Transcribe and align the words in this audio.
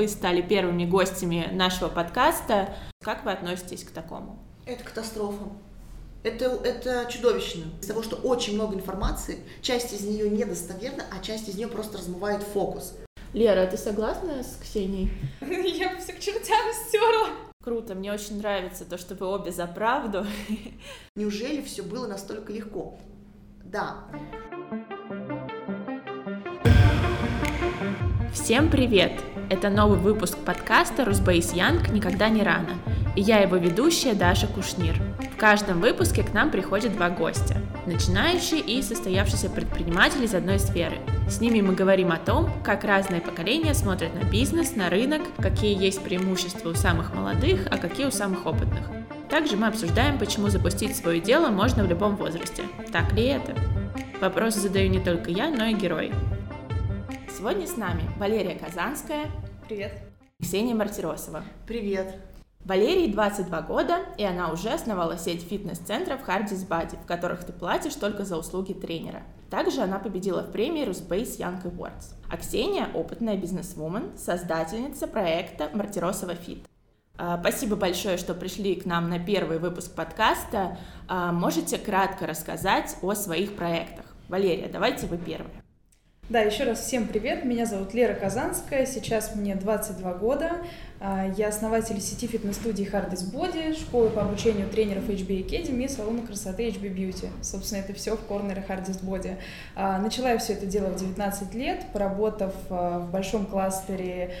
Вы 0.00 0.08
стали 0.08 0.40
первыми 0.40 0.86
гостями 0.86 1.50
нашего 1.52 1.90
подкаста. 1.90 2.74
Как 3.04 3.22
вы 3.26 3.32
относитесь 3.32 3.84
к 3.84 3.90
такому? 3.90 4.38
Это 4.64 4.82
катастрофа. 4.82 5.44
Это, 6.22 6.58
это 6.64 7.06
чудовищно. 7.12 7.64
Из-за 7.82 7.88
того, 7.88 8.02
что 8.02 8.16
очень 8.16 8.54
много 8.54 8.76
информации, 8.76 9.40
часть 9.60 9.92
из 9.92 10.00
нее 10.00 10.30
недостоверна, 10.30 11.04
а 11.12 11.22
часть 11.22 11.50
из 11.50 11.56
нее 11.56 11.68
просто 11.68 11.98
размывает 11.98 12.42
фокус. 12.42 12.94
Лера, 13.34 13.66
ты 13.66 13.76
согласна 13.76 14.42
с 14.42 14.56
Ксенией? 14.62 15.12
Я 15.42 15.90
бы 15.90 15.98
все 16.00 16.14
к 16.14 16.18
чертям 16.18 16.72
стерла. 16.88 17.28
Круто, 17.62 17.94
мне 17.94 18.10
очень 18.10 18.38
нравится 18.38 18.86
то, 18.86 18.96
что 18.96 19.14
вы 19.14 19.26
обе 19.26 19.52
за 19.52 19.66
правду. 19.66 20.24
Неужели 21.14 21.60
все 21.60 21.82
было 21.82 22.06
настолько 22.06 22.54
легко? 22.54 22.98
Да. 23.64 24.06
Всем 28.32 28.70
привет! 28.70 29.20
Это 29.50 29.68
новый 29.68 29.98
выпуск 29.98 30.38
подкаста 30.38 31.04
«Русбейс 31.04 31.52
Янг. 31.52 31.88
Никогда 31.88 32.28
не 32.28 32.44
рано». 32.44 32.70
И 33.16 33.20
я 33.20 33.40
его 33.40 33.56
ведущая 33.56 34.14
Даша 34.14 34.46
Кушнир. 34.46 34.94
В 35.34 35.36
каждом 35.36 35.80
выпуске 35.80 36.22
к 36.22 36.32
нам 36.32 36.52
приходят 36.52 36.92
два 36.92 37.10
гостя– 37.10 37.56
начинающие 37.86 38.60
и 38.60 38.80
состоявшиеся 38.80 39.50
предприниматели 39.50 40.26
из 40.26 40.36
одной 40.36 40.60
сферы. 40.60 40.98
С 41.28 41.40
ними 41.40 41.62
мы 41.62 41.74
говорим 41.74 42.12
о 42.12 42.16
том, 42.16 42.48
как 42.62 42.84
разные 42.84 43.20
поколения 43.20 43.74
смотрят 43.74 44.14
на 44.14 44.24
бизнес, 44.24 44.76
на 44.76 44.88
рынок, 44.88 45.22
какие 45.38 45.76
есть 45.76 46.00
преимущества 46.00 46.68
у 46.68 46.74
самых 46.74 47.12
молодых, 47.12 47.66
а 47.72 47.76
какие 47.76 48.06
у 48.06 48.12
самых 48.12 48.46
опытных. 48.46 48.86
Также 49.28 49.56
мы 49.56 49.66
обсуждаем, 49.66 50.16
почему 50.16 50.48
запустить 50.48 50.94
свое 50.94 51.20
дело 51.20 51.48
можно 51.48 51.82
в 51.82 51.88
любом 51.88 52.14
возрасте. 52.14 52.62
Так 52.92 53.12
ли 53.14 53.24
это? 53.24 53.56
Вопросы 54.20 54.60
задаю 54.60 54.88
не 54.90 55.00
только 55.00 55.32
я, 55.32 55.50
но 55.50 55.64
и 55.64 55.74
герой. 55.74 56.12
Сегодня 57.36 57.66
с 57.66 57.76
нами 57.76 58.02
Валерия 58.16 58.54
Казанская. 58.54 59.26
Привет. 59.70 59.92
Ксения 60.42 60.74
Мартиросова. 60.74 61.44
Привет. 61.64 62.16
Валерии 62.64 63.06
22 63.06 63.62
года, 63.62 64.00
и 64.18 64.24
она 64.24 64.50
уже 64.50 64.70
основала 64.70 65.16
сеть 65.16 65.46
фитнес-центров 65.48 66.26
Hardys 66.26 66.66
Body, 66.68 67.00
в 67.00 67.06
которых 67.06 67.44
ты 67.44 67.52
платишь 67.52 67.94
только 67.94 68.24
за 68.24 68.36
услуги 68.36 68.72
тренера. 68.72 69.22
Также 69.48 69.82
она 69.82 70.00
победила 70.00 70.42
в 70.42 70.50
премии 70.50 70.84
Rusbase 70.84 71.38
Young 71.38 71.62
Awards. 71.62 72.16
А 72.28 72.36
Ксения– 72.36 72.88
опытная 72.94 73.36
бизнесвумен, 73.36 74.10
создательница 74.18 75.06
проекта 75.06 75.70
Мартиросова 75.72 76.34
Фит. 76.34 76.66
А, 77.16 77.38
спасибо 77.38 77.76
большое, 77.76 78.16
что 78.16 78.34
пришли 78.34 78.74
к 78.74 78.86
нам 78.86 79.08
на 79.08 79.20
первый 79.20 79.60
выпуск 79.60 79.94
подкаста. 79.94 80.78
А, 81.06 81.30
можете 81.30 81.78
кратко 81.78 82.26
рассказать 82.26 82.96
о 83.02 83.14
своих 83.14 83.54
проектах? 83.54 84.06
Валерия, 84.28 84.68
давайте 84.68 85.06
вы 85.06 85.16
первые. 85.16 85.62
Да, 86.30 86.42
еще 86.42 86.62
раз 86.62 86.86
всем 86.86 87.08
привет. 87.08 87.44
Меня 87.44 87.66
зовут 87.66 87.92
Лера 87.92 88.14
Казанская. 88.14 88.86
Сейчас 88.86 89.34
мне 89.34 89.56
22 89.56 90.14
года. 90.14 90.58
А, 91.00 91.26
я 91.36 91.48
основатель 91.48 92.00
сети 92.00 92.28
фитнес-студии 92.28 92.88
Hardest 92.88 93.34
Body, 93.34 93.74
школы 93.74 94.10
по 94.10 94.22
обучению 94.22 94.68
тренеров 94.68 95.08
HB 95.08 95.26
Academy 95.44 95.86
и 95.86 95.88
салона 95.88 96.24
красоты 96.24 96.68
HB 96.68 96.94
Beauty. 96.94 97.28
Собственно, 97.42 97.80
это 97.80 97.94
все 97.94 98.16
в 98.16 98.20
корнере 98.26 98.64
Hardest 98.68 99.04
Body. 99.04 99.38
А, 99.74 99.98
начала 99.98 100.30
я 100.30 100.38
все 100.38 100.52
это 100.52 100.66
дело 100.66 100.90
в 100.90 101.00
19 101.00 101.52
лет, 101.54 101.86
поработав 101.92 102.54
а, 102.70 103.00
в 103.00 103.10
большом 103.10 103.46
кластере 103.46 104.34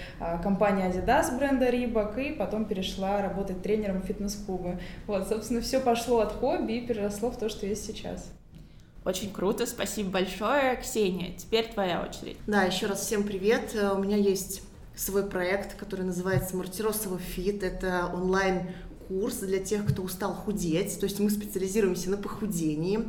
компании 0.44 0.86
Adidas 0.86 1.36
бренда 1.36 1.70
Reebok, 1.70 2.22
и 2.22 2.32
потом 2.34 2.66
перешла 2.66 3.20
работать 3.20 3.62
тренером 3.62 4.02
фитнес-клубы. 4.02 4.78
Вот, 5.08 5.28
собственно, 5.28 5.60
все 5.60 5.80
пошло 5.80 6.20
от 6.20 6.34
хобби 6.34 6.74
и 6.74 6.86
переросло 6.86 7.32
в 7.32 7.36
то, 7.36 7.48
что 7.48 7.66
есть 7.66 7.84
сейчас. 7.84 8.30
Очень 9.04 9.32
круто, 9.32 9.64
спасибо 9.66 10.10
большое. 10.10 10.76
Ксения, 10.76 11.34
теперь 11.36 11.72
твоя 11.72 12.02
очередь. 12.02 12.36
Да, 12.46 12.64
еще 12.64 12.86
раз 12.86 13.00
всем 13.00 13.24
привет. 13.24 13.74
Э, 13.74 13.92
у 13.94 13.98
меня 13.98 14.16
есть 14.16 14.62
свой 14.94 15.24
проект, 15.24 15.74
который 15.76 16.04
называется 16.04 16.54
Мартиросова 16.56 17.18
Фит. 17.18 17.62
Это 17.62 18.10
онлайн 18.12 18.70
курс 19.08 19.36
для 19.36 19.58
тех, 19.58 19.86
кто 19.86 20.02
устал 20.02 20.34
худеть. 20.34 21.00
То 21.00 21.04
есть 21.04 21.18
мы 21.18 21.30
специализируемся 21.30 22.10
на 22.10 22.18
похудении. 22.18 23.08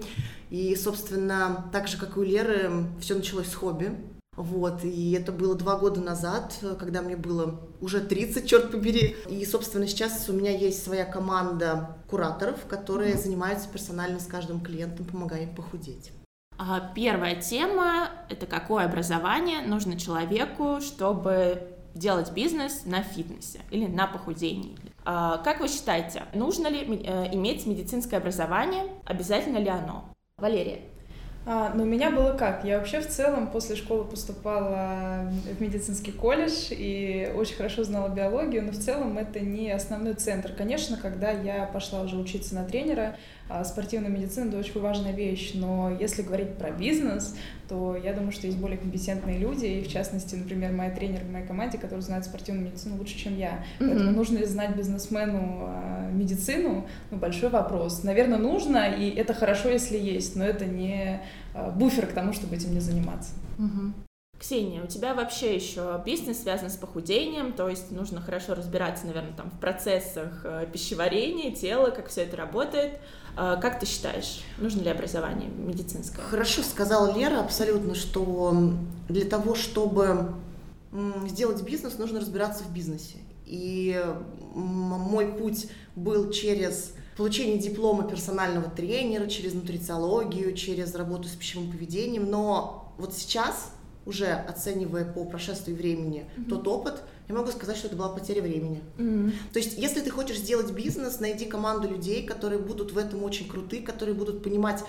И, 0.50 0.74
собственно, 0.78 1.70
так 1.74 1.90
же, 1.90 1.98
как 1.98 2.16
и 2.16 2.20
у 2.22 2.24
Леры, 2.24 2.86
все 3.02 3.16
началось 3.16 3.50
с 3.50 3.56
хобби. 3.56 3.92
Вот, 4.38 4.86
и 4.86 5.12
это 5.12 5.34
было 5.34 5.56
два 5.56 5.78
года 5.78 6.00
назад, 6.00 6.58
когда 6.80 7.02
мне 7.02 7.18
было 7.18 7.60
уже 7.82 8.00
30, 8.00 8.50
черт 8.50 8.72
побери. 8.72 9.18
И, 9.30 9.46
собственно, 9.46 9.88
сейчас 9.88 10.30
у 10.30 10.34
меня 10.34 10.52
есть 10.52 10.84
своя 10.84 11.04
команда 11.04 11.98
кураторов, 12.10 12.66
которые 12.66 13.14
mm-hmm. 13.14 13.24
занимаются 13.24 13.70
персонально 13.70 14.20
с 14.20 14.28
каждым 14.28 14.62
клиентом, 14.62 15.06
помогая 15.06 15.44
им 15.44 15.56
похудеть. 15.56 16.14
А 16.58 16.80
первая 16.96 17.42
тема— 17.42 18.10
это 18.30 18.46
какое 18.46 18.86
образование 18.86 19.62
нужно 19.62 20.00
человеку, 20.00 20.80
чтобы 20.80 21.68
делать 21.94 22.32
бизнес 22.32 22.86
на 22.86 23.04
фитнесе 23.04 23.62
или 23.70 23.88
на 23.88 24.08
похудении. 24.08 24.78
А, 25.04 25.40
как 25.40 25.60
вы 25.60 25.68
считаете, 25.68 26.24
нужно 26.34 26.68
ли 26.68 27.04
э, 27.04 27.34
иметь 27.34 27.66
медицинское 27.66 28.18
образование, 28.18 28.86
обязательно 29.06 29.58
ли 29.58 29.70
оно? 29.70 30.06
Валерия. 30.38 30.82
А, 31.44 31.74
ну, 31.74 31.84
у 31.84 31.88
меня 31.88 32.12
было 32.12 32.34
как? 32.34 32.64
Я 32.64 32.78
вообще 32.78 33.02
в 33.02 33.08
целом 33.08 33.48
после 33.48 33.76
школы 33.76 34.06
поступала 34.06 35.32
в 35.58 35.60
медицинский 35.60 36.12
колледж 36.12 36.68
и 36.70 37.32
очень 37.36 37.56
хорошо 37.56 37.84
знала 37.84 38.10
биологию, 38.10 38.64
но 38.64 38.72
в 38.72 38.78
целом 38.78 39.18
это 39.18 39.40
не 39.40 39.72
основной 39.72 40.14
центр. 40.14 40.52
Конечно, 40.56 40.98
когда 40.98 41.32
я 41.32 41.66
пошла 41.66 42.02
уже 42.02 42.16
учиться 42.16 42.54
на 42.54 42.64
тренера, 42.64 43.18
а, 43.50 43.64
спортивная 43.64 44.10
медицина— 44.10 44.48
это 44.50 44.60
очень 44.60 44.80
важная 44.80 45.14
вещь, 45.14 45.54
но 45.56 45.90
если 46.00 46.22
говорить 46.22 46.58
про 46.58 46.70
бизнес, 46.70 47.36
то 47.72 47.96
я 47.96 48.12
думаю, 48.12 48.34
что 48.34 48.48
есть 48.48 48.60
более 48.60 48.78
компетентные 48.78 49.40
люди, 49.40 49.66
и 49.66 49.82
в 49.82 49.88
частности, 49.88 50.36
например, 50.36 50.74
моя 50.74 50.92
тренер 50.92 51.22
в 51.24 51.32
моей 51.32 51.48
команде, 51.48 51.78
который 51.78 52.02
знает 52.02 52.26
спортивную 52.26 52.66
медицину 52.66 52.98
лучше, 52.98 53.18
чем 53.18 53.38
я. 53.38 53.64
Mm-hmm. 53.80 53.88
Поэтому 53.88 54.12
нужно 54.12 54.40
ли 54.40 54.46
знать 54.46 54.76
бизнесмену 54.76 55.68
а, 55.70 56.12
медицину? 56.12 56.86
Ну, 57.12 57.18
большой 57.18 57.50
вопрос. 57.50 58.04
Наверное, 58.04 58.40
нужно, 58.40 58.90
и 58.90 59.10
это 59.10 59.34
хорошо, 59.34 59.70
если 59.70 59.98
есть, 59.98 60.36
но 60.36 60.44
это 60.44 60.66
не 60.66 61.22
а, 61.54 61.72
буфер 61.72 62.08
к 62.08 62.12
тому, 62.12 62.34
чтобы 62.34 62.58
этим 62.58 62.74
не 62.74 62.82
заниматься. 62.82 63.32
Mm-hmm. 63.58 64.11
Ксения, 64.42 64.84
у 64.84 64.88
тебя 64.88 65.14
вообще 65.14 65.56
еще 65.56 66.02
бизнес 66.04 66.42
связан 66.42 66.72
с 66.72 66.76
похудением, 66.76 67.54
то 67.54 67.70
есть 67.70 67.92
нужно 67.92 68.22
хорошо 68.22 68.56
разбираться, 68.56 69.06
наверное, 69.06 69.34
там 69.34 69.52
в 69.52 69.60
процессах 69.60 70.42
э, 70.44 70.66
пищеварения, 70.74 71.54
тела, 71.54 71.92
как 71.92 72.08
все 72.08 72.22
это 72.22 72.38
работает. 72.38 72.98
А, 73.38 73.58
как 73.58 73.80
ты 73.80 73.86
считаешь, 73.86 74.42
нужно 74.58 74.82
ли 74.82 74.90
образование 74.90 75.48
медицинское? 75.48 76.24
Хорошо 76.24 76.64
сказала 76.64 77.16
Лера 77.16 77.40
абсолютно, 77.40 77.94
что 77.94 78.74
для 79.08 79.26
того, 79.26 79.54
чтобы 79.54 80.34
сделать 81.28 81.62
бизнес, 81.62 82.00
нужно 82.00 82.20
разбираться 82.20 82.64
в 82.64 82.74
бизнесе. 82.74 83.18
И 83.46 84.04
мой 84.56 85.28
путь 85.34 85.68
был 85.96 86.32
через 86.32 86.96
получение 87.16 87.60
диплома 87.60 88.10
персонального 88.10 88.72
тренера, 88.72 89.28
через 89.28 89.54
нутрициологию, 89.54 90.56
через 90.56 90.96
работу 90.96 91.28
с 91.28 91.34
пищевым 91.34 91.72
поведением. 91.72 92.30
Но 92.30 92.92
вот 92.98 93.14
сейчас, 93.14 93.72
уже 94.06 94.28
оценивая 94.28 95.06
по 95.06 95.26
прошествии 95.26 95.74
времени 95.74 96.26
mm-hmm. 96.38 96.50
тот 96.50 96.68
опыт, 96.68 97.02
я 97.28 97.36
могу 97.36 97.52
сказать, 97.52 97.78
что 97.78 97.88
это 97.88 97.96
была 97.96 98.10
потеря 98.10 98.42
времени. 98.42 98.82
Mm-hmm. 98.98 99.34
То 99.54 99.60
есть, 99.60 99.78
если 99.78 100.02
ты 100.02 100.10
хочешь 100.10 100.38
сделать 100.38 100.72
бизнес, 100.72 101.20
найди 101.20 101.46
команду 101.46 101.88
людей, 101.88 102.26
которые 102.26 102.60
будут 102.60 102.92
в 102.92 102.98
этом 102.98 103.24
очень 103.24 103.48
круты, 103.48 103.82
которые 103.82 104.16
будут 104.16 104.44
понимать 104.44 104.84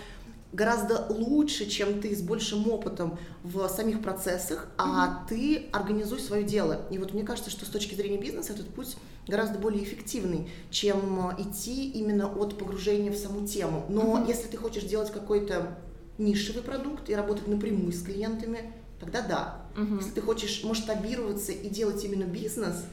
гораздо 0.52 1.06
лучше, 1.08 1.66
чем 1.66 2.00
ты, 2.00 2.14
с 2.14 2.20
большим 2.20 2.68
опытом 2.70 3.18
в 3.42 3.66
самих 3.68 4.02
процессах, 4.02 4.68
а 4.76 5.06
mm-hmm. 5.06 5.28
ты 5.28 5.66
организуй 5.72 6.20
свое 6.20 6.44
дело. 6.44 6.82
И 6.90 6.98
вот 6.98 7.14
мне 7.14 7.22
кажется, 7.22 7.50
что 7.50 7.64
с 7.64 7.68
точки 7.68 7.94
зрения 7.94 8.18
бизнеса 8.18 8.52
этот 8.52 8.68
путь 8.68 8.96
гораздо 9.26 9.58
более 9.58 9.82
эффективный, 9.82 10.50
чем 10.70 11.30
идти 11.38 11.90
именно 11.90 12.26
от 12.26 12.58
погружения 12.58 13.10
в 13.10 13.16
саму 13.16 13.46
тему. 13.46 13.86
Но 13.88 14.18
mm-hmm. 14.18 14.28
если 14.28 14.48
ты 14.48 14.56
хочешь 14.56 14.84
делать 14.84 15.10
какой-то 15.10 15.78
нишевый 16.18 16.62
продукт 16.62 17.08
и 17.08 17.14
работать 17.14 17.48
напрямую 17.48 17.92
с 17.92 18.02
клиентами, 18.02 18.72
тогда 19.02 19.22
да. 19.22 19.82
Угу. 19.82 19.96
Если 19.96 20.10
ты 20.10 20.20
хочешь 20.20 20.62
масштабироваться 20.64 21.52
и 21.52 21.68
делать 21.68 22.04
именно 22.04 22.24
бизнес, 22.24 22.84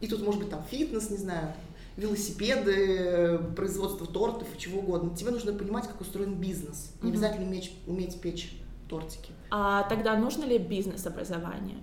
и 0.00 0.06
тут 0.06 0.22
может 0.22 0.40
быть 0.40 0.50
там 0.50 0.62
фитнес, 0.70 1.10
не 1.10 1.18
знаю, 1.18 1.52
велосипеды, 1.96 3.38
производство 3.56 4.06
тортов 4.06 4.48
и 4.54 4.58
чего 4.58 4.80
угодно, 4.80 5.16
тебе 5.16 5.30
нужно 5.30 5.52
понимать, 5.52 5.86
как 5.86 6.00
устроен 6.00 6.34
бизнес. 6.34 6.92
Не 7.02 7.10
угу. 7.10 7.16
обязательно 7.16 7.46
уметь, 7.46 7.72
уметь 7.86 8.20
печь 8.20 8.56
тортики. 8.88 9.32
А 9.50 9.82
тогда 9.84 10.16
нужно 10.16 10.44
ли 10.44 10.58
бизнес-образование? 10.58 11.76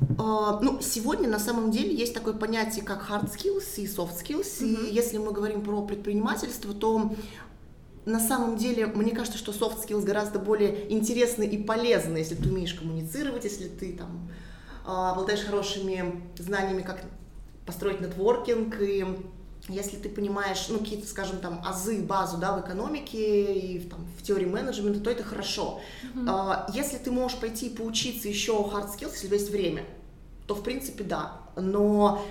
Uh, 0.00 0.60
ну, 0.62 0.78
сегодня 0.80 1.28
на 1.28 1.40
самом 1.40 1.72
деле 1.72 1.92
есть 1.92 2.14
такое 2.14 2.32
понятие, 2.32 2.84
как 2.84 3.10
hard 3.10 3.34
skills 3.34 3.78
и 3.78 3.86
soft 3.86 4.22
skills. 4.22 4.62
Mm-hmm. 4.62 4.90
И 4.90 4.94
если 4.94 5.18
мы 5.18 5.32
говорим 5.32 5.62
про 5.62 5.82
предпринимательство, 5.82 6.72
то 6.72 7.12
на 8.08 8.20
самом 8.20 8.56
деле, 8.56 8.86
мне 8.86 9.12
кажется, 9.12 9.38
что 9.38 9.52
soft 9.52 9.86
skills 9.86 10.02
гораздо 10.02 10.38
более 10.38 10.90
интересны 10.92 11.44
и 11.46 11.62
полезны, 11.62 12.16
если 12.16 12.34
ты 12.34 12.48
умеешь 12.48 12.74
коммуницировать, 12.74 13.44
если 13.44 13.68
ты 13.68 13.92
там 13.92 14.30
а, 14.86 15.12
обладаешь 15.12 15.44
хорошими 15.44 16.22
знаниями, 16.38 16.82
как 16.82 17.02
построить 17.66 18.00
нетворкинг, 18.00 18.80
и 18.80 19.04
если 19.68 19.96
ты 19.96 20.08
понимаешь, 20.08 20.66
ну, 20.70 20.78
какие-то, 20.78 21.06
скажем, 21.06 21.40
там, 21.40 21.60
азы, 21.66 22.02
базу, 22.02 22.38
да, 22.38 22.56
в 22.56 22.66
экономике 22.66 23.54
и 23.54 23.80
там, 23.80 24.06
в 24.18 24.22
теории 24.22 24.46
менеджмента, 24.46 25.00
то 25.00 25.10
это 25.10 25.22
хорошо. 25.22 25.80
Mm-hmm. 26.14 26.70
Если 26.72 26.96
ты 26.96 27.10
можешь 27.10 27.38
пойти 27.38 27.66
и 27.66 27.76
поучиться 27.76 28.28
еще 28.28 28.52
hard 28.52 28.88
skills, 28.96 29.12
если 29.12 29.34
есть 29.34 29.50
время, 29.50 29.84
то, 30.46 30.54
в 30.54 30.62
принципе, 30.62 31.04
да. 31.04 31.42
Но 31.56 32.24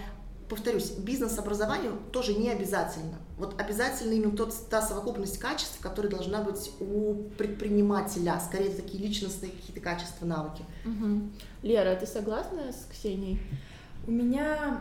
повторюсь, 0.50 0.90
бизнес-образование 0.92 1.92
тоже 2.12 2.34
не 2.34 2.50
обязательно. 2.50 3.20
Вот 3.38 3.60
обязательно 3.62 4.14
именно 4.14 4.36
тот, 4.36 4.54
та 4.70 4.82
совокупность 4.82 5.38
качеств, 5.38 5.80
которая 5.80 6.12
должна 6.12 6.42
быть 6.42 6.72
у 6.80 7.14
предпринимателя, 7.38 8.42
скорее 8.44 8.72
такие 8.72 9.04
личностные 9.04 9.52
какие-то 9.52 9.80
качества, 9.80 10.26
навыки. 10.26 10.66
Угу. 10.86 11.30
Лера, 11.62 11.96
ты 11.96 12.08
согласна 12.08 12.72
с 12.72 12.88
Ксенией? 12.92 13.40
У 14.08 14.12
меня 14.12 14.80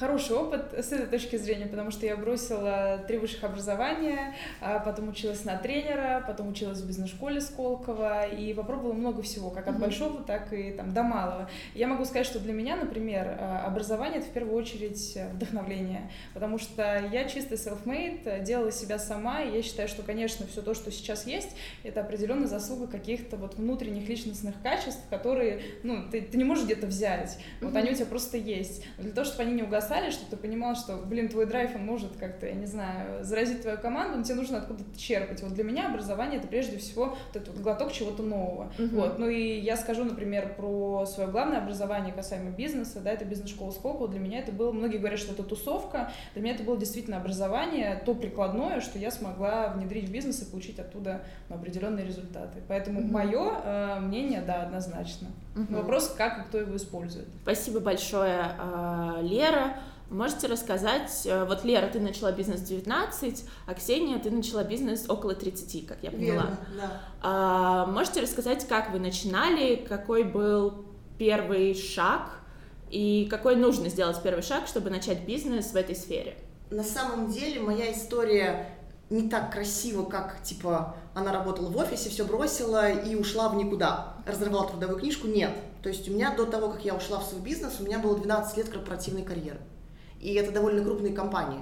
хороший 0.00 0.34
опыт 0.34 0.72
с 0.72 0.90
этой 0.90 1.06
точки 1.06 1.36
зрения, 1.36 1.66
потому 1.66 1.92
что 1.92 2.06
я 2.06 2.16
бросила 2.16 3.04
три 3.06 3.16
высших 3.16 3.44
образования, 3.44 4.34
а 4.60 4.80
потом 4.80 5.10
училась 5.10 5.44
на 5.44 5.56
тренера, 5.56 6.24
потом 6.26 6.48
училась 6.48 6.80
в 6.80 6.86
бизнес-школе 6.88 7.40
Сколково 7.40 8.26
и 8.26 8.52
попробовала 8.54 8.94
много 8.94 9.22
всего, 9.22 9.50
как 9.50 9.68
от 9.68 9.76
mm-hmm. 9.76 9.78
большого, 9.78 10.24
так 10.24 10.52
и 10.52 10.72
там 10.72 10.92
до 10.92 11.04
малого. 11.04 11.48
Я 11.76 11.86
могу 11.86 12.04
сказать, 12.04 12.26
что 12.26 12.40
для 12.40 12.52
меня, 12.52 12.74
например, 12.74 13.36
а, 13.38 13.64
образование— 13.64 14.18
это 14.20 14.28
в 14.28 14.32
первую 14.32 14.56
очередь 14.56 15.16
вдохновление, 15.34 16.10
потому 16.34 16.58
что 16.58 17.08
я 17.12 17.28
чисто 17.28 17.54
self-made, 17.54 18.42
делала 18.42 18.72
себя 18.72 18.98
сама, 18.98 19.40
и 19.42 19.54
я 19.54 19.62
считаю, 19.62 19.88
что, 19.88 20.02
конечно, 20.02 20.48
все 20.48 20.62
то, 20.62 20.74
что 20.74 20.90
сейчас 20.90 21.28
есть, 21.28 21.54
это 21.84 22.00
определенная 22.00 22.48
заслуга 22.48 22.88
каких-то 22.88 23.36
вот 23.36 23.54
внутренних 23.54 24.08
личностных 24.08 24.60
качеств, 24.64 25.02
которые, 25.10 25.62
ну, 25.84 26.10
ты, 26.10 26.22
ты 26.22 26.36
не 26.36 26.44
можешь 26.44 26.64
где-то 26.64 26.88
взять, 26.88 27.38
вот 27.60 27.72
mm-hmm. 27.72 27.78
они 27.78 27.90
у 27.92 27.94
тебя 27.94 28.06
просто 28.06 28.47
есть. 28.48 28.84
Для 28.98 29.12
того, 29.12 29.24
чтобы 29.24 29.42
они 29.42 29.52
не 29.52 29.62
угасали, 29.62 30.10
чтобы 30.10 30.30
ты 30.30 30.36
понимал, 30.36 30.74
что, 30.74 30.96
блин, 30.96 31.28
твой 31.28 31.46
драйв, 31.46 31.74
он 31.74 31.84
может 31.84 32.16
как-то, 32.16 32.46
я 32.46 32.54
не 32.54 32.66
знаю, 32.66 33.24
заразить 33.24 33.62
твою 33.62 33.78
команду, 33.78 34.18
но 34.18 34.24
тебе 34.24 34.36
нужно 34.36 34.58
откуда-то 34.58 34.98
черпать. 34.98 35.42
Вот 35.42 35.54
для 35.54 35.64
меня 35.64 35.88
образование— 35.88 36.38
это 36.40 36.48
прежде 36.48 36.78
всего 36.78 37.16
вот 37.32 37.36
этот 37.36 37.48
вот 37.48 37.58
глоток 37.58 37.92
чего-то 37.92 38.22
нового. 38.22 38.72
Uh-huh. 38.78 38.94
Вот. 38.94 39.18
Ну 39.18 39.28
и 39.28 39.58
я 39.58 39.76
скажу, 39.76 40.04
например, 40.04 40.54
про 40.56 41.04
свое 41.06 41.28
главное 41.30 41.58
образование 41.58 42.12
касаемо 42.12 42.50
бизнеса, 42.50 43.00
да, 43.00 43.12
это 43.12 43.24
бизнес-школа 43.24 43.70
Сколково. 43.70 44.08
Для 44.08 44.20
меня 44.20 44.40
это 44.40 44.52
было, 44.52 44.72
многие 44.72 44.98
говорят, 44.98 45.18
что 45.18 45.32
это 45.32 45.42
тусовка, 45.42 46.10
для 46.34 46.42
меня 46.42 46.54
это 46.54 46.64
было 46.64 46.78
действительно 46.78 47.18
образование, 47.18 48.02
то 48.04 48.14
прикладное, 48.14 48.80
что 48.80 48.98
я 48.98 49.10
смогла 49.10 49.68
внедрить 49.68 50.08
в 50.08 50.12
бизнес 50.12 50.42
и 50.42 50.50
получить 50.50 50.78
оттуда 50.78 51.22
ну, 51.48 51.56
определенные 51.56 52.06
результаты. 52.06 52.60
Поэтому 52.68 53.00
uh-huh. 53.00 53.10
мое 53.10 53.60
э, 53.64 54.00
мнение, 54.00 54.42
да, 54.42 54.62
однозначно. 54.62 55.28
Uh-huh. 55.54 55.76
Вопрос, 55.76 56.14
как 56.16 56.38
и 56.38 56.42
кто 56.48 56.58
его 56.58 56.76
использует. 56.76 57.26
Спасибо 57.42 57.80
большое 57.80 58.27
э, 58.28 59.22
Лера. 59.22 59.76
Можете 60.10 60.46
рассказать, 60.46 61.26
э, 61.26 61.44
вот 61.44 61.64
Лера, 61.64 61.86
ты 61.88 62.00
начала 62.00 62.32
бизнес 62.32 62.60
в 62.60 62.64
19, 62.66 63.44
а 63.66 63.74
Ксения, 63.74 64.18
ты 64.18 64.30
начала 64.30 64.64
бизнес 64.64 65.08
около 65.08 65.34
30, 65.34 65.86
как 65.86 65.98
я 66.02 66.10
поняла. 66.10 66.42
Верно, 66.42 66.58
да. 66.76 67.00
А, 67.20 67.86
можете 67.86 68.22
рассказать, 68.22 68.66
как 68.66 68.90
вы 68.90 69.00
начинали, 69.00 69.76
какой 69.76 70.24
был 70.24 70.86
первый 71.18 71.74
шаг 71.74 72.40
и 72.90 73.26
какой 73.30 73.56
нужно 73.56 73.90
сделать 73.90 74.22
первый 74.22 74.42
шаг, 74.42 74.66
чтобы 74.66 74.88
начать 74.88 75.26
бизнес 75.26 75.72
в 75.72 75.76
этой 75.76 75.94
сфере? 75.94 76.36
На 76.70 76.84
самом 76.84 77.30
деле 77.30 77.60
моя 77.60 77.92
история 77.92 78.77
не 79.10 79.28
так 79.28 79.52
красиво, 79.52 80.04
как, 80.04 80.42
типа, 80.42 80.94
она 81.14 81.32
работала 81.32 81.70
в 81.70 81.76
офисе, 81.76 82.10
все 82.10 82.24
бросила 82.24 82.90
и 82.90 83.14
ушла 83.14 83.48
в 83.48 83.56
никуда, 83.56 84.14
разрывала 84.26 84.68
трудовую 84.68 84.98
книжку, 84.98 85.26
нет. 85.26 85.52
То 85.82 85.88
есть 85.88 86.08
у 86.08 86.12
меня 86.12 86.34
до 86.34 86.44
того, 86.44 86.68
как 86.70 86.84
я 86.84 86.94
ушла 86.94 87.18
в 87.18 87.24
свой 87.24 87.40
бизнес, 87.40 87.80
у 87.80 87.84
меня 87.84 87.98
было 87.98 88.18
12 88.18 88.56
лет 88.56 88.68
корпоративной 88.68 89.22
карьеры. 89.22 89.60
И 90.20 90.34
это 90.34 90.52
довольно 90.52 90.84
крупные 90.84 91.14
компании. 91.14 91.60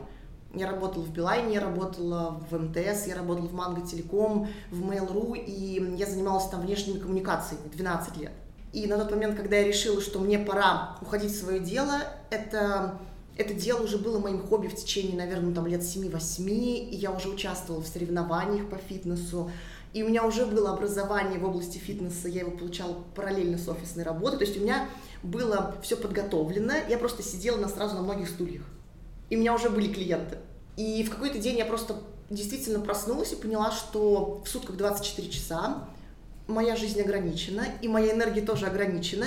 Я 0.55 0.71
работала 0.71 1.03
в 1.03 1.13
Билайне, 1.13 1.55
я 1.55 1.61
работала 1.61 2.41
в 2.51 2.59
МТС, 2.59 3.07
я 3.07 3.15
работала 3.15 3.47
в 3.47 3.53
Манго 3.53 3.87
Телеком, 3.87 4.49
в 4.71 4.91
Mail.ru, 4.91 5.37
и 5.37 5.97
я 5.97 6.07
занималась 6.07 6.49
там 6.49 6.63
внешними 6.63 6.99
коммуникациями 6.99 7.69
12 7.69 8.17
лет. 8.17 8.33
И 8.73 8.87
на 8.87 8.99
тот 8.99 9.11
момент, 9.11 9.37
когда 9.37 9.57
я 9.57 9.65
решила, 9.65 10.01
что 10.01 10.19
мне 10.19 10.39
пора 10.39 10.97
уходить 11.03 11.33
в 11.33 11.39
свое 11.39 11.61
дело, 11.61 12.01
это 12.31 12.99
это 13.37 13.53
дело 13.53 13.83
уже 13.83 13.99
было 13.99 14.19
моим 14.19 14.43
хобби 14.43 14.69
в 14.69 14.75
течение, 14.75 15.17
наверное, 15.17 15.55
там 15.55 15.67
лет 15.67 15.83
7-8, 15.83 16.49
и 16.49 16.97
я 16.97 17.11
уже 17.11 17.29
участвовала 17.29 17.83
в 17.83 17.87
соревнованиях 17.87 18.69
по 18.69 18.77
фитнесу, 18.77 19.51
и 19.93 20.03
у 20.03 20.09
меня 20.09 20.25
уже 20.27 20.47
было 20.47 20.73
образование 20.73 21.39
в 21.39 21.45
области 21.45 21.79
фитнеса, 21.79 22.29
я 22.29 22.41
его 22.41 22.51
получала 22.51 22.97
параллельно 23.15 23.59
с 23.59 23.69
офисной 23.69 24.05
работой, 24.05 24.39
то 24.39 24.45
есть 24.45 24.57
у 24.57 24.61
меня 24.61 24.89
было 25.23 25.77
все 25.83 25.97
подготовлено, 25.97 26.73
я 26.89 26.99
просто 26.99 27.23
сидела 27.23 27.59
на, 27.59 27.69
сразу 27.69 27.97
на 27.97 28.03
многих 28.03 28.29
стульях, 28.29 28.63
и 29.29 29.37
у 29.37 29.41
меня 29.41 29.55
уже 29.55 29.71
были 29.71 29.93
клиенты. 29.93 30.39
И 30.77 31.03
в 31.05 31.11
какой-то 31.11 31.39
день 31.39 31.59
я 31.59 31.67
просто 31.67 31.97
действительно 32.31 32.81
проснулась 32.81 33.33
и 33.33 33.37
поняла, 33.37 33.71
что 33.71 34.43
в 34.45 34.49
сутках 34.49 34.77
24 34.77 35.29
часа 35.31 35.89
моя 36.47 36.77
жизнь 36.77 37.01
ограничена, 37.01 37.67
и 37.83 37.89
моя 37.89 38.15
энергия 38.15 38.41
тоже 38.41 38.67
ограничена, 38.67 39.27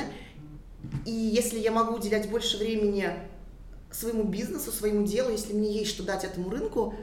и 1.05 1.11
если 1.11 1.59
я 1.59 1.71
могу 1.71 1.95
уделять 1.95 2.29
больше 2.29 2.57
времени 2.57 3.09
своему 3.91 4.23
бизнесу, 4.23 4.71
своему 4.71 5.05
делу, 5.05 5.31
если 5.31 5.53
мне 5.53 5.71
есть 5.71 5.91
что 5.91 6.03
дать 6.03 6.23
этому 6.23 6.49
рынку, 6.49 6.93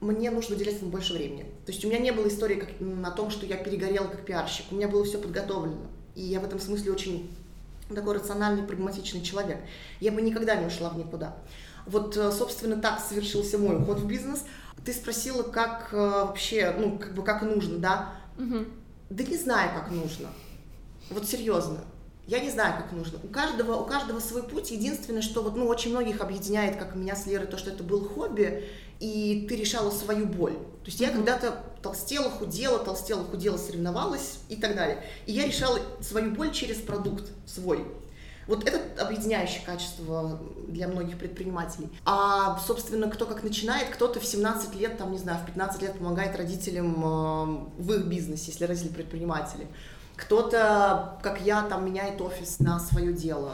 мне 0.00 0.30
нужно 0.30 0.56
уделять 0.56 0.80
ему 0.80 0.90
больше 0.90 1.14
времени. 1.14 1.44
То 1.64 1.72
есть 1.72 1.84
у 1.84 1.88
меня 1.88 1.98
не 1.98 2.10
было 2.10 2.26
истории 2.26 2.56
как, 2.56 2.80
на 2.80 3.10
том, 3.10 3.30
что 3.30 3.46
я 3.46 3.56
перегорела 3.56 4.08
как 4.08 4.24
пиарщик. 4.24 4.66
У 4.70 4.74
меня 4.74 4.88
было 4.88 5.04
все 5.04 5.18
подготовлено. 5.18 5.86
И 6.16 6.22
я 6.22 6.40
в 6.40 6.44
этом 6.44 6.58
смысле 6.58 6.92
очень 6.92 7.30
такой 7.94 8.16
рациональный, 8.16 8.64
прагматичный 8.64 9.22
человек. 9.22 9.58
Я 10.00 10.10
бы 10.10 10.20
никогда 10.20 10.56
не 10.56 10.66
ушла 10.66 10.90
в 10.90 10.98
никуда. 10.98 11.36
Вот, 11.86 12.16
э, 12.16 12.32
собственно, 12.32 12.76
так 12.76 13.00
совершился 13.00 13.58
мой 13.58 13.76
уход 13.76 14.00
в 14.00 14.06
бизнес. 14.06 14.44
Ты 14.84 14.92
спросила, 14.92 15.42
как 15.42 15.90
э, 15.92 15.96
вообще, 15.96 16.74
ну, 16.76 16.98
как 16.98 17.14
бы, 17.14 17.22
как 17.22 17.42
нужно, 17.42 17.78
да? 17.78 18.14
Угу. 18.38 18.64
Да 19.10 19.24
не 19.24 19.36
знаю, 19.36 19.70
как 19.78 19.90
нужно. 19.90 20.28
Вот 21.10 21.28
серьезно. 21.28 21.78
Я 22.26 22.38
не 22.38 22.50
знаю, 22.50 22.76
как 22.76 22.92
нужно. 22.92 23.18
У 23.22 23.28
каждого, 23.28 23.76
у 23.76 23.84
каждого 23.84 24.20
свой 24.20 24.44
путь. 24.44 24.70
Единственное, 24.70 25.22
что 25.22 25.42
вот, 25.42 25.56
ну, 25.56 25.66
очень 25.66 25.90
многих 25.90 26.20
объединяет, 26.20 26.76
как 26.76 26.94
меня 26.94 27.16
с 27.16 27.26
Лерой, 27.26 27.48
то, 27.48 27.58
что 27.58 27.70
это 27.70 27.82
был 27.82 28.08
хобби, 28.08 28.64
и 29.00 29.46
ты 29.48 29.56
решала 29.56 29.90
свою 29.90 30.26
боль. 30.26 30.52
То 30.52 30.86
есть 30.86 31.00
я 31.00 31.08
mm-hmm. 31.08 31.14
когда-то 31.14 31.64
толстела, 31.82 32.30
худела, 32.30 32.78
толстела, 32.78 33.24
худела, 33.24 33.56
соревновалась 33.56 34.38
и 34.48 34.56
так 34.56 34.76
далее. 34.76 35.02
И 35.26 35.32
я 35.32 35.46
решала 35.46 35.80
свою 36.00 36.30
боль 36.30 36.52
через 36.52 36.76
продукт 36.76 37.28
свой. 37.44 37.84
Вот 38.46 38.66
это 38.66 38.80
объединяющее 39.00 39.62
качество 39.64 40.40
для 40.66 40.88
многих 40.88 41.18
предпринимателей. 41.18 41.88
А, 42.04 42.58
собственно, 42.58 43.08
кто 43.08 43.24
как 43.24 43.42
начинает, 43.44 43.88
кто-то 43.90 44.18
в 44.18 44.24
17 44.24 44.74
лет, 44.74 44.98
там, 44.98 45.12
не 45.12 45.18
знаю, 45.18 45.40
в 45.42 45.46
15 45.46 45.82
лет 45.82 45.98
помогает 45.98 46.36
родителям 46.36 47.04
э, 47.04 47.82
в 47.82 47.92
их 47.92 48.06
бизнесе, 48.06 48.50
если 48.50 48.64
родители 48.64 48.88
предприниматели. 48.88 49.68
Кто-то, 50.16 51.18
как 51.22 51.40
я, 51.40 51.62
там 51.62 51.84
меняет 51.84 52.20
офис 52.20 52.58
на 52.60 52.78
свое 52.78 53.12
дело. 53.12 53.52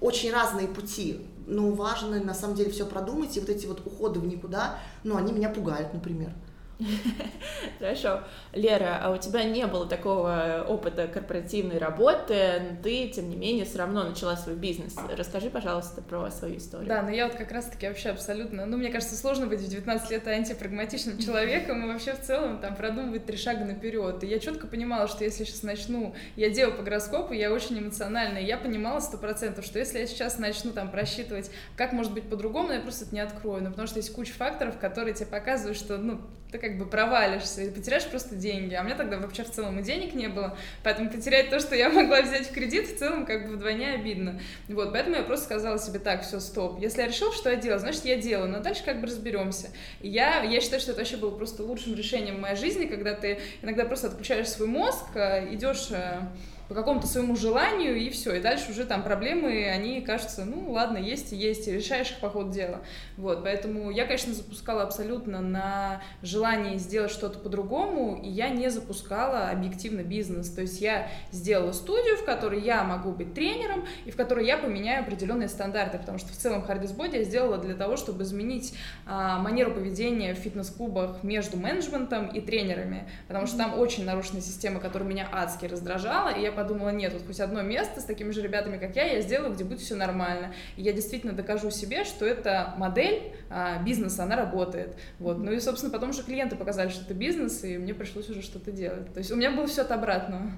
Очень 0.00 0.32
разные 0.32 0.68
пути. 0.68 1.26
Но 1.46 1.70
важно, 1.70 2.22
на 2.22 2.34
самом 2.34 2.56
деле, 2.56 2.70
все 2.70 2.86
продумать. 2.86 3.36
И 3.36 3.40
вот 3.40 3.48
эти 3.48 3.66
вот 3.66 3.86
уходы 3.86 4.20
в 4.20 4.26
никуда, 4.26 4.78
ну, 5.02 5.16
они 5.16 5.32
меня 5.32 5.48
пугают, 5.48 5.92
например. 5.92 6.32
Хорошо. 7.78 8.20
Лера, 8.52 9.00
а 9.02 9.10
у 9.10 9.16
тебя 9.16 9.44
не 9.44 9.66
было 9.66 9.86
такого 9.88 10.64
опыта 10.68 11.06
корпоративной 11.06 11.78
работы, 11.78 12.62
но 12.70 12.82
ты, 12.82 13.08
тем 13.08 13.30
не 13.30 13.36
менее, 13.36 13.64
все 13.64 13.78
равно 13.78 14.04
начала 14.04 14.36
свой 14.36 14.56
бизнес. 14.56 14.96
Расскажи, 15.16 15.50
пожалуйста, 15.50 16.02
про 16.02 16.30
свою 16.30 16.56
историю. 16.56 16.88
Да, 16.88 17.02
но 17.02 17.10
я 17.10 17.26
вот 17.26 17.36
как 17.36 17.52
раз-таки 17.52 17.86
вообще 17.86 18.10
абсолютно... 18.10 18.66
Ну, 18.66 18.76
мне 18.76 18.90
кажется, 18.90 19.16
сложно 19.16 19.46
быть 19.46 19.60
в 19.60 19.68
19 19.68 20.10
лет 20.10 20.26
антипрагматичным 20.26 21.18
человеком 21.24 21.84
и 21.84 21.92
вообще 21.92 22.14
в 22.14 22.20
целом 22.20 22.58
там 22.58 22.74
продумывать 22.76 23.26
три 23.26 23.36
шага 23.36 23.64
наперед. 23.64 24.22
И 24.24 24.26
я 24.26 24.38
четко 24.38 24.66
понимала, 24.66 25.08
что 25.08 25.24
если 25.24 25.44
сейчас 25.44 25.62
начну... 25.62 26.14
Я 26.36 26.50
делаю 26.50 26.76
по 26.76 26.82
гороскопу, 26.82 27.32
я 27.32 27.52
очень 27.52 27.78
эмоциональная. 27.78 28.42
Я 28.42 28.58
понимала 28.58 29.00
сто 29.00 29.16
процентов, 29.16 29.64
что 29.64 29.78
если 29.78 29.98
я 29.98 30.06
сейчас 30.06 30.38
начну 30.38 30.72
там 30.72 30.90
просчитывать, 30.90 31.50
как 31.76 31.92
может 31.92 32.12
быть 32.12 32.24
по-другому, 32.28 32.72
я 32.72 32.80
просто 32.80 33.04
это 33.04 33.14
не 33.14 33.20
открою. 33.20 33.62
Ну, 33.62 33.70
потому 33.70 33.86
что 33.86 33.98
есть 33.98 34.12
куча 34.12 34.32
факторов, 34.32 34.78
которые 34.78 35.14
тебе 35.14 35.26
показывают, 35.26 35.78
что, 35.78 35.96
ну, 35.98 36.20
ты 36.54 36.58
как 36.58 36.78
бы 36.78 36.86
провалишься 36.86 37.62
и 37.62 37.70
потеряешь 37.70 38.06
просто 38.06 38.36
деньги. 38.36 38.74
А 38.74 38.82
у 38.82 38.84
меня 38.84 38.94
тогда 38.94 39.18
вообще 39.18 39.42
в 39.42 39.50
целом 39.50 39.80
и 39.80 39.82
денег 39.82 40.14
не 40.14 40.28
было, 40.28 40.56
поэтому 40.84 41.10
потерять 41.10 41.50
то, 41.50 41.58
что 41.58 41.74
я 41.74 41.88
могла 41.90 42.22
взять 42.22 42.48
в 42.48 42.54
кредит, 42.54 42.86
в 42.86 42.96
целом 42.96 43.26
как 43.26 43.48
бы 43.48 43.56
вдвойне 43.56 43.94
обидно. 43.94 44.40
Вот, 44.68 44.92
поэтому 44.92 45.16
я 45.16 45.24
просто 45.24 45.46
сказала 45.46 45.80
себе, 45.80 45.98
так, 45.98 46.22
все, 46.22 46.38
стоп. 46.38 46.78
Если 46.78 47.00
я 47.00 47.08
решил, 47.08 47.32
что 47.32 47.50
я 47.50 47.56
делаю, 47.56 47.80
значит, 47.80 48.04
я 48.04 48.16
делаю, 48.18 48.48
но 48.48 48.60
дальше 48.60 48.84
как 48.84 49.00
бы 49.00 49.08
разберемся. 49.08 49.70
И 50.00 50.08
я, 50.08 50.44
я 50.44 50.60
считаю, 50.60 50.80
что 50.80 50.92
это 50.92 51.00
вообще 51.00 51.16
было 51.16 51.36
просто 51.36 51.64
лучшим 51.64 51.96
решением 51.96 52.36
в 52.36 52.40
моей 52.40 52.56
жизни, 52.56 52.86
когда 52.86 53.14
ты 53.14 53.40
иногда 53.62 53.84
просто 53.84 54.06
отключаешь 54.06 54.48
свой 54.48 54.68
мозг, 54.68 55.06
э, 55.16 55.52
идешь 55.52 55.88
э, 55.90 56.20
по 56.68 56.74
какому-то 56.74 57.06
своему 57.06 57.36
желанию, 57.36 57.96
и 57.96 58.10
все. 58.10 58.34
И 58.34 58.40
дальше 58.40 58.70
уже 58.70 58.84
там 58.84 59.02
проблемы, 59.02 59.68
они 59.68 60.00
кажутся, 60.00 60.44
ну 60.44 60.72
ладно, 60.72 60.98
есть 60.98 61.32
и 61.32 61.36
есть, 61.36 61.68
и 61.68 61.72
решаешь 61.72 62.12
их 62.12 62.20
по 62.20 62.30
ходу 62.30 62.50
дела. 62.50 62.80
Вот, 63.16 63.42
поэтому 63.42 63.90
я, 63.90 64.04
конечно, 64.06 64.32
запускала 64.32 64.82
абсолютно 64.82 65.40
на 65.40 66.02
желание 66.22 66.78
сделать 66.78 67.10
что-то 67.10 67.38
по-другому, 67.38 68.20
и 68.22 68.28
я 68.28 68.48
не 68.48 68.70
запускала 68.70 69.50
объективно 69.50 70.02
бизнес. 70.02 70.50
То 70.50 70.62
есть 70.62 70.80
я 70.80 71.08
сделала 71.32 71.72
студию, 71.72 72.16
в 72.16 72.24
которой 72.24 72.60
я 72.60 72.82
могу 72.84 73.12
быть 73.12 73.34
тренером, 73.34 73.84
и 74.04 74.10
в 74.10 74.16
которой 74.16 74.46
я 74.46 74.56
поменяю 74.56 75.02
определенные 75.02 75.48
стандарты, 75.48 75.98
потому 75.98 76.18
что 76.18 76.32
в 76.32 76.36
целом 76.36 76.64
Hardest 76.66 76.94
я 77.14 77.24
сделала 77.24 77.58
для 77.58 77.74
того, 77.74 77.96
чтобы 77.96 78.22
изменить 78.22 78.74
а, 79.06 79.38
манеру 79.38 79.72
поведения 79.72 80.34
в 80.34 80.38
фитнес-клубах 80.38 81.22
между 81.22 81.56
менеджментом 81.56 82.28
и 82.28 82.40
тренерами, 82.40 83.08
потому 83.28 83.46
что 83.46 83.58
там 83.58 83.78
очень 83.78 84.04
нарушенная 84.04 84.42
система, 84.42 84.80
которая 84.80 85.08
меня 85.08 85.28
адски 85.30 85.66
раздражала, 85.66 86.30
и 86.30 86.40
я 86.40 86.52
подумала, 86.64 86.90
нет, 86.90 87.12
вот 87.12 87.26
хоть 87.26 87.40
одно 87.40 87.62
место 87.62 88.00
с 88.00 88.04
такими 88.04 88.30
же 88.30 88.42
ребятами, 88.42 88.78
как 88.78 88.96
я, 88.96 89.04
я 89.04 89.20
сделаю, 89.20 89.52
где 89.52 89.64
будет 89.64 89.80
все 89.80 89.94
нормально. 89.94 90.54
И 90.76 90.82
я 90.82 90.92
действительно 90.92 91.32
докажу 91.32 91.70
себе, 91.70 92.04
что 92.04 92.26
эта 92.26 92.74
модель 92.78 93.34
а, 93.50 93.82
бизнеса, 93.82 94.24
она 94.24 94.36
работает. 94.36 94.96
Вот. 95.18 95.38
Ну 95.38 95.52
и, 95.52 95.60
собственно, 95.60 95.92
потом 95.92 96.10
уже 96.10 96.22
клиенты 96.22 96.56
показали, 96.56 96.88
что 96.88 97.04
это 97.04 97.14
бизнес, 97.14 97.62
и 97.64 97.78
мне 97.78 97.94
пришлось 97.94 98.28
уже 98.30 98.42
что-то 98.42 98.72
делать. 98.72 99.12
То 99.12 99.18
есть 99.18 99.30
у 99.30 99.36
меня 99.36 99.50
было 99.50 99.66
все 99.66 99.82
от 99.82 99.92
обратного. 99.92 100.50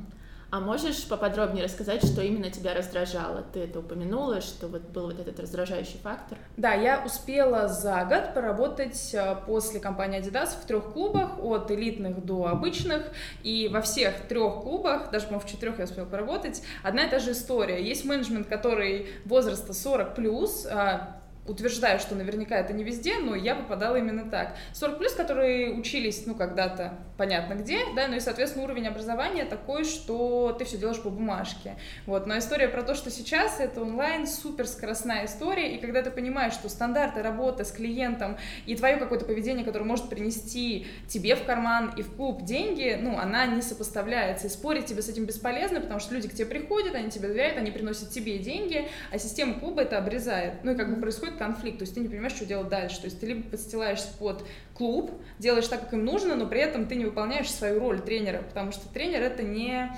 А 0.48 0.60
можешь 0.60 1.08
поподробнее 1.08 1.64
рассказать, 1.64 2.04
что 2.06 2.22
именно 2.22 2.50
тебя 2.50 2.72
раздражало? 2.72 3.44
Ты 3.52 3.60
это 3.60 3.80
упомянула, 3.80 4.40
что 4.40 4.68
вот 4.68 4.82
был 4.82 5.06
вот 5.06 5.18
этот 5.18 5.40
раздражающий 5.40 5.98
фактор. 6.00 6.38
Да, 6.56 6.72
я 6.72 7.02
успела 7.04 7.66
за 7.66 8.04
год 8.04 8.32
поработать 8.32 9.12
э, 9.12 9.36
после 9.44 9.80
компании 9.80 10.20
Adidas 10.20 10.50
в 10.62 10.64
трех 10.64 10.92
клубах, 10.92 11.42
от 11.42 11.72
элитных 11.72 12.24
до 12.24 12.46
обычных, 12.46 13.02
и 13.42 13.68
во 13.72 13.80
всех 13.80 14.28
трех 14.28 14.62
клубах, 14.62 15.10
даже, 15.10 15.26
по-моему, 15.26 15.48
в 15.48 15.50
четырех 15.50 15.78
я 15.78 15.84
успела 15.84 16.06
поработать, 16.06 16.62
одна 16.84 17.04
и 17.04 17.10
та 17.10 17.18
же 17.18 17.32
история. 17.32 17.84
Есть 17.84 18.04
менеджмент, 18.04 18.46
который 18.46 19.08
возраста 19.24 19.72
40 19.72 20.14
плюс, 20.14 20.64
а, 20.70 21.22
утверждаю, 21.48 21.98
что 21.98 22.14
наверняка 22.14 22.56
это 22.56 22.72
не 22.72 22.84
везде, 22.84 23.18
но 23.18 23.34
я 23.34 23.54
попадала 23.54 23.96
именно 23.96 24.30
так. 24.30 24.56
40 24.72 24.98
плюс, 24.98 25.12
которые 25.12 25.72
учились, 25.72 26.24
ну, 26.26 26.34
когда-то, 26.34 26.98
понятно 27.16 27.54
где, 27.54 27.80
да, 27.94 28.08
ну 28.08 28.16
и, 28.16 28.20
соответственно, 28.20 28.64
уровень 28.64 28.88
образования 28.88 29.44
такой, 29.44 29.84
что 29.84 30.54
ты 30.58 30.64
все 30.64 30.76
делаешь 30.76 31.00
по 31.00 31.10
бумажке. 31.10 31.76
Вот, 32.06 32.26
но 32.26 32.38
история 32.38 32.68
про 32.68 32.82
то, 32.82 32.94
что 32.94 33.10
сейчас 33.10 33.60
это 33.60 33.80
онлайн, 33.80 34.26
супер 34.26 34.66
скоростная 34.66 35.26
история, 35.26 35.74
и 35.74 35.80
когда 35.80 36.02
ты 36.02 36.10
понимаешь, 36.10 36.52
что 36.52 36.68
стандарты 36.68 37.22
работы 37.22 37.64
с 37.64 37.72
клиентом 37.72 38.36
и 38.66 38.76
твое 38.76 38.96
какое-то 38.96 39.24
поведение, 39.24 39.64
которое 39.64 39.84
может 39.84 40.08
принести 40.08 40.86
тебе 41.08 41.36
в 41.36 41.44
карман 41.44 41.94
и 41.96 42.02
в 42.02 42.14
клуб 42.14 42.42
деньги, 42.42 42.98
ну, 43.00 43.18
она 43.18 43.46
не 43.46 43.62
сопоставляется, 43.62 44.46
и 44.46 44.50
спорить 44.50 44.86
тебе 44.86 45.02
с 45.02 45.08
этим 45.08 45.24
бесполезно, 45.24 45.80
потому 45.80 46.00
что 46.00 46.14
люди 46.14 46.28
к 46.28 46.34
тебе 46.34 46.46
приходят, 46.46 46.94
они 46.94 47.10
тебе 47.10 47.28
доверяют, 47.28 47.56
они 47.56 47.70
приносят 47.70 48.10
тебе 48.10 48.38
деньги, 48.38 48.88
а 49.12 49.18
система 49.18 49.54
клуба 49.54 49.82
это 49.82 49.98
обрезает. 49.98 50.64
Ну, 50.64 50.72
и 50.72 50.76
как 50.76 50.94
бы 50.94 51.00
происходит 51.00 51.35
конфликт, 51.36 51.78
то 51.78 51.82
есть 51.82 51.94
ты 51.94 52.00
не 52.00 52.08
понимаешь, 52.08 52.34
что 52.34 52.46
делать 52.46 52.68
дальше. 52.68 53.00
То 53.00 53.04
есть 53.04 53.20
ты 53.20 53.26
либо 53.26 53.48
подстилаешься 53.48 54.08
под 54.18 54.44
клуб, 54.74 55.10
делаешь 55.38 55.68
так, 55.68 55.82
как 55.82 55.92
им 55.92 56.04
нужно, 56.04 56.34
но 56.34 56.46
при 56.46 56.60
этом 56.60 56.86
ты 56.86 56.96
не 56.96 57.04
выполняешь 57.04 57.50
свою 57.50 57.80
роль 57.80 58.00
тренера, 58.00 58.42
потому 58.42 58.72
что 58.72 58.88
тренер 58.88 59.22
это 59.22 59.42
не 59.42 59.90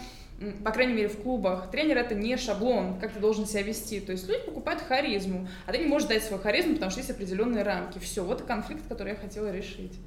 по 0.64 0.71
крайней 0.71 0.95
мере, 0.95 1.09
в 1.09 1.21
клубах, 1.21 1.71
тренер 1.71 1.99
это 1.99 2.14
не 2.14 2.37
шаблон, 2.37 3.00
как 3.00 3.12
ты 3.12 3.18
должен 3.18 3.45
себя 3.45 3.62
вести. 3.62 3.99
То 3.99 4.12
есть 4.12 4.28
люди 4.28 4.45
покупают 4.45 4.83
харизму, 4.83 5.49
а 5.66 5.73
ты 5.73 5.78
не 5.78 5.87
можешь 5.87 6.09
дать 6.09 6.23
свою 6.23 6.40
харизму, 6.40 6.75
потому 6.75 6.92
что 6.92 7.00
есть 7.00 7.11
определенные 7.11 7.64
рамки. 7.64 7.99
Все, 7.99 8.23
вот 8.23 8.42
и 8.42 8.45
конфликт, 8.45 8.87
который 8.88 9.14
я 9.14 9.16
хотела 9.16 9.50
решить. 9.50 9.99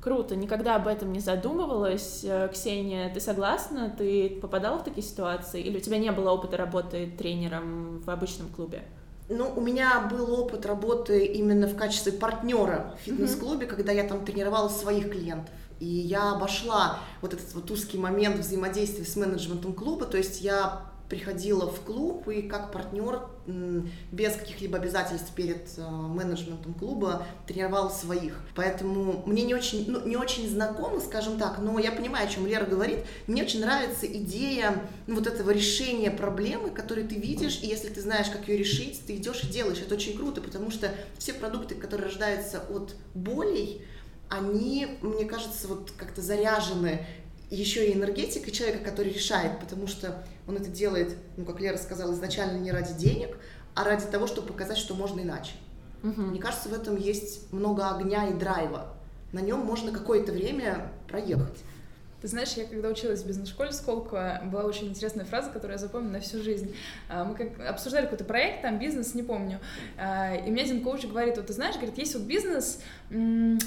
Круто, 0.00 0.34
никогда 0.34 0.76
об 0.76 0.88
этом 0.88 1.12
не 1.12 1.20
задумывалась. 1.20 2.24
Э, 2.24 2.48
Ксения, 2.50 3.12
ты 3.12 3.20
согласна? 3.20 3.94
Ты 3.96 4.30
попадала 4.40 4.78
в 4.78 4.84
такие 4.84 5.06
ситуации? 5.06 5.60
Или 5.60 5.76
у 5.76 5.80
тебя 5.80 5.98
не 5.98 6.10
было 6.10 6.30
опыта 6.30 6.56
работы 6.56 7.06
тренером 7.18 8.00
в 8.00 8.08
обычном 8.08 8.48
клубе? 8.48 8.82
Ну, 9.30 9.52
у 9.54 9.60
меня 9.60 10.08
был 10.10 10.34
опыт 10.34 10.66
работы 10.66 11.24
именно 11.24 11.68
в 11.68 11.76
качестве 11.76 12.10
партнера 12.12 12.96
в 12.98 13.04
фитнес-клубе, 13.04 13.66
mm-hmm. 13.66 13.68
когда 13.68 13.92
я 13.92 14.02
там 14.02 14.24
тренировала 14.24 14.68
своих 14.68 15.08
клиентов. 15.10 15.54
И 15.78 15.86
я 15.86 16.32
обошла 16.32 16.98
вот 17.22 17.32
этот 17.32 17.54
вот 17.54 17.70
узкий 17.70 17.96
момент 17.96 18.40
взаимодействия 18.40 19.04
с 19.04 19.14
менеджментом 19.14 19.72
клуба, 19.72 20.04
то 20.04 20.18
есть 20.18 20.40
я 20.40 20.89
приходила 21.10 21.68
в 21.68 21.80
клуб 21.80 22.28
и 22.28 22.42
как 22.42 22.70
партнер 22.70 23.22
без 24.12 24.36
каких-либо 24.36 24.78
обязательств 24.78 25.32
перед 25.34 25.66
э, 25.76 25.82
менеджментом 25.82 26.72
клуба 26.72 27.26
тренировала 27.48 27.88
своих. 27.88 28.40
Поэтому 28.54 29.24
мне 29.26 29.42
не 29.42 29.54
очень, 29.54 29.90
ну, 29.90 30.06
не 30.06 30.16
очень 30.16 30.48
знакомо, 30.48 31.00
скажем 31.00 31.36
так, 31.36 31.58
но 31.58 31.76
я 31.80 31.90
понимаю, 31.90 32.28
о 32.28 32.30
чем 32.30 32.46
Лера 32.46 32.64
говорит. 32.64 33.00
Мне 33.26 33.42
очень 33.42 33.60
нравится 33.60 34.06
идея 34.06 34.80
ну, 35.08 35.16
вот 35.16 35.26
этого 35.26 35.50
решения 35.50 36.12
проблемы, 36.12 36.70
которую 36.70 37.08
ты 37.08 37.16
видишь, 37.16 37.58
и 37.60 37.66
если 37.66 37.88
ты 37.88 38.00
знаешь, 38.00 38.28
как 38.30 38.46
ее 38.46 38.56
решить, 38.56 39.02
ты 39.04 39.16
идешь 39.16 39.42
и 39.42 39.48
делаешь. 39.48 39.80
Это 39.80 39.96
очень 39.96 40.16
круто, 40.16 40.40
потому 40.40 40.70
что 40.70 40.94
все 41.18 41.34
продукты, 41.34 41.74
которые 41.74 42.06
рождаются 42.06 42.60
от 42.70 42.94
болей, 43.14 43.84
они, 44.28 44.86
мне 45.02 45.24
кажется, 45.24 45.66
вот 45.66 45.90
как-то 45.96 46.22
заряжены 46.22 47.04
еще 47.50 47.88
и 47.88 47.94
энергетикой 47.94 48.52
человека, 48.52 48.84
который 48.84 49.12
решает, 49.12 49.58
потому 49.60 49.86
что 49.86 50.24
он 50.46 50.56
это 50.56 50.68
делает, 50.68 51.16
ну, 51.36 51.44
как 51.44 51.60
Лера 51.60 51.76
сказала, 51.76 52.12
изначально 52.12 52.58
не 52.58 52.70
ради 52.70 52.94
денег, 52.94 53.36
а 53.74 53.84
ради 53.84 54.06
того, 54.06 54.26
чтобы 54.26 54.48
показать, 54.48 54.78
что 54.78 54.94
можно 54.94 55.20
иначе. 55.20 55.52
Угу. 56.02 56.20
Мне 56.22 56.40
кажется, 56.40 56.68
в 56.68 56.72
этом 56.72 56.96
есть 56.96 57.52
много 57.52 57.90
огня 57.90 58.28
и 58.28 58.34
драйва. 58.34 58.94
На 59.32 59.40
нем 59.40 59.60
можно 59.60 59.92
какое-то 59.92 60.32
время 60.32 60.92
проехать. 61.08 61.58
Ты 62.20 62.28
знаешь, 62.28 62.52
я 62.52 62.64
когда 62.64 62.88
училась 62.88 63.22
в 63.22 63.26
бизнес-школе 63.26 63.72
Сколково, 63.72 64.40
была 64.44 64.64
очень 64.64 64.88
интересная 64.88 65.24
фраза, 65.24 65.50
которую 65.50 65.72
я 65.72 65.78
запомнила 65.78 66.12
на 66.12 66.20
всю 66.20 66.42
жизнь. 66.42 66.74
А, 67.08 67.24
мы 67.24 67.34
как 67.34 67.58
обсуждали 67.66 68.04
какой-то 68.04 68.24
проект, 68.24 68.62
там 68.62 68.78
бизнес, 68.78 69.14
не 69.14 69.22
помню, 69.22 69.58
а, 69.96 70.34
и 70.34 70.50
мне 70.50 70.62
один 70.62 70.82
коуч 70.82 71.06
говорит, 71.06 71.36
вот 71.36 71.46
ты 71.46 71.52
знаешь, 71.52 71.76
говорит, 71.76 71.96
есть 71.98 72.14
вот 72.14 72.24
бизнес 72.24 72.80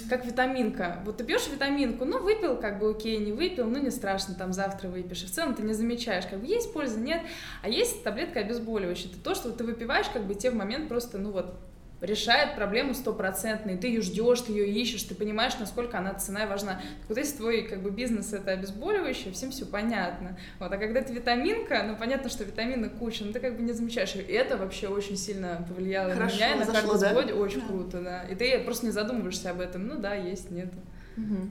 как 0.10 0.25
витаминка. 0.25 1.01
Вот 1.05 1.17
ты 1.17 1.24
пьешь 1.24 1.48
витаминку, 1.50 2.05
ну 2.05 2.22
выпил, 2.22 2.57
как 2.57 2.79
бы 2.79 2.91
окей, 2.91 3.17
не 3.17 3.33
выпил, 3.33 3.65
ну 3.65 3.79
не 3.79 3.89
страшно, 3.89 4.36
там 4.36 4.53
завтра 4.53 4.88
выпьешь. 4.88 5.24
И 5.24 5.25
в 5.25 5.31
целом 5.31 5.55
ты 5.55 5.63
не 5.63 5.74
замечаешь, 5.74 6.25
как 6.25 6.39
бы 6.39 6.48
есть 6.48 6.72
польза, 6.72 7.00
нет. 7.00 7.22
А 7.62 7.69
есть 7.69 8.03
таблетка 8.03 8.39
обезболивающая. 8.39 9.10
Это 9.10 9.19
то, 9.19 9.36
что 9.36 9.51
ты 9.51 9.63
выпиваешь, 9.63 10.07
как 10.13 10.24
бы 10.24 10.36
тебе 10.36 10.51
в 10.51 10.55
момент 10.55 10.88
просто, 10.88 11.17
ну 11.17 11.31
вот, 11.31 11.55
решает 12.03 12.55
проблему 12.55 12.93
стопроцентной, 12.93 13.77
ты 13.77 13.88
ее 13.88 14.01
ждешь, 14.01 14.41
ты 14.41 14.51
ее 14.51 14.69
ищешь, 14.69 15.03
ты 15.03 15.15
понимаешь, 15.15 15.53
насколько 15.60 15.98
она 15.98 16.13
цена 16.13 16.45
важна. 16.45 16.81
Так 17.00 17.10
вот 17.10 17.17
если 17.17 17.38
твой 17.38 17.62
как 17.63 17.81
бы 17.81 17.91
бизнес 17.91 18.33
это 18.33 18.51
обезболивающее, 18.51 19.33
всем 19.33 19.51
все 19.51 19.65
понятно. 19.65 20.38
Вот, 20.60 20.72
а 20.72 20.77
когда 20.77 21.00
это 21.00 21.13
витаминка, 21.13 21.83
ну 21.88 21.95
понятно, 21.95 22.29
что 22.29 22.43
витамины 22.43 22.89
куча, 22.89 23.24
но 23.24 23.31
ты 23.31 23.39
как 23.39 23.55
бы 23.55 23.63
не 23.63 23.72
замечаешь. 23.72 24.15
И 24.15 24.19
это 24.19 24.57
вообще 24.57 24.88
очень 24.88 25.17
сильно 25.17 25.65
повлияло 25.67 26.13
Хорошо, 26.13 26.36
на 26.36 26.36
меня 26.36 26.55
и 26.55 26.60
на 26.60 26.65
каждом 26.65 27.00
да? 27.00 27.36
очень 27.36 27.62
да. 27.62 27.67
круто, 27.67 28.01
да. 28.01 28.24
И 28.24 28.36
ты 28.36 28.60
просто 28.60 28.86
не 28.86 28.91
задумываешься 28.91 29.51
об 29.51 29.62
этом. 29.62 29.88
Ну 29.88 29.98
да, 29.98 30.13
есть, 30.13 30.51
нет. 30.51 30.74
Угу. 31.17 31.50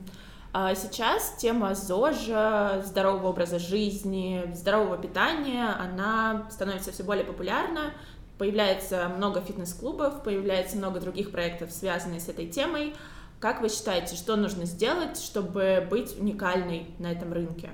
А 0.55 0.75
сейчас 0.75 1.37
тема 1.39 1.75
ЗОЖа, 1.75 2.83
здорового 2.85 3.29
образа 3.29 3.59
жизни, 3.59 4.45
здорового 4.55 4.99
питания, 4.99 5.67
она 5.79 6.47
становится 6.51 6.93
все 6.93 7.05
более 7.05 7.25
популярна 7.25 7.95
появляется 8.39 9.09
много 9.09 9.41
фитнес-клубов, 9.41 10.23
появляется 10.23 10.77
много 10.77 11.01
других 11.01 11.31
проектов, 11.31 11.73
связанных 11.73 12.21
с 12.21 12.29
этой 12.29 12.49
темой. 12.49 12.95
Как 13.41 13.61
вы 13.61 13.69
считаете, 13.69 14.17
что 14.17 14.37
нужно 14.37 14.65
сделать, 14.65 15.19
чтобы 15.19 15.87
быть 15.89 16.19
уникальной 16.19 16.87
на 16.99 17.11
этом 17.11 17.33
рынке? 17.33 17.71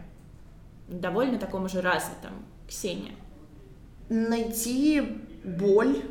Довольно 0.89 1.39
таком 1.39 1.65
уже 1.65 1.81
развитом. 1.81 2.33
Ксения. 2.67 3.15
Найти 4.09 5.23
боль 5.45 6.03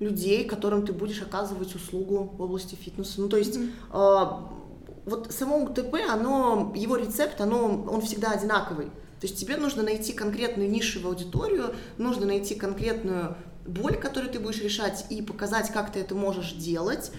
людей, 0.00 0.44
которым 0.44 0.86
ты 0.86 0.92
будешь 0.92 1.22
оказывать 1.22 1.74
услугу 1.74 2.30
в 2.36 2.42
области 2.42 2.74
фитнеса. 2.74 3.20
Ну, 3.20 3.28
то 3.28 3.36
есть 3.36 3.56
mm-hmm. 3.56 3.72
э, 3.92 4.58
вот 5.06 5.32
само 5.32 5.62
УТП, 5.64 5.96
оно, 6.08 6.72
его 6.76 6.96
рецепт, 6.96 7.40
оно, 7.40 7.84
он 7.88 8.00
всегда 8.02 8.32
одинаковый. 8.32 8.86
То 9.20 9.26
есть 9.26 9.36
тебе 9.36 9.56
нужно 9.56 9.82
найти 9.82 10.12
конкретную 10.12 10.70
нишевую 10.70 11.12
аудиторию, 11.12 11.74
нужно 11.96 12.26
найти 12.26 12.54
конкретную 12.54 13.36
боль, 13.68 13.96
которую 13.96 14.32
ты 14.32 14.40
будешь 14.40 14.62
решать, 14.62 15.06
и 15.10 15.22
показать, 15.22 15.70
как 15.70 15.92
ты 15.92 16.00
это 16.00 16.14
можешь 16.14 16.52
делать 16.52 17.12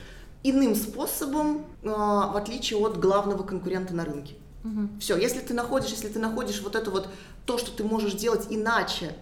иным 0.44 0.76
способом, 0.76 1.66
э, 1.84 1.88
в 1.88 2.36
отличие 2.36 2.80
от 2.80 3.00
главного 3.00 3.44
конкурента 3.44 3.94
на 3.94 4.06
рынке. 4.06 4.36
Угу. 4.64 5.00
Все, 5.00 5.18
если 5.18 5.40
ты 5.40 5.54
находишь, 5.54 5.92
если 5.92 6.08
ты 6.08 6.20
находишь 6.20 6.62
вот 6.62 6.76
это 6.76 6.92
вот 6.92 7.10
то, 7.46 7.58
что 7.58 7.72
ты 7.72 7.84
можешь 7.84 8.14
делать 8.14 8.48
иначе, 8.50 9.16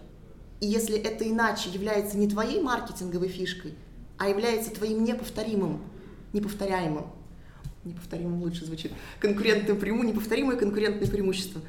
и 0.60 0.67
если 0.67 0.98
это 0.98 1.29
иначе 1.29 1.69
является 1.69 2.17
не 2.17 2.27
твоей 2.27 2.62
маркетинговой 2.62 3.27
фишкой, 3.27 3.75
а 4.17 4.29
является 4.29 4.72
твоим 4.72 5.03
неповторимым, 5.03 5.81
неповторяемым, 6.34 7.05
неповторимым 7.84 8.41
лучше 8.41 8.65
звучит, 8.65 8.91
конкурентным 9.19 9.79
преимуществом, 9.79 10.15
неповторимое 10.15 10.57
конкурентное 10.57 11.07
преимущество, 11.07 11.62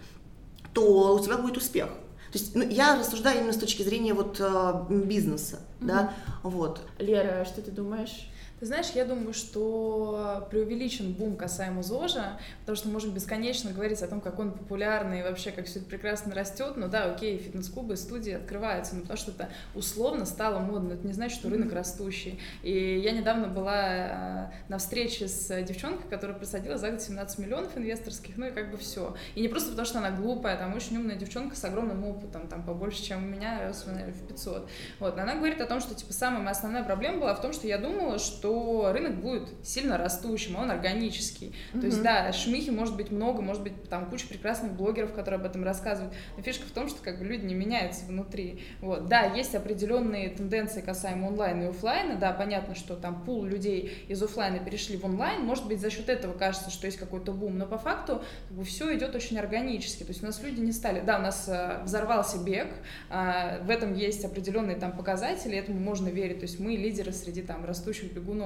то 0.72 1.14
у 1.14 1.22
тебя 1.22 1.36
будет 1.36 1.58
успех. 1.58 1.90
То 2.32 2.38
есть 2.38 2.54
ну, 2.54 2.62
я 2.62 2.98
рассуждаю 2.98 3.40
именно 3.40 3.52
с 3.52 3.58
точки 3.58 3.82
зрения 3.82 4.12
вот 4.14 4.36
э, 4.38 4.84
бизнеса, 4.90 5.60
mm-hmm. 5.80 5.86
да, 5.86 6.12
вот. 6.42 6.80
Лера, 6.98 7.44
что 7.44 7.62
ты 7.62 7.70
думаешь? 7.70 8.28
Ты 8.60 8.66
знаешь, 8.66 8.88
я 8.94 9.04
думаю, 9.04 9.34
что 9.34 10.46
преувеличен 10.50 11.12
бум 11.12 11.36
касаемо 11.36 11.82
ЗОЖа, 11.82 12.40
потому 12.60 12.76
что 12.76 12.88
можем 12.88 13.12
бесконечно 13.12 13.70
говорить 13.70 14.02
о 14.02 14.08
том, 14.08 14.20
как 14.20 14.38
он 14.40 14.50
популярный 14.50 15.20
и 15.20 15.22
вообще, 15.22 15.52
как 15.52 15.66
все 15.66 15.78
это 15.78 15.88
прекрасно 15.88 16.34
растет. 16.34 16.76
Но 16.76 16.88
да, 16.88 17.04
окей, 17.04 17.38
фитнес-клубы, 17.38 17.96
студии 17.96 18.32
открываются, 18.32 18.96
но 18.96 19.02
потому 19.02 19.16
что 19.16 19.30
это 19.30 19.48
условно 19.74 20.24
стало 20.26 20.58
модно. 20.58 20.94
Это 20.94 21.06
не 21.06 21.12
значит, 21.12 21.38
что 21.38 21.48
рынок 21.48 21.72
растущий. 21.72 22.40
И 22.64 22.98
я 22.98 23.12
недавно 23.12 23.46
была 23.46 23.86
э, 23.86 24.50
на 24.68 24.78
встрече 24.78 25.28
с 25.28 25.62
девчонкой, 25.62 26.08
которая 26.10 26.36
просадила 26.36 26.78
за 26.78 26.90
год 26.90 27.00
17 27.00 27.38
миллионов 27.38 27.76
инвесторских, 27.76 28.36
ну 28.36 28.46
и 28.46 28.50
как 28.50 28.72
бы 28.72 28.76
все. 28.76 29.14
И 29.36 29.40
не 29.40 29.48
просто 29.48 29.70
потому, 29.70 29.86
что 29.86 29.98
она 29.98 30.10
глупая, 30.10 30.56
там 30.56 30.74
очень 30.74 30.96
умная 30.96 31.16
девчонка 31.16 31.54
с 31.54 31.64
огромным 31.64 32.04
опытом, 32.04 32.48
там 32.48 32.64
побольше, 32.64 33.02
чем 33.02 33.22
у 33.22 33.26
меня, 33.26 33.60
раз, 33.60 33.86
наверное, 33.86 34.14
в 34.14 34.26
500. 34.26 34.68
Вот. 34.98 35.16
Но 35.16 35.22
она 35.22 35.36
говорит 35.36 35.60
о 35.60 35.66
том, 35.66 35.80
что 35.80 35.94
типа 35.94 36.12
самая 36.12 36.40
моя 36.40 36.50
основная 36.50 36.82
проблема 36.82 37.20
была 37.20 37.34
в 37.34 37.40
том, 37.40 37.52
что 37.52 37.68
я 37.68 37.78
думала, 37.78 38.18
что 38.18 38.47
что 38.48 38.92
рынок 38.92 39.20
будет 39.20 39.48
сильно 39.62 39.98
растущим, 39.98 40.56
а 40.56 40.62
он 40.62 40.70
органический. 40.70 41.48
Mm-hmm. 41.48 41.80
То 41.80 41.86
есть, 41.86 42.02
да, 42.02 42.32
шмихи 42.32 42.70
может 42.70 42.96
быть 42.96 43.10
много, 43.10 43.42
может 43.42 43.62
быть 43.62 43.88
там 43.88 44.08
куча 44.08 44.26
прекрасных 44.26 44.72
блогеров, 44.72 45.12
которые 45.12 45.38
об 45.38 45.46
этом 45.46 45.64
рассказывают, 45.64 46.14
но 46.36 46.42
фишка 46.42 46.66
в 46.66 46.70
том, 46.70 46.88
что 46.88 47.02
как 47.02 47.18
бы 47.18 47.24
люди 47.24 47.44
не 47.44 47.54
меняются 47.54 48.06
внутри. 48.06 48.62
Вот, 48.80 49.08
да, 49.08 49.24
есть 49.34 49.54
определенные 49.54 50.30
тенденции 50.30 50.80
касаемо 50.80 51.28
онлайна 51.28 51.64
и 51.64 51.66
офлайна, 51.66 52.16
да, 52.16 52.32
понятно, 52.32 52.74
что 52.74 52.96
там 52.96 53.22
пул 53.24 53.44
людей 53.44 54.04
из 54.08 54.22
офлайна 54.22 54.58
перешли 54.58 54.96
в 54.96 55.04
онлайн, 55.04 55.42
может 55.42 55.66
быть, 55.66 55.80
за 55.80 55.90
счет 55.90 56.08
этого 56.08 56.32
кажется, 56.32 56.70
что 56.70 56.86
есть 56.86 56.98
какой-то 56.98 57.32
бум, 57.32 57.58
но 57.58 57.66
по 57.66 57.78
факту 57.78 58.22
как 58.48 58.56
бы, 58.56 58.64
все 58.64 58.96
идет 58.96 59.14
очень 59.14 59.38
органически, 59.38 60.04
то 60.04 60.08
есть 60.08 60.22
у 60.22 60.26
нас 60.26 60.42
люди 60.42 60.60
не 60.60 60.72
стали, 60.72 61.00
да, 61.00 61.18
у 61.18 61.22
нас 61.22 61.48
э, 61.48 61.82
взорвался 61.84 62.38
бег, 62.42 62.68
э, 63.10 63.62
в 63.62 63.70
этом 63.70 63.94
есть 63.94 64.24
определенные 64.24 64.76
там 64.76 64.92
показатели, 64.92 65.56
этому 65.56 65.78
можно 65.78 66.08
верить, 66.08 66.38
то 66.38 66.46
есть 66.46 66.58
мы 66.58 66.72
лидеры 66.76 67.12
среди 67.12 67.42
там 67.42 67.64
растущих 67.64 68.12
бегунов, 68.12 68.37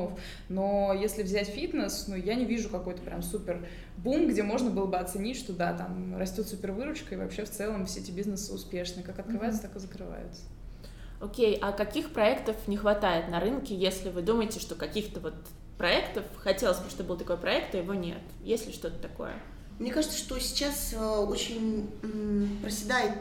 но 0.49 0.93
если 0.93 1.23
взять 1.23 1.49
фитнес, 1.49 2.07
ну, 2.09 2.17
я 2.17 2.35
не 2.35 2.45
вижу 2.45 2.69
какой-то 2.69 3.03
прям 3.03 3.23
супер 3.23 3.67
бум, 3.97 4.29
где 4.29 4.43
можно 4.43 4.71
было 4.71 4.87
бы 4.87 4.97
оценить, 4.97 5.37
что 5.37 5.53
да, 5.53 5.73
там 5.73 6.17
растет 6.17 6.49
супер 6.49 6.73
выручка, 6.73 7.15
и 7.15 7.19
вообще 7.19 7.45
в 7.45 7.51
целом 7.51 7.87
все 7.87 8.01
эти 8.01 8.11
бизнесы 8.11 8.53
успешны, 8.53 9.03
как 9.03 9.19
открываются, 9.19 9.63
mm-hmm. 9.63 9.67
так 9.69 9.77
и 9.77 9.79
закрываются. 9.79 10.43
Окей, 11.21 11.55
okay, 11.55 11.59
а 11.63 11.73
каких 11.73 12.13
проектов 12.13 12.57
не 12.67 12.77
хватает 12.77 13.29
на 13.29 13.39
рынке, 13.39 13.77
если 13.77 14.11
вы 14.11 14.23
думаете, 14.23 14.59
что 14.59 14.75
каких-то 14.75 15.21
вот 15.21 15.35
проектов, 15.79 16.25
хотелось 16.37 16.79
бы, 16.79 16.91
чтобы 16.91 17.11
был 17.11 17.17
такой 17.17 17.37
проект, 17.37 17.75
а 17.75 17.79
его 17.79 17.95
нет? 17.95 18.21
Есть 18.43 18.67
ли 18.67 18.73
что-то 18.73 18.99
такое? 18.99 19.35
Мне 19.79 19.91
кажется, 19.91 20.19
что 20.19 20.39
сейчас 20.39 20.93
э, 20.93 20.99
очень 20.99 21.91
проседает 22.63 23.19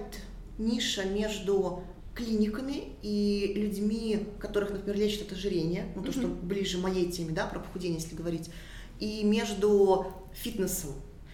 ниша 0.58 1.06
между 1.06 1.84
клиниками 2.13 2.94
и 3.01 3.53
людьми, 3.56 4.27
которых, 4.39 4.72
например, 4.72 4.98
лечат 4.98 5.27
от 5.27 5.34
ожирения, 5.34 5.91
ну, 5.96 6.03
то, 6.03 6.10
mm-hmm. 6.10 6.20
что 6.20 6.27
ближе 6.27 6.77
моей 6.77 7.12
теме, 7.12 7.32
да, 7.32 7.46
про 7.46 7.60
похудение, 7.60 8.00
если 8.00 8.15
говорить, 8.15 8.50
и 9.00 9.24
между 9.24 10.13
фитнесом. 10.34 10.91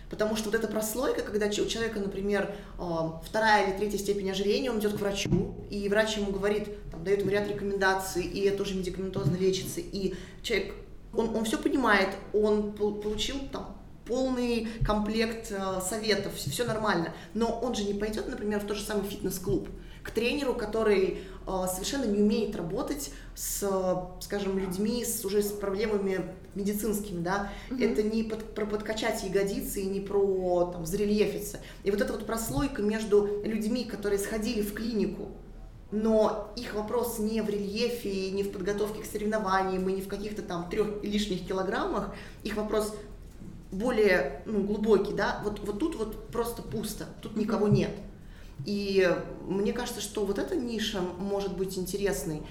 Потому 0.09 0.37
что 0.37 0.49
вот 0.49 0.55
эта 0.55 0.67
прослойка, 0.67 1.21
когда 1.21 1.47
у 1.47 1.51
человека, 1.51 1.99
например, 1.99 2.55
а, 2.77 3.21
вторая 3.25 3.69
или 3.69 3.77
третья 3.77 3.97
степень 3.97 4.31
ожирения, 4.31 4.71
он 4.71 4.79
идет 4.79 4.93
к 4.93 4.99
врачу, 4.99 5.55
и 5.69 5.89
врач 5.89 6.17
ему 6.17 6.31
говорит, 6.31 6.69
там, 6.91 7.03
дает 7.03 7.21
ему 7.21 7.31
ряд 7.31 7.47
рекомендаций, 7.49 8.23
и 8.23 8.41
это 8.45 8.63
уже 8.63 8.75
медикаментозно 8.75 9.35
лечится, 9.35 9.81
и 9.81 10.13
человек, 10.43 10.75
он, 11.13 11.35
он 11.35 11.43
все 11.43 11.57
понимает, 11.57 12.09
он 12.31 12.71
получил 12.71 13.35
там 13.51 13.77
полный 14.05 14.69
комплект 14.85 15.51
э, 15.51 15.81
советов, 15.81 16.35
все 16.35 16.63
нормально, 16.63 17.13
но 17.33 17.59
он 17.61 17.75
же 17.75 17.83
не 17.83 17.93
пойдет, 17.93 18.29
например, 18.29 18.61
в 18.61 18.65
тот 18.65 18.77
же 18.77 18.83
самый 18.83 19.05
фитнес-клуб, 19.05 19.67
к 20.07 20.11
тренеру, 20.11 20.53
который 20.53 21.19
э, 21.45 21.65
совершенно 21.71 22.05
не 22.05 22.21
умеет 22.21 22.55
работать 22.55 23.11
с, 23.35 23.69
скажем, 24.21 24.57
людьми 24.57 25.03
с 25.03 25.23
уже 25.25 25.43
с 25.43 25.51
проблемами 25.51 26.21
медицинскими, 26.55 27.21
да, 27.21 27.51
mm-hmm. 27.69 27.91
это 27.91 28.03
не 28.03 28.23
под, 28.23 28.55
про 28.55 28.65
подкачать 28.65 29.23
ягодицы 29.23 29.81
и 29.81 29.85
не 29.85 29.99
про 29.99 30.71
там 30.73 30.85
зарельефиться. 30.85 31.59
И 31.83 31.91
вот 31.91 32.01
эта 32.01 32.13
вот 32.13 32.25
прослойка 32.25 32.81
между 32.81 33.41
людьми, 33.43 33.83
которые 33.83 34.17
сходили 34.17 34.61
в 34.61 34.73
клинику, 34.73 35.29
но 35.91 36.51
их 36.55 36.73
вопрос 36.73 37.19
не 37.19 37.41
в 37.41 37.49
рельефе, 37.49 38.31
не 38.31 38.43
в 38.43 38.51
подготовке 38.51 39.03
к 39.03 39.05
соревнованиям 39.05 39.87
и 39.87 39.93
не 39.93 40.01
в 40.01 40.07
каких-то 40.07 40.41
там 40.41 40.69
трех 40.69 41.03
лишних 41.03 41.45
килограммах, 41.45 42.13
их 42.43 42.55
вопрос 42.55 42.95
более 43.71 44.41
ну, 44.45 44.63
глубокий, 44.63 45.13
да, 45.13 45.41
вот, 45.43 45.59
вот 45.59 45.79
тут 45.79 45.95
вот 45.95 46.27
просто 46.29 46.61
пусто, 46.61 47.05
тут 47.21 47.35
никого 47.35 47.67
нет. 47.67 47.91
И 48.65 49.09
мне 49.47 49.73
кажется, 49.73 50.01
что 50.01 50.25
вот 50.25 50.39
эта 50.39 50.55
ниша 50.55 51.01
может 51.01 51.55
быть 51.55 51.77
интересной. 51.77 52.41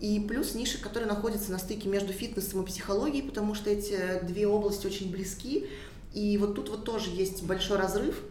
И 0.00 0.20
плюс 0.20 0.54
ниша, 0.54 0.78
которая 0.78 1.08
находится 1.08 1.50
на 1.50 1.58
стыке 1.58 1.88
между 1.88 2.12
фитнесом 2.12 2.62
и 2.62 2.66
психологией, 2.66 3.26
потому 3.26 3.54
что 3.54 3.68
эти 3.68 4.20
две 4.22 4.46
области 4.46 4.86
очень 4.86 5.10
близки. 5.10 5.68
И 6.14 6.38
вот 6.38 6.54
тут 6.54 6.68
вот 6.70 6.84
тоже 6.84 7.10
есть 7.10 7.42
большой 7.42 7.78
разрыв, 7.78 8.22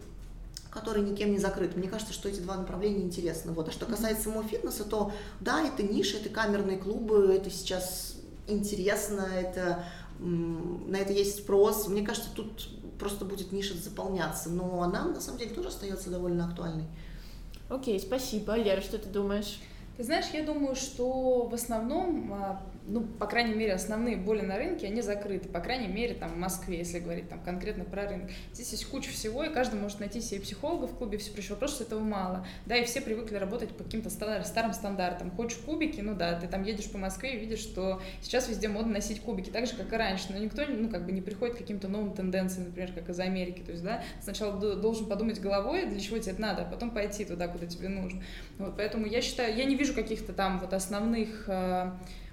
который 0.70 1.02
никем 1.02 1.30
не 1.30 1.38
закрыт. 1.38 1.76
Мне 1.76 1.88
кажется, 1.88 2.14
что 2.14 2.28
эти 2.28 2.40
два 2.40 2.56
направления 2.56 3.02
интересны. 3.02 3.52
Вот. 3.52 3.68
А 3.68 3.72
что 3.72 3.86
касается 3.86 4.24
самого 4.24 4.44
фитнеса, 4.44 4.84
то 4.84 5.12
да, 5.40 5.62
это 5.62 5.82
ниша, 5.82 6.16
это 6.16 6.30
камерные 6.30 6.78
клубы, 6.78 7.32
это 7.34 7.50
сейчас 7.50 8.16
интересно, 8.46 9.20
это, 9.20 9.84
на 10.18 10.96
это 10.96 11.12
есть 11.12 11.38
спрос. 11.38 11.86
Мне 11.88 12.02
кажется, 12.02 12.30
тут 12.34 12.68
просто 12.98 13.24
будет 13.24 13.52
ниша 13.52 13.76
заполняться. 13.76 14.48
Но 14.48 14.82
она 14.82 15.04
на 15.04 15.20
самом 15.20 15.38
деле 15.38 15.54
тоже 15.54 15.68
остается 15.68 16.10
довольно 16.10 16.46
актуальной. 16.46 16.86
Окей, 17.68 18.00
спасибо. 18.00 18.56
Лера, 18.56 18.80
что 18.80 18.98
ты 18.98 19.08
думаешь? 19.08 19.60
Ты 19.96 20.04
знаешь, 20.04 20.26
я 20.32 20.42
думаю, 20.42 20.74
что 20.76 21.42
в 21.42 21.54
основном 21.54 22.32
а, 22.32 22.62
ну, 22.88 23.02
по 23.02 23.26
крайней 23.26 23.54
мере, 23.54 23.74
основные 23.74 24.16
боли 24.16 24.40
на 24.40 24.56
рынке, 24.56 24.86
они 24.86 25.02
закрыты, 25.02 25.48
по 25.48 25.60
крайней 25.60 25.88
мере, 25.88 26.14
там, 26.14 26.30
в 26.30 26.36
Москве, 26.36 26.78
если 26.78 26.98
говорить 26.98 27.28
там 27.28 27.40
конкретно 27.40 27.84
про 27.84 28.08
рынок. 28.08 28.30
Здесь 28.52 28.72
есть 28.72 28.86
куча 28.86 29.10
всего, 29.10 29.44
и 29.44 29.52
каждый 29.52 29.78
может 29.78 30.00
найти 30.00 30.20
себе 30.20 30.40
психолога 30.40 30.86
в 30.86 30.96
клубе, 30.96 31.18
все 31.18 31.30
прочее. 31.30 31.52
Вопрос, 31.52 31.74
что 31.74 31.84
этого 31.84 32.00
мало. 32.00 32.46
Да, 32.66 32.76
и 32.76 32.84
все 32.84 33.00
привыкли 33.00 33.36
работать 33.36 33.70
по 33.70 33.84
каким-то 33.84 34.10
старым 34.10 34.72
стандартам. 34.72 35.30
Хочешь 35.30 35.58
кубики, 35.58 36.00
ну 36.00 36.14
да, 36.14 36.38
ты 36.40 36.48
там 36.48 36.62
едешь 36.62 36.90
по 36.90 36.98
Москве 36.98 37.34
и 37.34 37.38
видишь, 37.38 37.60
что 37.60 38.00
сейчас 38.22 38.48
везде 38.48 38.68
модно 38.68 38.94
носить 38.94 39.20
кубики, 39.20 39.50
так 39.50 39.66
же, 39.66 39.76
как 39.76 39.92
и 39.92 39.96
раньше, 39.96 40.26
но 40.30 40.38
никто, 40.38 40.62
ну, 40.66 40.88
как 40.88 41.04
бы 41.04 41.12
не 41.12 41.20
приходит 41.20 41.56
к 41.56 41.58
каким-то 41.58 41.88
новым 41.88 42.14
тенденциям, 42.14 42.66
например, 42.66 42.92
как 42.92 43.08
из 43.10 43.20
Америки. 43.20 43.62
То 43.64 43.72
есть, 43.72 43.84
да, 43.84 44.02
сначала 44.22 44.58
должен 44.76 45.06
подумать 45.06 45.40
головой, 45.40 45.86
для 45.86 46.00
чего 46.00 46.18
тебе 46.18 46.32
это 46.32 46.40
надо, 46.40 46.62
а 46.62 46.64
потом 46.64 46.90
пойти 46.90 47.24
туда, 47.24 47.48
куда 47.48 47.66
тебе 47.66 47.88
нужно. 47.88 48.22
Вот, 48.58 48.76
поэтому 48.76 49.06
я 49.06 49.20
считаю, 49.20 49.56
я 49.56 49.64
не 49.64 49.76
вижу 49.76 49.94
каких-то 49.94 50.32
там 50.32 50.58
вот 50.58 50.72
основных 50.72 51.48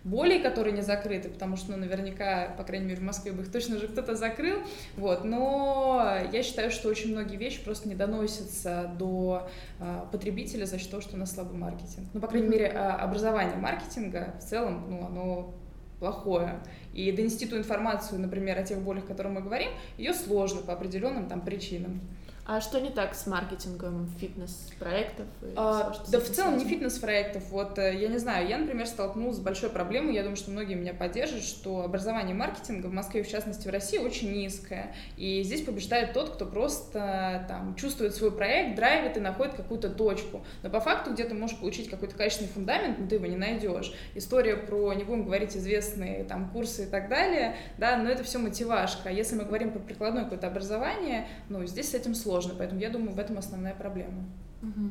болей, 0.05 0.41
которые 0.41 0.71
не 0.71 0.81
закрыты, 0.81 1.29
потому 1.29 1.57
что, 1.57 1.71
ну, 1.71 1.77
наверняка, 1.77 2.53
по 2.57 2.63
крайней 2.63 2.85
мере, 2.85 3.01
в 3.01 3.03
Москве 3.03 3.31
бы 3.31 3.41
их 3.41 3.51
точно 3.51 3.75
уже 3.75 3.87
кто-то 3.87 4.15
закрыл, 4.15 4.59
вот, 4.95 5.25
но 5.25 6.17
я 6.31 6.43
считаю, 6.43 6.71
что 6.71 6.89
очень 6.89 7.11
многие 7.11 7.35
вещи 7.35 7.61
просто 7.63 7.89
не 7.89 7.95
доносятся 7.95 8.91
до 8.97 9.49
а, 9.79 10.07
потребителя 10.11 10.65
за 10.65 10.77
счет 10.77 10.91
того, 10.91 11.01
что 11.01 11.15
у 11.15 11.19
нас 11.19 11.33
слабый 11.33 11.57
маркетинг. 11.57 12.07
Ну, 12.13 12.21
по 12.21 12.27
крайней 12.27 12.47
мере, 12.47 12.67
а, 12.67 12.97
образование 12.97 13.57
маркетинга 13.57 14.35
в 14.39 14.43
целом, 14.43 14.85
ну, 14.87 15.05
оно 15.07 15.53
плохое. 15.99 16.59
И 16.93 17.11
донести 17.11 17.47
ту 17.47 17.57
информацию, 17.57 18.21
например, 18.21 18.59
о 18.59 18.63
тех 18.63 18.79
болях, 18.79 19.05
о 19.05 19.07
которых 19.07 19.33
мы 19.33 19.41
говорим, 19.41 19.71
ее 19.97 20.13
сложно 20.13 20.61
по 20.61 20.73
определенным 20.73 21.27
там 21.27 21.41
причинам. 21.41 21.99
А 22.47 22.61
что 22.61 22.79
не 22.79 22.91
так 22.91 23.15
с 23.15 23.25
маркетингом 23.25 24.07
фитнес-проектов? 24.19 25.25
А, 25.55 25.95
да 26.11 26.19
в 26.19 26.29
целом 26.29 26.59
не 26.59 26.65
фитнес-проектов. 26.65 27.49
Вот 27.49 27.79
э, 27.79 27.99
я 27.99 28.07
не 28.07 28.19
знаю, 28.19 28.47
я, 28.47 28.59
например, 28.59 28.85
столкнулась 28.85 29.37
с 29.37 29.39
большой 29.39 29.71
проблемой, 29.71 30.13
я 30.13 30.21
думаю, 30.21 30.37
что 30.37 30.51
многие 30.51 30.75
меня 30.75 30.93
поддержат, 30.93 31.41
что 31.41 31.81
образование 31.81 32.35
маркетинга 32.35 32.85
в 32.85 32.93
Москве, 32.93 33.23
в 33.23 33.27
частности 33.27 33.67
в 33.67 33.71
России, 33.71 33.97
очень 33.97 34.31
низкое. 34.31 34.95
И 35.17 35.41
здесь 35.41 35.63
побеждает 35.63 36.13
тот, 36.13 36.35
кто 36.35 36.45
просто 36.45 37.45
там 37.47 37.73
чувствует 37.73 38.13
свой 38.13 38.31
проект, 38.31 38.75
драйвит 38.75 39.17
и 39.17 39.19
находит 39.19 39.55
какую-то 39.55 39.89
точку. 39.89 40.45
Но 40.61 40.69
по 40.69 40.79
факту 40.79 41.13
где 41.13 41.23
ты 41.23 41.33
можешь 41.33 41.57
получить 41.57 41.89
какой-то 41.89 42.15
качественный 42.15 42.51
фундамент, 42.51 42.99
но 42.99 43.07
ты 43.07 43.15
его 43.15 43.25
не 43.25 43.37
найдешь. 43.37 43.91
История 44.13 44.55
про, 44.55 44.93
не 44.93 45.03
будем 45.03 45.25
говорить, 45.25 45.57
известные 45.57 46.23
там 46.25 46.51
курсы 46.51 46.83
и 46.83 46.87
так 46.87 47.09
далее, 47.09 47.55
да, 47.79 47.97
но 47.97 48.07
это 48.07 48.23
все 48.23 48.37
мотивашка. 48.37 49.09
Если 49.09 49.35
мы 49.35 49.45
говорим 49.45 49.71
про 49.71 49.79
прикладное 49.79 50.25
какое-то 50.25 50.45
образование, 50.45 51.27
ну, 51.49 51.65
здесь 51.65 51.89
с 51.89 51.95
этим 51.95 52.13
сложно 52.13 52.34
сложно, 52.35 52.53
поэтому 52.57 52.81
я 52.81 52.89
думаю, 52.89 53.13
в 53.13 53.19
этом 53.19 53.37
основная 53.37 53.73
проблема. 53.73 54.25
Угу. 54.61 54.89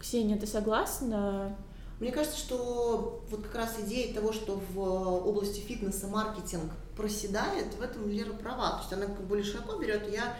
Ксения, 0.00 0.36
ты 0.36 0.46
согласна? 0.46 1.56
Мне 2.00 2.12
кажется, 2.12 2.38
что 2.38 3.24
вот 3.30 3.42
как 3.42 3.54
раз 3.54 3.76
идея 3.84 4.14
того, 4.14 4.32
что 4.32 4.60
в 4.72 4.78
области 4.78 5.60
фитнеса 5.60 6.06
маркетинг 6.06 6.72
проседает, 6.96 7.74
в 7.74 7.82
этом 7.82 8.08
Лера 8.08 8.32
права. 8.32 8.72
То 8.72 8.78
есть 8.78 8.92
она 8.92 9.06
как 9.06 9.26
более 9.26 9.44
широко 9.44 9.76
берет. 9.76 10.12
Я 10.12 10.36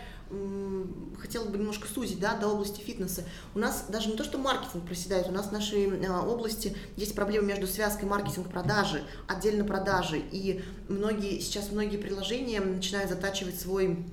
хотела 1.19 1.47
бы 1.47 1.57
немножко 1.57 1.89
сузить 1.89 2.21
да, 2.21 2.37
до 2.37 2.49
области 2.49 2.81
фитнеса. 2.81 3.25
У 3.55 3.59
нас 3.59 3.87
даже 3.89 4.11
не 4.11 4.17
то, 4.17 4.25
что 4.25 4.39
маркетинг 4.39 4.85
проседает, 4.85 5.29
у 5.29 5.33
нас 5.33 5.47
в 5.47 5.53
нашей 5.53 6.07
а, 6.07 6.23
области 6.23 6.77
есть 6.97 7.15
проблема 7.15 7.47
между 7.47 7.67
связкой 7.67 8.09
маркетинг-продажи, 8.09 9.03
отдельно 9.27 9.65
продажи. 9.65 10.19
И 10.31 10.63
многие, 10.89 11.41
сейчас 11.41 11.73
многие 11.73 11.97
приложения 11.97 12.61
начинают 12.61 13.09
затачивать 13.09 13.59
свой 13.59 14.05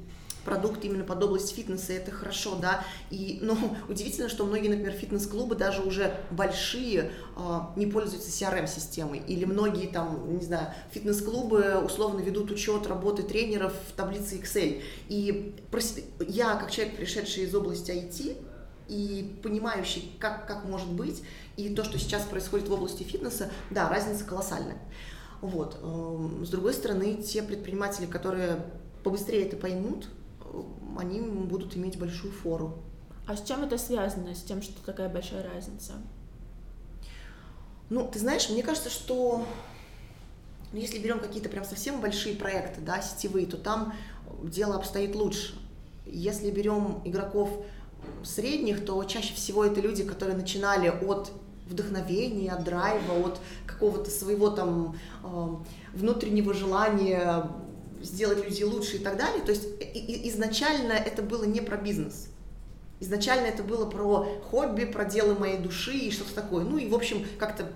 продукт 0.46 0.86
именно 0.86 1.04
под 1.04 1.24
область 1.24 1.54
фитнеса, 1.54 1.94
это 1.94 2.12
хорошо, 2.12 2.56
да, 2.56 2.86
и, 3.10 3.40
но 3.42 3.58
удивительно, 3.90 4.30
что 4.30 4.46
многие, 4.46 4.70
например, 4.70 4.94
фитнес-клубы, 4.94 5.56
даже 5.56 5.82
уже 5.82 6.16
большие, 6.32 7.12
а, 7.36 7.74
не 7.76 7.88
пользуются 7.88 8.30
CRM-системой, 8.30 9.20
или 9.28 9.46
многие 9.46 9.88
там, 9.88 10.38
не 10.38 10.46
знаю, 10.46 10.74
фитнес-клубы 10.92 11.82
условно 11.84 12.22
ведут 12.22 12.52
учет 12.52 12.88
работы 12.88 13.24
тренеров 13.24 13.74
в 13.90 13.94
таблице 13.94 14.38
Excel, 14.38 14.82
и 15.10 15.56
я, 16.28 16.56
как 16.56 16.72
человек, 16.72 16.96
пришедший 16.96 17.44
из 17.44 17.56
области 17.56 17.92
IT, 17.92 18.38
и 18.88 19.40
понимающий, 19.42 20.16
как, 20.20 20.48
как 20.48 20.66
может 20.66 20.92
быть, 20.92 21.24
и 21.58 21.74
то, 21.74 21.84
что 21.84 21.98
сейчас 21.98 22.24
происходит 22.24 22.68
в 22.68 22.74
области 22.74 23.04
фитнеса, 23.04 23.52
да, 23.72 23.90
разница 23.90 24.24
колоссальная. 24.26 24.78
Вот. 25.42 25.80
Эм, 25.82 26.46
с 26.46 26.50
другой 26.50 26.74
стороны, 26.74 27.16
те 27.16 27.42
предприниматели, 27.42 28.06
которые 28.06 28.60
побыстрее 29.04 29.46
это 29.46 29.56
поймут, 29.58 30.08
они 30.98 31.20
будут 31.20 31.76
иметь 31.76 32.00
большую 32.00 32.32
фору. 32.32 32.80
А 33.28 33.36
с 33.36 33.44
чем 33.44 33.64
это 33.64 33.78
связано, 33.78 34.36
с 34.36 34.44
тем, 34.44 34.62
что 34.62 34.84
такая 34.86 35.10
большая 35.10 35.44
разница? 35.44 35.94
Ну, 37.90 38.08
ты 38.12 38.20
знаешь, 38.20 38.50
мне 38.50 38.64
кажется, 38.64 38.90
что 38.90 39.46
Но 40.72 40.80
если 40.80 41.00
берем 41.00 41.20
какие-то 41.20 41.50
прям 41.50 41.64
совсем 41.64 42.02
большие 42.02 42.36
проекты, 42.36 42.82
да, 42.82 43.02
сетевые, 43.02 43.46
то 43.48 43.58
там 43.58 43.94
дело 44.44 44.76
обстоит 44.76 45.16
лучше. 45.16 45.56
Если 46.06 46.52
берем 46.52 47.02
игроков 47.04 47.50
средних, 48.24 48.86
то 48.86 49.04
чаще 49.06 49.34
всего 49.34 49.64
это 49.66 49.82
люди, 49.82 50.04
которые 50.04 50.38
начинали 50.38 50.88
от 50.88 51.32
вдохновения, 51.68 52.52
от 52.52 52.64
драйва, 52.64 53.26
от 53.26 53.40
какого-то 53.66 54.12
своего 54.12 54.50
там 54.50 54.96
э, 55.24 55.56
внутреннего 55.94 56.54
желания 56.54 57.50
сделать 58.06 58.44
людей 58.44 58.64
лучше 58.64 58.98
и 58.98 59.00
так 59.00 59.18
далее. 59.18 59.42
То 59.44 59.52
есть 59.52 59.68
изначально 59.82 60.94
это 60.94 61.22
было 61.22 61.44
не 61.44 61.62
про 61.62 61.78
бизнес. 61.78 62.28
Изначально 63.00 63.48
это 63.48 63.64
было 63.64 63.86
про 63.90 64.26
хобби, 64.50 64.86
про 64.86 65.06
дело 65.06 65.38
моей 65.38 65.58
души 65.58 65.92
и 65.92 66.12
что-то 66.12 66.34
такое. 66.34 66.64
Ну 66.64 66.78
и, 66.78 66.88
в 66.88 66.96
общем, 66.96 67.26
как-то 67.38 67.68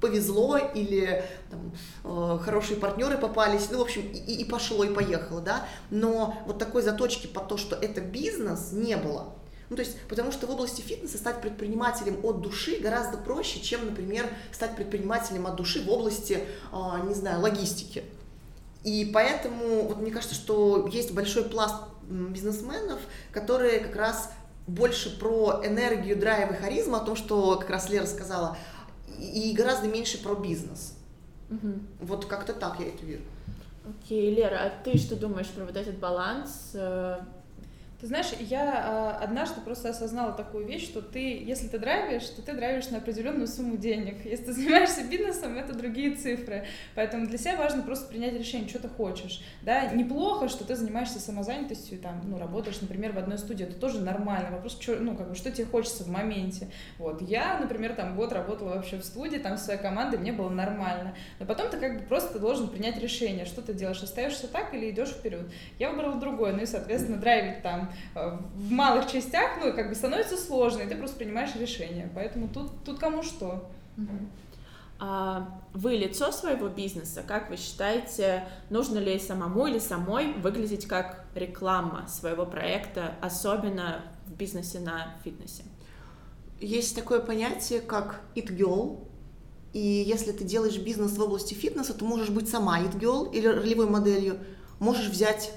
повезло 0.00 0.56
или 0.56 1.24
там, 1.50 1.72
э, 2.04 2.38
хорошие 2.38 2.78
партнеры 2.78 3.18
попались, 3.18 3.68
ну, 3.70 3.78
в 3.78 3.82
общем, 3.82 4.02
и, 4.02 4.34
и 4.34 4.44
пошло, 4.44 4.84
и 4.84 4.94
поехало, 4.94 5.40
да, 5.40 5.66
но 5.90 6.40
вот 6.46 6.58
такой 6.58 6.82
заточки 6.82 7.26
по 7.26 7.40
то, 7.40 7.56
что 7.56 7.74
это 7.74 8.00
бизнес, 8.00 8.70
не 8.72 8.96
было. 8.96 9.34
Ну, 9.70 9.76
то 9.76 9.82
есть, 9.82 10.00
потому 10.08 10.32
что 10.32 10.46
в 10.46 10.50
области 10.50 10.80
фитнеса 10.80 11.18
стать 11.18 11.42
предпринимателем 11.42 12.24
от 12.24 12.40
души 12.40 12.78
гораздо 12.78 13.18
проще, 13.18 13.60
чем, 13.60 13.84
например, 13.84 14.26
стать 14.50 14.76
предпринимателем 14.76 15.46
от 15.46 15.56
души 15.56 15.82
в 15.82 15.90
области, 15.90 16.44
э, 16.72 17.06
не 17.06 17.14
знаю, 17.14 17.40
логистики. 17.40 18.04
И 18.84 19.10
поэтому, 19.12 19.82
вот 19.82 19.98
мне 19.98 20.10
кажется, 20.10 20.34
что 20.34 20.88
есть 20.90 21.12
большой 21.12 21.44
пласт 21.44 21.76
бизнесменов, 22.08 23.00
которые 23.32 23.80
как 23.80 23.96
раз 23.96 24.32
больше 24.66 25.18
про 25.18 25.62
энергию, 25.64 26.18
драйв 26.18 26.52
и 26.52 26.54
харизму, 26.54 26.96
о 26.96 27.00
том, 27.00 27.16
что 27.16 27.56
как 27.56 27.70
раз 27.70 27.88
Лера 27.88 28.06
сказала, 28.06 28.56
и 29.18 29.52
гораздо 29.56 29.88
меньше 29.88 30.22
про 30.22 30.34
бизнес. 30.34 30.94
Угу. 31.50 31.72
Вот 32.00 32.26
как-то 32.26 32.52
так 32.52 32.78
я 32.78 32.88
это 32.88 33.04
вижу. 33.04 33.22
Окей, 33.88 34.34
Лера, 34.34 34.58
а 34.64 34.84
ты 34.84 34.98
что 34.98 35.16
думаешь 35.16 35.48
про 35.48 35.64
вот 35.64 35.76
этот 35.76 35.98
баланс 35.98 36.72
э, 36.74 37.20
ты 38.00 38.06
знаешь, 38.06 38.28
я 38.38 39.16
э, 39.18 39.24
однажды 39.24 39.60
просто 39.60 39.88
осознала 39.88 40.32
такую 40.32 40.64
вещь, 40.64 40.84
что 40.84 41.02
ты, 41.02 41.42
если 41.42 41.66
ты 41.66 41.80
драйвишь, 41.80 42.28
то 42.28 42.42
ты 42.42 42.52
драйвишь 42.52 42.90
на 42.90 42.98
определенную 42.98 43.48
сумму 43.48 43.76
денег. 43.76 44.24
Если 44.24 44.44
ты 44.44 44.52
занимаешься 44.54 45.02
бизнесом, 45.02 45.58
это 45.58 45.74
другие 45.74 46.14
цифры. 46.14 46.64
Поэтому 46.94 47.26
для 47.26 47.38
себя 47.38 47.56
важно 47.56 47.82
просто 47.82 48.08
принять 48.08 48.34
решение, 48.34 48.68
что 48.68 48.78
ты 48.78 48.88
хочешь. 48.88 49.42
Да, 49.62 49.86
неплохо, 49.86 50.48
что 50.48 50.64
ты 50.64 50.76
занимаешься 50.76 51.18
самозанятостью, 51.18 51.98
там, 51.98 52.22
ну, 52.24 52.38
работаешь, 52.38 52.80
например, 52.80 53.12
в 53.12 53.18
одной 53.18 53.36
студии, 53.36 53.64
это 53.64 53.74
тоже 53.74 54.00
нормально. 54.00 54.52
Вопрос, 54.52 54.78
что, 54.80 54.94
ну, 54.94 55.16
как 55.16 55.30
бы, 55.30 55.34
что 55.34 55.50
тебе 55.50 55.66
хочется 55.66 56.04
в 56.04 56.08
моменте. 56.08 56.68
Вот, 56.98 57.20
я, 57.20 57.58
например, 57.58 57.94
там 57.94 58.14
год 58.14 58.32
работала 58.32 58.76
вообще 58.76 58.98
в 58.98 59.04
студии, 59.04 59.38
там, 59.38 59.56
своей 59.56 59.80
командой, 59.80 60.20
мне 60.20 60.32
было 60.32 60.50
нормально. 60.50 61.16
Но 61.40 61.46
потом 61.46 61.68
ты 61.68 61.80
как 61.80 61.98
бы 61.98 62.04
просто 62.04 62.38
должен 62.38 62.68
принять 62.68 63.02
решение, 63.02 63.44
что 63.44 63.60
ты 63.60 63.74
делаешь, 63.74 64.00
остаешься 64.00 64.46
так 64.46 64.72
или 64.72 64.88
идешь 64.88 65.08
вперед. 65.08 65.50
Я 65.80 65.90
выбрала 65.90 66.20
другое, 66.20 66.52
ну 66.52 66.62
и, 66.62 66.66
соответственно, 66.66 67.18
драйвить 67.18 67.62
там 67.62 67.87
Э, 68.14 68.38
в 68.54 68.70
малых 68.70 69.10
частях, 69.10 69.58
ну, 69.60 69.72
как 69.72 69.88
бы 69.88 69.94
становится 69.94 70.36
сложно, 70.36 70.82
и 70.82 70.88
ты 70.88 70.96
просто 70.96 71.16
принимаешь 71.16 71.54
решение. 71.56 72.10
Поэтому 72.14 72.48
тут, 72.48 72.84
тут 72.84 72.98
кому 72.98 73.22
что. 73.22 73.70
А 75.00 75.60
вы 75.74 75.94
лицо 75.94 76.32
своего 76.32 76.68
бизнеса, 76.68 77.22
как 77.26 77.50
вы 77.50 77.56
считаете, 77.56 78.48
нужно 78.68 78.98
ли 78.98 79.16
самому 79.20 79.68
или 79.68 79.78
самой 79.78 80.32
выглядеть 80.32 80.86
как 80.86 81.24
реклама 81.36 82.08
своего 82.08 82.44
проекта, 82.44 83.14
особенно 83.20 84.02
в 84.26 84.32
бизнесе 84.34 84.80
на 84.80 85.14
фитнесе? 85.22 85.62
Есть 86.60 86.96
такое 86.96 87.20
понятие, 87.20 87.80
как 87.80 88.20
it 88.34 88.48
girl, 88.48 89.06
и 89.72 89.78
если 89.78 90.32
ты 90.32 90.42
делаешь 90.42 90.78
бизнес 90.78 91.12
в 91.12 91.20
области 91.20 91.54
фитнеса, 91.54 91.94
то 91.94 92.04
можешь 92.04 92.30
быть 92.30 92.48
сама 92.48 92.80
it 92.80 92.98
girl 92.98 93.30
или 93.30 93.46
ролевой 93.46 93.88
моделью, 93.88 94.40
можешь 94.80 95.08
взять 95.08 95.52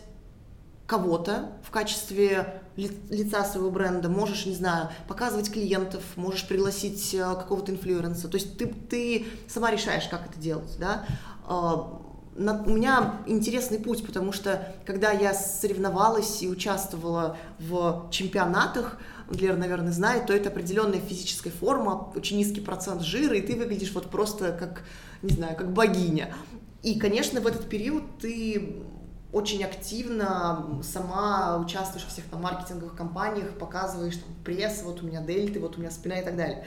кого-то 0.91 1.53
в 1.63 1.71
качестве 1.71 2.61
лица 2.75 3.45
своего 3.45 3.71
бренда, 3.71 4.09
можешь, 4.09 4.45
не 4.45 4.53
знаю, 4.53 4.89
показывать 5.07 5.49
клиентов, 5.49 6.03
можешь 6.17 6.45
пригласить 6.45 7.13
э, 7.13 7.19
какого-то 7.19 7.71
инфлюенса. 7.71 8.27
То 8.27 8.35
есть 8.35 8.57
ты, 8.57 8.67
ты 8.67 9.25
сама 9.47 9.71
решаешь, 9.71 10.09
как 10.09 10.27
это 10.29 10.37
делать, 10.37 10.75
да. 10.79 11.05
А, 11.47 12.01
у 12.35 12.69
меня 12.69 13.21
интересный 13.25 13.79
путь, 13.79 14.05
потому 14.05 14.33
что 14.33 14.75
когда 14.85 15.11
я 15.11 15.33
соревновалась 15.33 16.41
и 16.41 16.49
участвовала 16.49 17.37
в 17.57 18.09
чемпионатах, 18.11 18.97
Лера, 19.29 19.55
наверное, 19.55 19.93
знает, 19.93 20.25
то 20.25 20.33
это 20.33 20.49
определенная 20.49 20.99
физическая 20.99 21.53
форма, 21.53 22.11
очень 22.15 22.35
низкий 22.35 22.59
процент 22.59 23.01
жира, 23.01 23.37
и 23.37 23.41
ты 23.41 23.55
выглядишь 23.55 23.93
вот 23.93 24.09
просто 24.09 24.51
как, 24.51 24.83
не 25.21 25.33
знаю, 25.33 25.55
как 25.55 25.71
богиня. 25.71 26.35
И, 26.83 26.99
конечно, 26.99 27.39
в 27.39 27.47
этот 27.47 27.69
период 27.69 28.03
ты 28.19 28.83
очень 29.33 29.63
активно 29.63 30.81
сама 30.83 31.57
участвуешь 31.57 32.05
в 32.05 32.09
всех 32.09 32.25
там 32.25 32.41
маркетинговых 32.41 32.95
компаниях, 32.95 33.57
показываешь 33.57 34.17
там 34.17 34.33
пресс, 34.43 34.81
вот 34.83 35.01
у 35.01 35.05
меня 35.05 35.21
дельты, 35.21 35.59
вот 35.59 35.77
у 35.77 35.79
меня 35.79 35.91
спина 35.91 36.19
и 36.19 36.23
так 36.23 36.35
далее. 36.35 36.65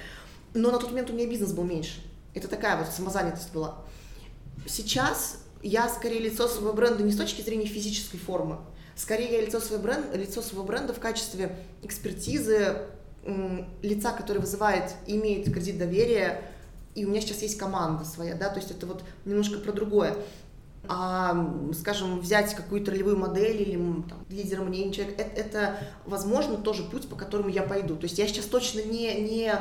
Но 0.55 0.71
на 0.71 0.79
тот 0.79 0.91
момент 0.91 1.11
у 1.11 1.13
меня 1.13 1.29
бизнес 1.29 1.53
был 1.53 1.65
меньше. 1.65 2.01
Это 2.33 2.49
такая 2.49 2.79
вот 2.79 2.87
самозанятость 2.89 3.53
была. 3.53 3.77
Сейчас 4.67 5.43
я 5.63 5.89
скорее 5.89 6.21
лицо 6.21 6.49
своего 6.49 6.73
бренда 6.73 7.03
не 7.03 7.13
с 7.13 7.17
точки 7.17 7.43
зрения 7.43 7.67
физической 7.67 8.19
формы, 8.19 8.59
скорее 8.97 9.33
я 9.33 9.41
лицо 9.41 9.61
своего 9.61 9.83
бренда, 9.83 10.17
лицо 10.17 10.41
своего 10.41 10.65
бренда 10.65 10.95
в 10.95 11.01
качестве 11.01 11.59
экспертизы, 11.83 12.87
лица, 13.83 14.13
которое 14.13 14.41
вызывает 14.41 14.93
и 15.07 15.17
имеет 15.17 15.53
кредит 15.53 15.79
доверия, 15.79 16.43
и 16.95 17.05
у 17.05 17.09
меня 17.09 17.21
сейчас 17.21 17.43
есть 17.43 17.59
команда 17.59 18.05
своя, 18.05 18.35
да, 18.35 18.51
то 18.51 18.59
есть 18.59 18.71
это 18.71 18.87
вот 18.87 19.03
немножко 19.25 19.59
про 19.59 19.73
другое 19.73 20.15
а, 20.89 21.71
скажем, 21.73 22.21
взять 22.21 22.55
какую-то 22.55 22.91
ролевую 22.91 23.19
модель 23.19 23.63
или 23.63 23.77
там, 24.09 24.25
лидера 24.29 24.63
мнения 24.63 24.93
человека, 24.93 25.23
это, 25.23 25.41
это, 25.41 25.79
возможно, 26.05 26.57
тоже 26.57 26.83
путь, 26.83 27.09
по 27.09 27.17
которому 27.17 27.49
я 27.49 27.63
пойду. 27.63 27.97
То 27.97 28.05
есть 28.05 28.19
я 28.19 28.27
сейчас 28.27 28.45
точно 28.47 28.83
не, 28.83 29.15
не, 29.23 29.53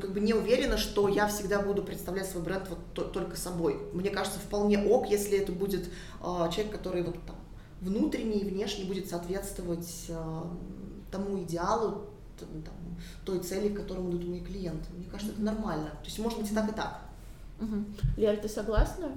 как 0.00 0.12
бы 0.12 0.20
не 0.20 0.34
уверена, 0.34 0.78
что 0.78 1.08
я 1.08 1.26
всегда 1.28 1.60
буду 1.60 1.82
представлять 1.82 2.28
свой 2.28 2.42
бренд 2.42 2.64
вот 2.68 2.78
то, 2.94 3.02
только 3.04 3.36
собой. 3.36 3.80
Мне 3.92 4.10
кажется, 4.10 4.38
вполне 4.38 4.78
ок, 4.78 5.08
если 5.08 5.38
это 5.38 5.52
будет 5.52 5.88
э, 6.20 6.50
человек, 6.50 6.72
который 6.72 7.02
вот 7.02 7.16
там 7.26 7.36
внутренне 7.80 8.38
и 8.38 8.48
внешне 8.48 8.84
будет 8.84 9.10
соответствовать 9.10 10.06
э, 10.08 10.42
тому 11.10 11.42
идеалу, 11.42 12.06
там, 12.38 12.74
той 13.24 13.40
цели, 13.40 13.68
к 13.68 13.76
которому 13.76 14.10
идут 14.10 14.26
мои 14.26 14.40
клиенты. 14.40 14.88
Мне 14.96 15.06
кажется, 15.10 15.32
это 15.32 15.42
нормально. 15.42 15.90
То 15.90 16.06
есть 16.06 16.18
может 16.18 16.38
быть 16.38 16.50
и 16.50 16.54
так, 16.54 16.70
и 16.70 16.74
так. 16.74 17.00
Угу. 17.60 17.84
Лера, 18.16 18.36
ты 18.36 18.48
согласна? 18.48 19.12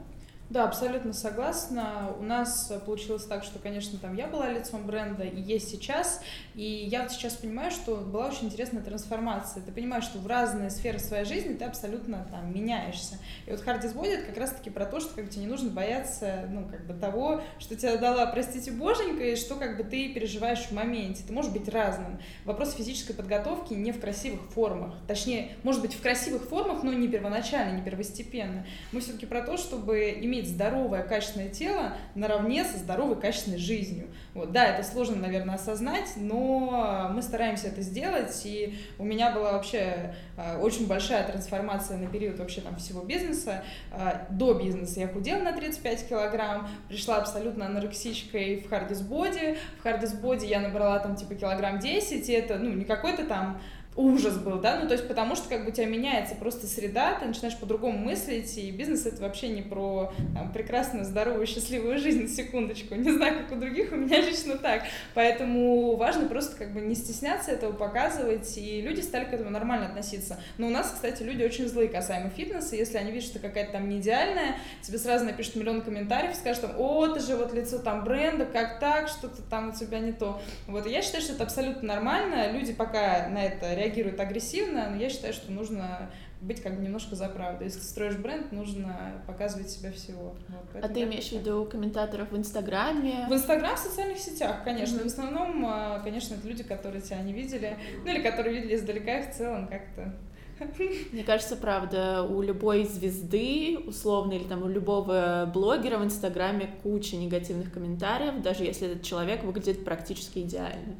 Да, 0.47 0.65
абсолютно 0.65 1.11
согласна. 1.11 2.11
У 2.19 2.23
нас 2.23 2.71
получилось 2.85 3.25
так, 3.25 3.43
что, 3.43 3.57
конечно, 3.57 3.97
там 3.97 4.15
я 4.15 4.27
была 4.27 4.51
лицом 4.51 4.85
бренда 4.85 5.23
и 5.23 5.41
есть 5.41 5.69
сейчас. 5.69 6.21
И 6.53 6.63
я 6.63 7.01
вот 7.01 7.11
сейчас 7.11 7.33
понимаю, 7.33 7.71
что 7.71 7.95
была 7.95 8.27
очень 8.27 8.45
интересная 8.45 8.83
трансформация. 8.83 9.63
Ты 9.63 9.71
понимаешь, 9.71 10.03
что 10.03 10.19
в 10.19 10.27
разные 10.27 10.69
сферы 10.69 10.99
своей 10.99 11.25
жизни 11.25 11.55
ты 11.55 11.65
абсолютно 11.65 12.27
там 12.29 12.53
меняешься. 12.53 13.17
И 13.47 13.51
вот 13.51 13.65
Body 13.65 14.07
это 14.07 14.27
как 14.27 14.37
раз-таки 14.37 14.69
про 14.69 14.85
то, 14.85 14.99
что 14.99 15.15
как 15.15 15.25
бы, 15.25 15.31
тебе 15.31 15.45
не 15.45 15.49
нужно 15.49 15.71
бояться, 15.71 16.47
ну, 16.51 16.67
как 16.69 16.85
бы 16.85 16.93
того, 16.93 17.41
что 17.57 17.75
тебя 17.75 17.97
дала, 17.97 18.27
простите, 18.27 18.71
боженька, 18.71 19.23
и 19.23 19.35
что 19.35 19.55
как 19.55 19.77
бы 19.77 19.83
ты 19.83 20.13
переживаешь 20.13 20.59
в 20.59 20.71
моменте. 20.71 21.23
Ты 21.25 21.33
можешь 21.33 21.51
быть 21.51 21.67
разным. 21.69 22.19
Вопрос 22.45 22.75
физической 22.75 23.13
подготовки 23.13 23.73
не 23.73 23.91
в 23.91 23.99
красивых 23.99 24.41
формах. 24.51 24.93
Точнее, 25.07 25.53
может 25.63 25.81
быть, 25.81 25.95
в 25.95 26.01
красивых 26.01 26.43
формах, 26.43 26.83
но 26.83 26.93
не 26.93 27.07
первоначально, 27.07 27.77
не 27.77 27.83
первостепенно. 27.83 28.65
Мы 28.91 29.01
все-таки 29.01 29.25
про 29.25 29.41
то, 29.41 29.57
чтобы 29.57 30.11
иметь 30.21 30.34
иметь 30.35 30.49
здоровое, 30.49 31.03
качественное 31.03 31.49
тело 31.49 31.93
наравне 32.13 32.63
со 32.65 32.77
здоровой, 32.77 33.19
качественной 33.19 33.57
жизнью. 33.57 34.07
Вот, 34.33 34.51
да, 34.51 34.65
это 34.65 34.83
сложно, 34.87 35.15
наверное, 35.15 35.55
осознать, 35.55 36.13
но 36.17 37.09
мы 37.13 37.21
стараемся 37.21 37.67
это 37.67 37.81
сделать, 37.81 38.41
и 38.45 38.77
у 38.99 39.03
меня 39.03 39.31
была 39.31 39.53
вообще 39.53 40.13
э, 40.37 40.57
очень 40.57 40.87
большая 40.87 41.25
трансформация 41.25 41.97
на 41.97 42.07
период 42.07 42.39
вообще 42.39 42.61
там 42.61 42.75
всего 42.75 43.01
бизнеса. 43.01 43.63
Э, 43.91 44.25
до 44.29 44.53
бизнеса 44.53 44.99
я 44.99 45.07
худела 45.07 45.41
на 45.41 45.53
35 45.53 46.09
килограмм, 46.09 46.67
пришла 46.89 47.17
абсолютно 47.17 47.67
анорексичкой 47.67 48.57
в 48.57 48.69
Body. 48.71 49.57
В 49.81 49.85
Body 50.23 50.45
я 50.45 50.59
набрала 50.59 50.99
там 50.99 51.15
типа 51.15 51.35
килограмм 51.35 51.79
10, 51.79 52.27
и 52.27 52.33
это, 52.33 52.57
ну, 52.57 52.71
не 52.71 52.83
какой-то 52.83 53.25
там 53.25 53.61
ужас 53.95 54.37
был, 54.37 54.59
да, 54.59 54.79
ну 54.81 54.87
то 54.87 54.93
есть 54.93 55.07
потому 55.07 55.35
что 55.35 55.47
как 55.47 55.63
бы 55.63 55.71
у 55.71 55.73
тебя 55.73 55.85
меняется 55.85 56.35
просто 56.35 56.67
среда, 56.67 57.17
ты 57.17 57.25
начинаешь 57.25 57.57
по-другому 57.57 57.97
мыслить, 57.97 58.57
и 58.57 58.69
бизнес 58.71 59.05
это 59.05 59.21
вообще 59.21 59.47
не 59.47 59.61
про 59.61 60.11
там, 60.33 60.51
прекрасную, 60.51 61.05
здоровую, 61.05 61.47
счастливую 61.47 61.97
жизнь, 61.97 62.27
секундочку, 62.35 62.95
не 62.95 63.11
знаю, 63.11 63.39
как 63.39 63.57
у 63.57 63.59
других, 63.59 63.93
у 63.93 63.95
меня 63.95 64.19
лично 64.19 64.57
так, 64.57 64.83
поэтому 65.13 65.95
важно 65.95 66.27
просто 66.27 66.57
как 66.57 66.73
бы 66.73 66.81
не 66.81 66.93
стесняться 66.93 67.51
этого 67.51 67.71
показывать, 67.71 68.57
и 68.57 68.81
люди 68.81 68.99
стали 68.99 69.25
к 69.25 69.33
этому 69.33 69.49
нормально 69.49 69.85
относиться, 69.85 70.39
но 70.57 70.67
у 70.67 70.71
нас, 70.71 70.91
кстати, 70.91 71.23
люди 71.23 71.43
очень 71.43 71.67
злые 71.67 71.87
касаемо 71.87 72.29
фитнеса, 72.29 72.75
если 72.75 72.97
они 72.97 73.11
видят, 73.11 73.29
что 73.29 73.39
какая-то 73.39 73.73
там 73.73 73.87
не 73.87 73.99
идеальная, 73.99 74.57
тебе 74.81 74.97
сразу 74.97 75.23
напишут 75.23 75.55
миллион 75.55 75.81
комментариев, 75.81 76.35
скажут 76.35 76.63
там, 76.63 76.71
о, 76.77 77.07
ты 77.07 77.21
же 77.21 77.37
вот 77.37 77.53
лицо 77.53 77.77
там 77.77 78.03
бренда, 78.03 78.45
как 78.45 78.81
так, 78.81 79.07
что-то 79.07 79.41
там 79.43 79.69
у 79.69 79.71
тебя 79.71 79.99
не 79.99 80.11
то, 80.11 80.41
вот, 80.67 80.85
я 80.85 81.01
считаю, 81.01 81.23
что 81.23 81.33
это 81.33 81.43
абсолютно 81.43 81.87
нормально, 81.87 82.51
люди 82.51 82.73
пока 82.73 83.29
на 83.29 83.41
это 83.45 83.73
реагируют, 83.73 83.84
реагируют 83.85 84.19
агрессивно, 84.19 84.89
но 84.89 84.97
я 84.97 85.09
считаю, 85.09 85.33
что 85.33 85.51
нужно 85.51 86.09
быть 86.41 86.61
как 86.61 86.75
бы 86.75 86.81
немножко 86.81 87.15
за 87.15 87.27
правду. 87.29 87.63
Если 87.63 87.79
ты 87.79 87.85
строишь 87.85 88.17
бренд, 88.17 88.51
нужно 88.51 89.23
показывать 89.25 89.69
себя 89.69 89.91
всего. 89.91 90.35
Вот, 90.73 90.83
а 90.83 90.87
ты 90.89 91.03
имеешь 91.03 91.29
в 91.29 91.31
виду 91.33 91.65
комментаторов 91.65 92.31
в 92.31 92.37
Инстаграме? 92.37 93.25
В 93.29 93.33
Инстаграм, 93.33 93.75
в 93.75 93.79
социальных 93.79 94.19
сетях, 94.19 94.63
конечно. 94.63 94.97
Mm-hmm. 94.97 95.03
В 95.03 95.05
основном, 95.07 95.65
а, 95.65 95.99
конечно, 95.99 96.35
это 96.35 96.47
люди, 96.47 96.63
которые 96.63 97.01
тебя 97.01 97.21
не 97.21 97.33
видели, 97.33 97.77
ну 98.03 98.11
или 98.11 98.21
которые 98.21 98.55
видели 98.55 98.75
издалека, 98.75 99.19
и 99.19 99.31
в 99.31 99.35
целом 99.35 99.67
как-то 99.67 100.13
мне 101.11 101.23
кажется, 101.23 101.57
правда, 101.57 102.23
у 102.23 102.41
любой 102.41 102.85
звезды, 102.85 103.77
условно, 103.85 104.33
или 104.33 104.45
там 104.45 104.63
у 104.63 104.69
любого 104.69 105.49
блогера 105.53 105.97
в 105.97 106.05
Инстаграме 106.05 106.69
куча 106.81 107.17
негативных 107.17 107.73
комментариев, 107.73 108.41
даже 108.41 108.63
если 108.63 108.89
этот 108.89 109.03
человек 109.03 109.43
выглядит 109.43 109.83
практически 109.83 110.39
идеально. 110.39 110.95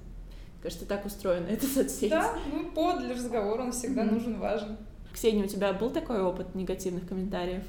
Кажется, 0.65 0.87
так 0.87 1.05
устроена 1.05 1.45
эта 1.45 1.67
соцсеть. 1.67 2.09
Да, 2.09 2.39
ну 2.51 2.71
повод 2.71 3.03
для 3.05 3.13
разговора, 3.13 3.61
он 3.61 3.71
всегда 3.71 4.01
mm-hmm. 4.01 4.11
нужен, 4.11 4.39
важен. 4.39 4.77
Ксения, 5.13 5.43
у 5.43 5.47
тебя 5.47 5.71
был 5.73 5.91
такой 5.91 6.19
опыт 6.23 6.55
негативных 6.55 7.07
комментариев? 7.07 7.61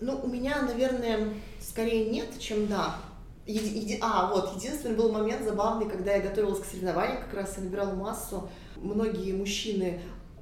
Ну, 0.00 0.18
у 0.20 0.26
меня, 0.26 0.60
наверное, 0.62 1.28
скорее 1.60 2.10
нет, 2.10 2.26
чем 2.40 2.66
да. 2.66 2.96
Еди, 3.46 3.78
еди, 3.78 3.98
а, 4.02 4.32
вот, 4.34 4.56
единственный 4.56 4.96
был 4.96 5.12
момент 5.12 5.44
забавный, 5.44 5.88
когда 5.88 6.16
я 6.16 6.22
готовилась 6.22 6.58
к 6.58 6.64
соревнованиям, 6.64 7.18
как 7.22 7.34
раз 7.34 7.56
я 7.56 7.62
набирала 7.62 7.94
массу. 7.94 8.48
Многие 8.78 9.32
мужчины 9.32 10.00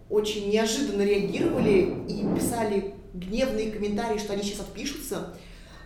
очень 0.08 0.48
неожиданно 0.48 1.02
реагировали 1.02 2.06
и 2.08 2.26
писали 2.34 2.94
гневные 3.12 3.70
комментарии, 3.70 4.16
что 4.16 4.32
они 4.32 4.42
сейчас 4.44 4.60
отпишутся. 4.60 5.34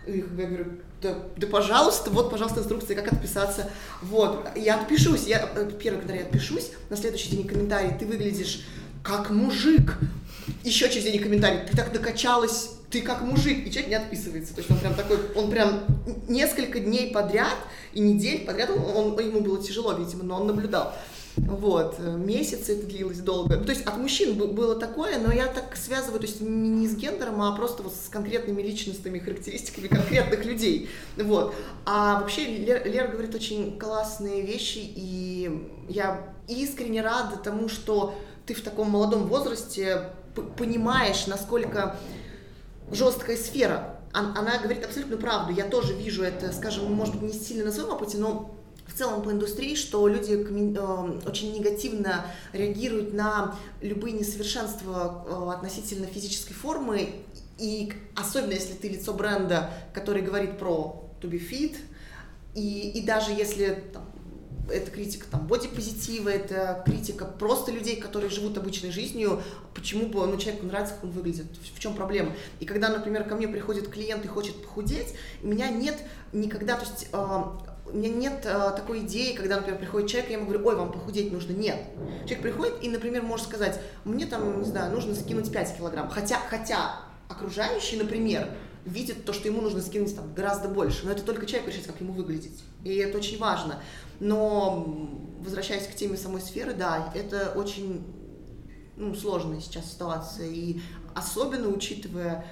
И 0.07 0.19
я 0.19 0.23
говорю, 0.23 0.65
да, 1.03 1.15
да 1.35 1.47
пожалуйста, 1.47 2.09
вот, 2.09 2.31
пожалуйста, 2.31 2.61
инструкция, 2.61 2.95
как 2.95 3.11
отписаться. 3.11 3.69
Вот, 4.01 4.47
я 4.55 4.79
отпишусь, 4.79 5.27
я, 5.27 5.49
э, 5.55 5.69
первый, 5.79 5.99
когда 5.99 6.15
я 6.15 6.21
отпишусь, 6.21 6.71
на 6.89 6.97
следующий 6.97 7.29
день 7.29 7.47
комментарий, 7.47 7.91
ты 7.97 8.05
выглядишь 8.05 8.65
как 9.03 9.29
мужик. 9.29 9.97
Еще 10.63 10.89
через 10.89 11.03
день 11.03 11.21
комментарий, 11.21 11.59
ты 11.67 11.75
так 11.75 11.91
докачалась, 11.91 12.71
ты 12.89 13.01
как 13.01 13.21
мужик, 13.21 13.67
и 13.67 13.71
человек 13.71 13.89
не 13.89 13.95
отписывается. 13.95 14.53
То 14.53 14.59
есть 14.59 14.71
он 14.71 14.77
прям 14.77 14.95
такой, 14.95 15.17
он 15.35 15.51
прям 15.51 15.83
несколько 16.27 16.79
дней 16.79 17.11
подряд 17.11 17.57
и 17.93 17.99
недель 17.99 18.45
подряд, 18.45 18.69
он, 18.69 19.13
он, 19.13 19.19
ему 19.19 19.41
было 19.41 19.61
тяжело, 19.61 19.93
видимо, 19.93 20.23
но 20.23 20.39
он 20.39 20.47
наблюдал. 20.47 20.93
Вот, 21.35 21.97
месяцы 21.99 22.77
это 22.77 22.85
длилось 22.85 23.19
долго. 23.19 23.57
То 23.57 23.71
есть 23.71 23.85
от 23.85 23.97
мужчин 23.97 24.35
было 24.35 24.75
такое, 24.75 25.17
но 25.17 25.33
я 25.33 25.47
так 25.47 25.75
связываю, 25.75 26.19
то 26.19 26.27
есть 26.27 26.41
не 26.41 26.87
с 26.87 26.95
гендером, 26.95 27.41
а 27.41 27.55
просто 27.55 27.81
вот 27.81 27.93
с 27.93 28.09
конкретными 28.09 28.61
личностными 28.61 29.17
характеристиками 29.17 29.87
конкретных 29.87 30.45
людей. 30.45 30.89
Вот. 31.17 31.55
А 31.85 32.19
вообще 32.19 32.45
Лера, 32.45 32.83
Лера 32.83 33.07
говорит 33.07 33.33
очень 33.33 33.79
классные 33.79 34.41
вещи, 34.41 34.79
и 34.79 35.69
я 35.89 36.33
искренне 36.47 37.01
рада 37.01 37.37
тому, 37.37 37.67
что 37.67 38.13
ты 38.45 38.53
в 38.53 38.61
таком 38.61 38.91
молодом 38.91 39.27
возрасте 39.27 40.11
понимаешь, 40.57 41.25
насколько 41.27 41.97
жесткая 42.91 43.37
сфера. 43.37 43.99
Она 44.11 44.59
говорит 44.59 44.85
абсолютно 44.85 45.17
правду. 45.17 45.51
Я 45.51 45.65
тоже 45.65 45.93
вижу 45.93 46.21
это, 46.21 46.51
скажем, 46.51 46.91
может 46.93 47.15
быть, 47.15 47.33
не 47.33 47.39
сильно 47.39 47.65
на 47.65 47.71
своем 47.71 47.89
опыте, 47.89 48.17
но 48.17 48.53
в 48.93 48.97
целом 48.97 49.23
по 49.23 49.31
индустрии, 49.31 49.75
что 49.75 50.07
люди 50.07 50.33
э, 50.33 51.19
очень 51.27 51.53
негативно 51.53 52.25
реагируют 52.51 53.13
на 53.13 53.55
любые 53.81 54.13
несовершенства 54.13 55.25
э, 55.25 55.51
относительно 55.51 56.05
физической 56.05 56.53
формы, 56.53 57.09
и 57.57 57.91
особенно 58.15 58.51
если 58.51 58.73
ты 58.73 58.89
лицо 58.89 59.13
бренда, 59.13 59.71
который 59.93 60.21
говорит 60.21 60.59
про 60.59 61.09
to 61.21 61.29
be 61.29 61.39
fit, 61.39 61.75
и, 62.53 62.91
и 62.91 63.01
даже 63.01 63.31
если 63.31 63.83
там, 63.91 64.05
это 64.71 64.91
критика 64.91 65.25
там 65.29 65.47
бодипозитива, 65.47 66.29
это 66.29 66.83
критика 66.85 67.25
просто 67.25 67.71
людей, 67.71 67.95
которые 67.95 68.29
живут 68.29 68.59
обычной 68.59 68.91
жизнью, 68.91 69.41
почему 69.73 70.05
бы 70.05 70.25
ну, 70.27 70.37
человеку 70.37 70.67
нравится, 70.67 70.93
как 70.93 71.05
он 71.05 71.11
выглядит, 71.11 71.47
в, 71.75 71.79
чем 71.79 71.95
проблема. 71.95 72.33
И 72.59 72.65
когда, 72.65 72.89
например, 72.89 73.23
ко 73.23 73.35
мне 73.35 73.47
приходит 73.47 73.87
клиент 73.87 74.23
и 74.23 74.27
хочет 74.27 74.61
похудеть, 74.61 75.15
у 75.41 75.47
меня 75.47 75.69
нет 75.69 75.97
никогда, 76.31 76.77
то 76.77 76.85
есть 76.85 77.07
э, 77.11 77.43
у 77.85 77.95
меня 77.97 78.09
нет 78.09 78.45
э, 78.45 78.71
такой 78.75 79.01
идеи, 79.01 79.33
когда, 79.33 79.57
например, 79.57 79.79
приходит 79.79 80.09
человек, 80.09 80.29
и 80.29 80.33
я 80.33 80.39
ему 80.39 80.49
говорю, 80.49 80.65
ой, 80.67 80.75
вам 80.75 80.91
похудеть 80.91 81.31
нужно. 81.31 81.51
Нет. 81.51 81.77
Человек 82.25 82.41
приходит 82.41 82.83
и, 82.83 82.89
например, 82.89 83.23
может 83.23 83.45
сказать, 83.45 83.79
мне 84.05 84.25
там, 84.25 84.59
не 84.59 84.65
знаю, 84.65 84.91
нужно 84.93 85.15
скинуть 85.15 85.51
5 85.51 85.77
килограмм. 85.77 86.09
Хотя, 86.09 86.39
хотя 86.49 86.99
окружающий, 87.27 87.97
например, 87.97 88.49
видит 88.85 89.25
то, 89.25 89.33
что 89.33 89.47
ему 89.47 89.61
нужно 89.61 89.81
скинуть 89.81 90.15
там 90.15 90.33
гораздо 90.33 90.69
больше. 90.69 91.05
Но 91.05 91.11
это 91.11 91.23
только 91.23 91.45
человек 91.45 91.69
решит, 91.69 91.85
как 91.85 91.99
ему 91.99 92.13
выглядеть. 92.13 92.63
И 92.83 92.95
это 92.95 93.17
очень 93.17 93.37
важно. 93.37 93.81
Но, 94.19 95.09
возвращаясь 95.39 95.87
к 95.87 95.95
теме 95.95 96.17
самой 96.17 96.41
сферы, 96.41 96.73
да, 96.73 97.11
это 97.15 97.53
очень 97.55 98.05
ну, 98.95 99.13
сложная 99.15 99.59
сейчас 99.59 99.91
ситуация. 99.91 100.47
И 100.47 100.79
особенно 101.15 101.69
учитывая 101.69 102.45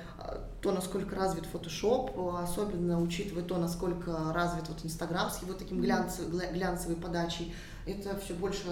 то, 0.61 0.71
насколько 0.71 1.15
развит 1.15 1.45
Photoshop, 1.51 2.39
особенно 2.43 3.01
учитывая 3.01 3.43
то, 3.43 3.57
насколько 3.57 4.31
развит 4.31 4.69
вот 4.69 4.85
Инстаграм 4.85 5.29
с 5.29 5.41
его 5.41 5.53
таким 5.53 5.81
глянцевой, 5.81 6.51
глянцевой 6.53 6.95
подачей, 6.95 7.53
это 7.87 8.15
все 8.19 8.35
больше 8.35 8.63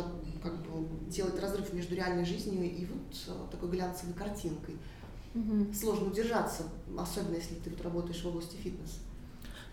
как 0.43 0.55
бы 0.57 0.87
делает 1.09 1.39
разрыв 1.41 1.73
между 1.73 1.95
реальной 1.95 2.25
жизнью 2.25 2.63
и 2.63 2.85
вот 2.85 3.15
э, 3.27 3.51
такой 3.51 3.69
глянцевой 3.69 4.13
картинкой. 4.13 4.77
Угу. 5.33 5.73
Сложно 5.73 6.07
удержаться, 6.07 6.63
особенно 6.97 7.35
если 7.35 7.55
ты 7.55 7.71
вот 7.71 7.81
работаешь 7.81 8.21
в 8.21 8.27
области 8.27 8.55
фитнеса. 8.55 8.97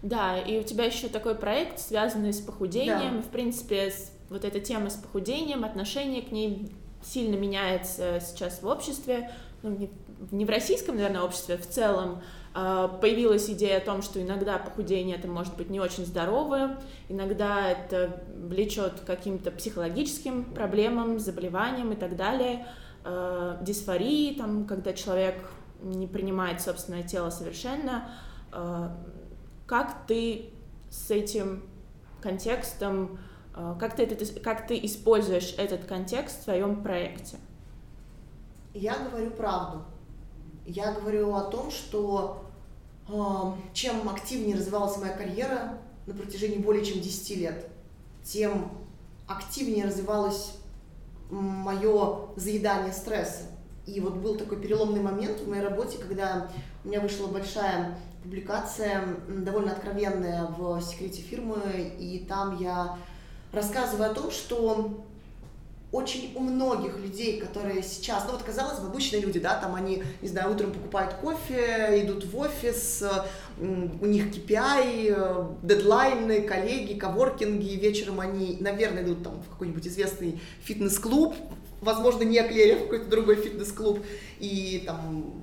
Да, 0.02 0.38
и 0.38 0.58
у 0.58 0.62
тебя 0.62 0.84
еще 0.84 1.08
такой 1.08 1.34
проект, 1.34 1.80
связанный 1.80 2.32
с 2.32 2.40
похудением. 2.40 3.16
Да. 3.16 3.22
В 3.22 3.30
принципе, 3.30 3.90
с, 3.90 4.12
вот 4.30 4.44
эта 4.44 4.60
тема 4.60 4.88
с 4.88 4.94
похудением, 4.94 5.64
отношение 5.64 6.22
к 6.22 6.32
ней 6.32 6.72
сильно 7.02 7.36
меняется 7.36 8.20
сейчас 8.20 8.62
в 8.62 8.66
обществе. 8.66 9.30
Ну, 9.62 9.70
не 9.70 9.90
не 10.30 10.44
в 10.44 10.50
российском, 10.50 10.96
наверное, 10.96 11.22
обществе, 11.22 11.56
в 11.56 11.66
целом 11.68 12.22
а, 12.54 12.88
появилась 12.88 13.50
идея 13.50 13.78
о 13.78 13.80
том, 13.80 14.02
что 14.02 14.20
иногда 14.20 14.58
похудение 14.58 15.16
это 15.16 15.28
может 15.28 15.56
быть 15.56 15.68
не 15.68 15.78
очень 15.78 16.06
здоровое, 16.06 16.78
иногда 17.08 17.70
это 17.70 18.22
влечет 18.34 19.00
к 19.00 19.04
каким-то 19.04 19.50
психологическим 19.50 20.44
проблемам, 20.44 21.18
заболеваниям 21.18 21.92
и 21.92 21.96
так 21.96 22.16
далее, 22.16 22.66
а, 23.04 23.62
дисфории, 23.62 24.34
там, 24.34 24.64
когда 24.64 24.92
человек 24.92 25.34
не 25.82 26.06
принимает 26.06 26.62
собственное 26.62 27.02
тело 27.02 27.30
совершенно. 27.30 28.08
А, 28.52 28.96
как 29.66 30.06
ты 30.06 30.50
с 30.90 31.10
этим 31.10 31.64
контекстом, 32.22 33.18
как 33.78 33.96
ты, 33.96 34.04
это, 34.04 34.40
как 34.40 34.66
ты 34.66 34.78
используешь 34.84 35.54
этот 35.58 35.84
контекст 35.84 36.40
в 36.40 36.44
своем 36.44 36.82
проекте? 36.82 37.36
Я 38.72 38.98
говорю 38.98 39.30
правду. 39.30 39.84
Я 40.66 40.92
говорю 40.92 41.32
о 41.34 41.42
том, 41.42 41.70
что 41.70 42.44
э, 43.08 43.12
чем 43.72 44.08
активнее 44.08 44.56
развивалась 44.56 44.96
моя 44.98 45.12
карьера 45.12 45.78
на 46.06 46.14
протяжении 46.14 46.58
более 46.58 46.84
чем 46.84 47.00
10 47.00 47.36
лет, 47.36 47.68
тем 48.24 48.72
активнее 49.28 49.84
развивалось 49.84 50.54
мое 51.30 52.18
заедание 52.34 52.92
стресса. 52.92 53.42
И 53.86 54.00
вот 54.00 54.14
был 54.14 54.36
такой 54.36 54.60
переломный 54.60 55.00
момент 55.00 55.38
в 55.38 55.48
моей 55.48 55.62
работе, 55.62 55.98
когда 55.98 56.50
у 56.84 56.88
меня 56.88 57.00
вышла 57.00 57.28
большая 57.28 57.96
публикация, 58.24 59.04
довольно 59.28 59.70
откровенная 59.70 60.46
в 60.46 60.80
секрете 60.80 61.22
фирмы, 61.22 61.94
и 61.96 62.24
там 62.28 62.58
я 62.58 62.98
рассказываю 63.52 64.10
о 64.10 64.14
том, 64.14 64.32
что 64.32 65.04
очень 65.92 66.32
у 66.34 66.40
многих 66.40 66.98
людей, 66.98 67.40
которые 67.40 67.82
сейчас, 67.82 68.24
ну 68.26 68.32
вот 68.32 68.42
казалось 68.42 68.80
бы, 68.80 68.88
обычные 68.88 69.22
люди, 69.22 69.38
да, 69.38 69.54
там 69.54 69.74
они, 69.74 70.02
не 70.20 70.28
знаю, 70.28 70.52
утром 70.52 70.72
покупают 70.72 71.14
кофе, 71.14 72.02
идут 72.02 72.24
в 72.24 72.36
офис, 72.36 73.04
у 73.58 74.06
них 74.06 74.26
KPI, 74.34 75.58
дедлайны, 75.62 76.42
коллеги, 76.42 76.98
коворкинги, 76.98 77.76
вечером 77.76 78.20
они, 78.20 78.58
наверное, 78.60 79.04
идут 79.04 79.22
там 79.22 79.40
в 79.42 79.48
какой-нибудь 79.50 79.86
известный 79.86 80.40
фитнес-клуб, 80.62 81.36
возможно, 81.80 82.24
не 82.24 82.38
Эклерия, 82.38 82.76
в 82.76 82.82
какой-то 82.82 83.08
другой 83.08 83.36
фитнес-клуб, 83.36 84.04
и 84.40 84.82
там 84.86 85.34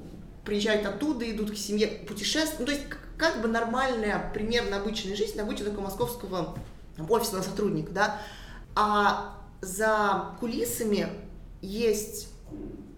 приезжают 0.43 0.85
оттуда, 0.85 1.29
идут 1.31 1.51
к 1.51 1.55
семье, 1.55 1.87
путешествуют, 1.87 2.59
ну, 2.59 2.65
то 2.65 2.71
есть 2.73 2.83
как 3.17 3.41
бы 3.41 3.47
нормальная, 3.47 4.29
примерно 4.33 4.77
обычная 4.77 5.15
жизнь 5.15 5.39
обычного 5.39 5.79
московского 5.79 6.57
там, 6.97 7.09
офисного 7.09 7.43
сотрудника, 7.43 7.91
да, 7.91 8.21
а 8.75 9.39
за 9.63 10.35
кулисами 10.39 11.07
есть 11.61 12.27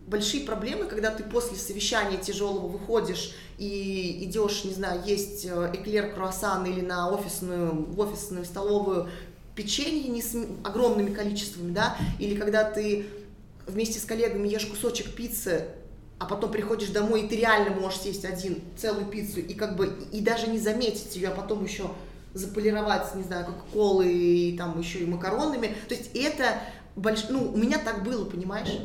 большие 0.08 0.43
проблемы, 0.43 0.86
когда 0.86 1.12
ты 1.12 1.23
после 1.23 1.58
совещания 1.58 2.17
тяжелого 2.17 2.67
выходишь 2.67 3.34
и 3.58 4.23
идешь, 4.25 4.63
не 4.65 4.73
знаю, 4.73 5.01
есть 5.06 5.45
э, 5.45 5.71
эклер, 5.73 6.13
круассан 6.13 6.65
или 6.65 6.82
на 6.82 7.10
офисную, 7.12 7.86
в 7.86 7.99
офисную 7.99 8.45
столовую 8.45 9.10
печенье 9.56 10.10
не 10.10 10.21
с 10.21 10.36
огромными 10.63 11.13
количествами, 11.13 11.71
да, 11.71 11.97
или 12.19 12.36
когда 12.36 12.63
ты 12.63 13.06
вместе 13.65 13.99
с 13.99 14.04
коллегами 14.04 14.47
ешь 14.47 14.65
кусочек 14.65 15.15
пиццы, 15.15 15.67
а 16.19 16.25
потом 16.25 16.51
приходишь 16.51 16.89
домой, 16.89 17.23
и 17.23 17.28
ты 17.28 17.38
реально 17.38 17.71
можешь 17.71 18.01
съесть 18.01 18.25
один, 18.25 18.62
целую 18.78 19.06
пиццу, 19.06 19.39
и 19.39 19.54
как 19.54 19.75
бы, 19.75 19.97
и 20.12 20.21
даже 20.21 20.47
не 20.47 20.60
заметить 20.60 21.15
ее, 21.15 21.30
а 21.30 21.32
потом 21.32 21.63
еще 21.63 21.89
заполировать, 22.35 23.15
не 23.15 23.23
знаю, 23.23 23.45
кока-колы 23.45 24.11
и 24.11 24.57
там 24.57 24.77
еще 24.77 24.99
и 24.99 25.05
макаронами. 25.05 25.75
То 25.87 25.95
есть 25.95 26.11
это 26.13 26.61
больш... 26.95 27.29
ну, 27.29 27.51
у 27.51 27.57
меня 27.57 27.79
так 27.79 28.03
было, 28.03 28.25
понимаешь? 28.25 28.77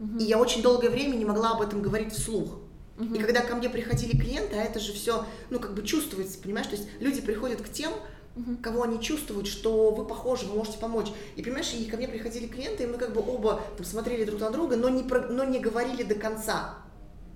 Uh-huh. 0.00 0.20
И 0.20 0.24
я 0.24 0.38
очень 0.38 0.62
долгое 0.62 0.88
время 0.88 1.14
не 1.14 1.26
могла 1.26 1.52
об 1.52 1.60
этом 1.60 1.82
говорить 1.82 2.12
вслух. 2.12 2.58
Uh-huh. 2.96 3.14
И 3.14 3.20
когда 3.20 3.42
ко 3.42 3.54
мне 3.56 3.68
приходили 3.68 4.18
клиенты, 4.18 4.56
а 4.56 4.62
это 4.62 4.80
же 4.80 4.92
все, 4.94 5.26
ну, 5.50 5.60
как 5.60 5.74
бы 5.74 5.82
чувствуется, 5.82 6.38
понимаешь? 6.38 6.66
То 6.66 6.76
есть 6.76 6.88
люди 6.98 7.20
приходят 7.20 7.60
к 7.60 7.68
тем, 7.68 7.92
uh-huh. 8.36 8.62
кого 8.62 8.84
они 8.84 8.98
чувствуют, 9.02 9.48
что 9.48 9.90
вы 9.90 10.06
похожи, 10.06 10.46
вы 10.46 10.56
можете 10.56 10.78
помочь. 10.78 11.08
И 11.36 11.42
понимаешь, 11.42 11.74
и 11.74 11.84
ко 11.84 11.98
мне 11.98 12.08
приходили 12.08 12.46
клиенты, 12.46 12.84
и 12.84 12.86
мы 12.86 12.96
как 12.96 13.12
бы 13.12 13.20
оба 13.20 13.60
там, 13.76 13.84
смотрели 13.84 14.24
друг 14.24 14.40
на 14.40 14.50
друга, 14.50 14.76
но 14.76 14.88
не, 14.88 15.02
про... 15.02 15.28
но 15.28 15.44
не 15.44 15.60
говорили 15.60 16.04
до 16.04 16.14
конца. 16.14 16.76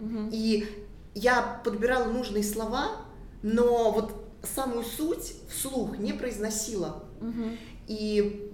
Uh-huh. 0.00 0.31
И 0.33 0.87
я 1.14 1.61
подбирала 1.62 2.11
нужные 2.11 2.42
слова, 2.42 3.02
но 3.42 3.90
вот 3.90 4.28
самую 4.55 4.85
суть 4.85 5.35
вслух 5.51 5.99
не 5.99 6.13
произносила. 6.13 7.05
Uh-huh. 7.21 7.59
И 7.89 8.53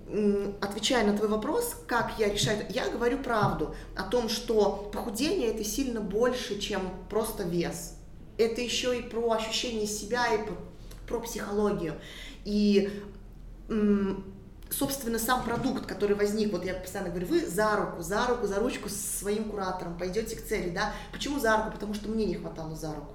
отвечая 0.60 1.04
на 1.06 1.16
твой 1.16 1.28
вопрос, 1.28 1.76
как 1.86 2.18
я 2.18 2.28
решаю, 2.28 2.64
я 2.68 2.88
говорю 2.88 3.18
правду 3.18 3.74
о 3.96 4.04
том, 4.04 4.28
что 4.28 4.90
похудение 4.92 5.48
это 5.48 5.64
сильно 5.64 6.00
больше, 6.00 6.60
чем 6.60 6.82
просто 7.10 7.42
вес. 7.42 7.96
Это 8.38 8.60
еще 8.60 8.98
и 8.98 9.02
про 9.02 9.32
ощущение 9.32 9.86
себя, 9.86 10.34
и 10.34 10.44
про, 10.44 10.54
про 11.08 11.20
психологию. 11.20 11.94
И, 12.44 13.02
собственно, 14.70 15.18
сам 15.18 15.42
продукт, 15.44 15.86
который 15.86 16.16
возник, 16.16 16.52
вот 16.52 16.64
я 16.64 16.74
постоянно 16.74 17.10
говорю, 17.10 17.26
вы 17.26 17.46
за 17.46 17.74
руку, 17.76 18.02
за 18.02 18.26
руку, 18.26 18.46
за 18.46 18.60
ручку 18.60 18.88
с 18.88 18.94
своим 18.94 19.50
куратором 19.50 19.98
пойдете 19.98 20.36
к 20.36 20.44
цели, 20.44 20.70
да? 20.70 20.92
Почему 21.12 21.40
за 21.40 21.56
руку? 21.56 21.72
Потому 21.72 21.94
что 21.94 22.08
мне 22.08 22.26
не 22.26 22.34
хватало 22.34 22.76
за 22.76 22.94
руку. 22.94 23.14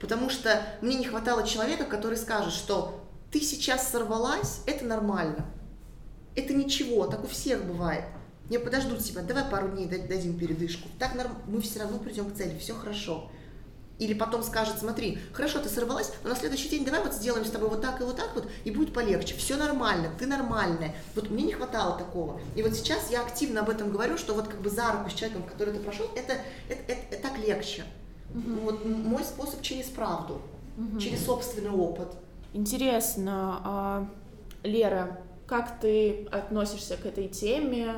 Потому 0.00 0.30
что 0.30 0.62
мне 0.80 0.96
не 0.96 1.04
хватало 1.04 1.46
человека, 1.46 1.84
который 1.84 2.16
скажет, 2.16 2.52
что 2.52 3.04
ты 3.30 3.40
сейчас 3.40 3.90
сорвалась, 3.90 4.62
это 4.66 4.84
нормально. 4.84 5.46
Это 6.34 6.54
ничего, 6.54 7.06
так 7.06 7.22
у 7.22 7.26
всех 7.26 7.64
бывает. 7.64 8.04
Не 8.48 8.58
подождут 8.58 9.00
тебя, 9.00 9.22
давай 9.22 9.44
пару 9.44 9.68
дней 9.68 9.86
дадим 9.86 10.38
передышку. 10.38 10.88
Так 10.98 11.14
норм... 11.14 11.38
мы 11.46 11.60
все 11.60 11.80
равно 11.80 11.98
придем 11.98 12.30
к 12.30 12.34
цели, 12.34 12.58
все 12.58 12.74
хорошо. 12.74 13.30
Или 14.00 14.14
потом 14.14 14.42
скажет, 14.42 14.78
смотри, 14.78 15.18
хорошо, 15.32 15.58
ты 15.58 15.68
сорвалась, 15.68 16.10
но 16.24 16.30
на 16.30 16.36
следующий 16.36 16.70
день 16.70 16.86
давай 16.86 17.02
вот 17.02 17.12
сделаем 17.12 17.44
с 17.44 17.50
тобой 17.50 17.68
вот 17.68 17.82
так 17.82 18.00
и 18.00 18.04
вот 18.04 18.16
так 18.16 18.34
вот, 18.34 18.50
и 18.64 18.70
будет 18.70 18.94
полегче. 18.94 19.36
Все 19.36 19.56
нормально, 19.56 20.10
ты 20.18 20.26
нормальная. 20.26 20.96
Вот 21.14 21.28
мне 21.28 21.44
не 21.44 21.52
хватало 21.52 21.98
такого. 21.98 22.40
И 22.56 22.62
вот 22.62 22.74
сейчас 22.74 23.10
я 23.10 23.20
активно 23.20 23.60
об 23.60 23.68
этом 23.68 23.92
говорю, 23.92 24.16
что 24.16 24.32
вот 24.32 24.48
как 24.48 24.62
бы 24.62 24.70
за 24.70 24.90
руку 24.90 25.10
с 25.10 25.12
человеком, 25.12 25.42
который 25.42 25.74
ты 25.74 25.80
прошел, 25.80 26.06
это, 26.16 26.38
это, 26.70 26.92
это, 26.92 27.14
это 27.14 27.22
так 27.22 27.38
легче. 27.38 27.84
Угу. 28.34 28.60
Вот 28.64 28.84
мой 28.84 29.24
способ 29.24 29.62
через 29.62 29.86
правду, 29.86 30.40
угу. 30.76 30.98
через 30.98 31.24
собственный 31.24 31.70
опыт. 31.70 32.08
Интересно, 32.52 33.60
а, 33.64 34.08
Лера, 34.62 35.20
как 35.46 35.80
ты 35.80 36.26
относишься 36.26 36.96
к 36.96 37.06
этой 37.06 37.28
теме 37.28 37.94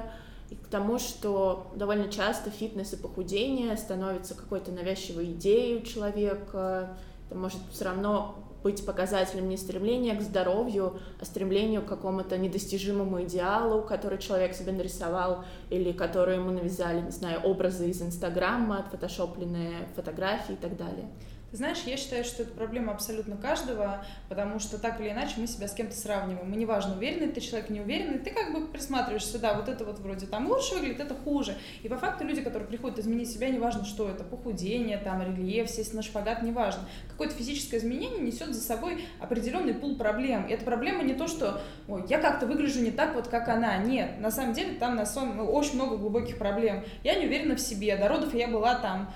и 0.51 0.55
к 0.55 0.67
тому, 0.69 0.99
что 0.99 1.71
довольно 1.75 2.11
часто 2.11 2.51
фитнес 2.51 2.93
и 2.93 2.97
похудение 2.97 3.77
становятся 3.77 4.35
какой-то 4.35 4.71
навязчивой 4.71 5.33
идеей 5.33 5.79
у 5.79 5.83
человека, 5.83 6.97
это 7.29 7.39
может 7.39 7.59
все 7.71 7.85
равно 7.87 8.42
быть 8.63 8.85
показателем 8.85 9.49
не 9.49 9.57
стремления 9.57 10.15
к 10.15 10.23
здоровью, 10.23 10.99
а 11.21 11.25
стремлению 11.25 11.83
к 11.83 11.87
какому-то 11.87 12.39
недостижимому 12.39 13.23
идеалу, 13.25 13.83
который 13.83 14.19
человек 14.19 14.55
себе 14.55 14.73
нарисовал, 14.73 15.45
или 15.71 15.93
который 15.93 16.37
ему 16.37 16.51
навязали, 16.51 17.01
не 17.01 17.11
знаю, 17.11 17.41
образы 17.41 17.91
из 17.91 18.01
Инстаграма, 18.03 18.79
отфотошопленные 18.79 19.89
фотографии 19.97 20.55
и 20.55 20.57
так 20.57 20.77
далее. 20.77 21.09
Знаешь, 21.53 21.83
я 21.85 21.99
считаю, 21.99 22.25
что 22.25 22.45
это 22.45 22.53
проблема 22.53 22.95
абсолютно 22.95 23.37
каждого, 23.37 24.03
потому 24.31 24.59
что 24.59 24.79
так 24.79 24.99
или 25.01 25.11
иначе 25.11 25.35
мы 25.37 25.47
себя 25.47 25.69
с 25.69 25.75
кем-то 25.75 25.95
сравниваем. 25.95 26.49
Мы 26.49 26.57
неважно, 26.57 26.97
уверенный 26.97 27.29
ты 27.29 27.43
человек, 27.43 27.69
неуверенный, 27.69 28.19
ты 28.19 28.31
как 28.31 28.55
бы 28.55 28.67
присматриваешься, 28.69 29.39
да, 29.39 29.53
вот 29.53 29.69
это 29.69 29.85
вот 29.85 29.99
вроде 29.99 30.27
там 30.27 30.49
лучше 30.49 30.77
выглядит, 30.77 31.01
это 31.01 31.15
хуже. 31.15 31.55
И 31.83 31.91
по 31.91 31.99
факту 31.99 32.25
люди, 32.25 32.41
которые 32.41 32.67
приходят 32.67 32.99
изменить 32.99 33.31
себя, 33.31 33.51
неважно, 33.51 33.85
что 33.85 34.09
это, 34.09 34.25
похудение, 34.25 34.97
там, 34.97 35.23
рельеф, 35.23 35.69
сесть 35.69 35.93
на 35.93 36.01
шпагат, 36.01 36.43
неважно. 36.43 36.89
Какое-то 37.11 37.35
физическое 37.35 37.77
изменение 37.77 38.21
несет 38.21 38.55
за 38.55 38.61
собой 38.63 39.05
определенный 39.21 39.75
пул 39.75 39.97
проблем. 39.97 40.47
И 40.47 40.53
эта 40.53 40.65
проблема 40.65 41.03
не 41.03 41.13
то, 41.13 41.29
что 41.29 41.61
ой, 41.87 42.03
я 42.09 42.19
как-то 42.19 42.47
выгляжу 42.47 42.81
не 42.81 42.93
так 42.93 43.15
вот, 43.15 43.29
как 43.29 43.51
она. 43.51 43.77
Нет, 43.77 44.19
на 44.21 44.31
самом 44.31 44.55
деле 44.55 44.77
там 44.77 44.97
на 44.97 45.05
сон 45.05 45.37
ну, 45.37 45.45
очень 45.45 45.75
много 45.75 45.99
глубоких 45.99 46.39
проблем. 46.39 46.83
Я 47.05 47.17
не 47.17 47.27
уверена 47.27 47.57
в 47.57 47.61
себе. 47.61 47.95
До 47.99 48.09
родов 48.09 48.33
я 48.33 48.49
была 48.49 48.77
там 48.77 49.13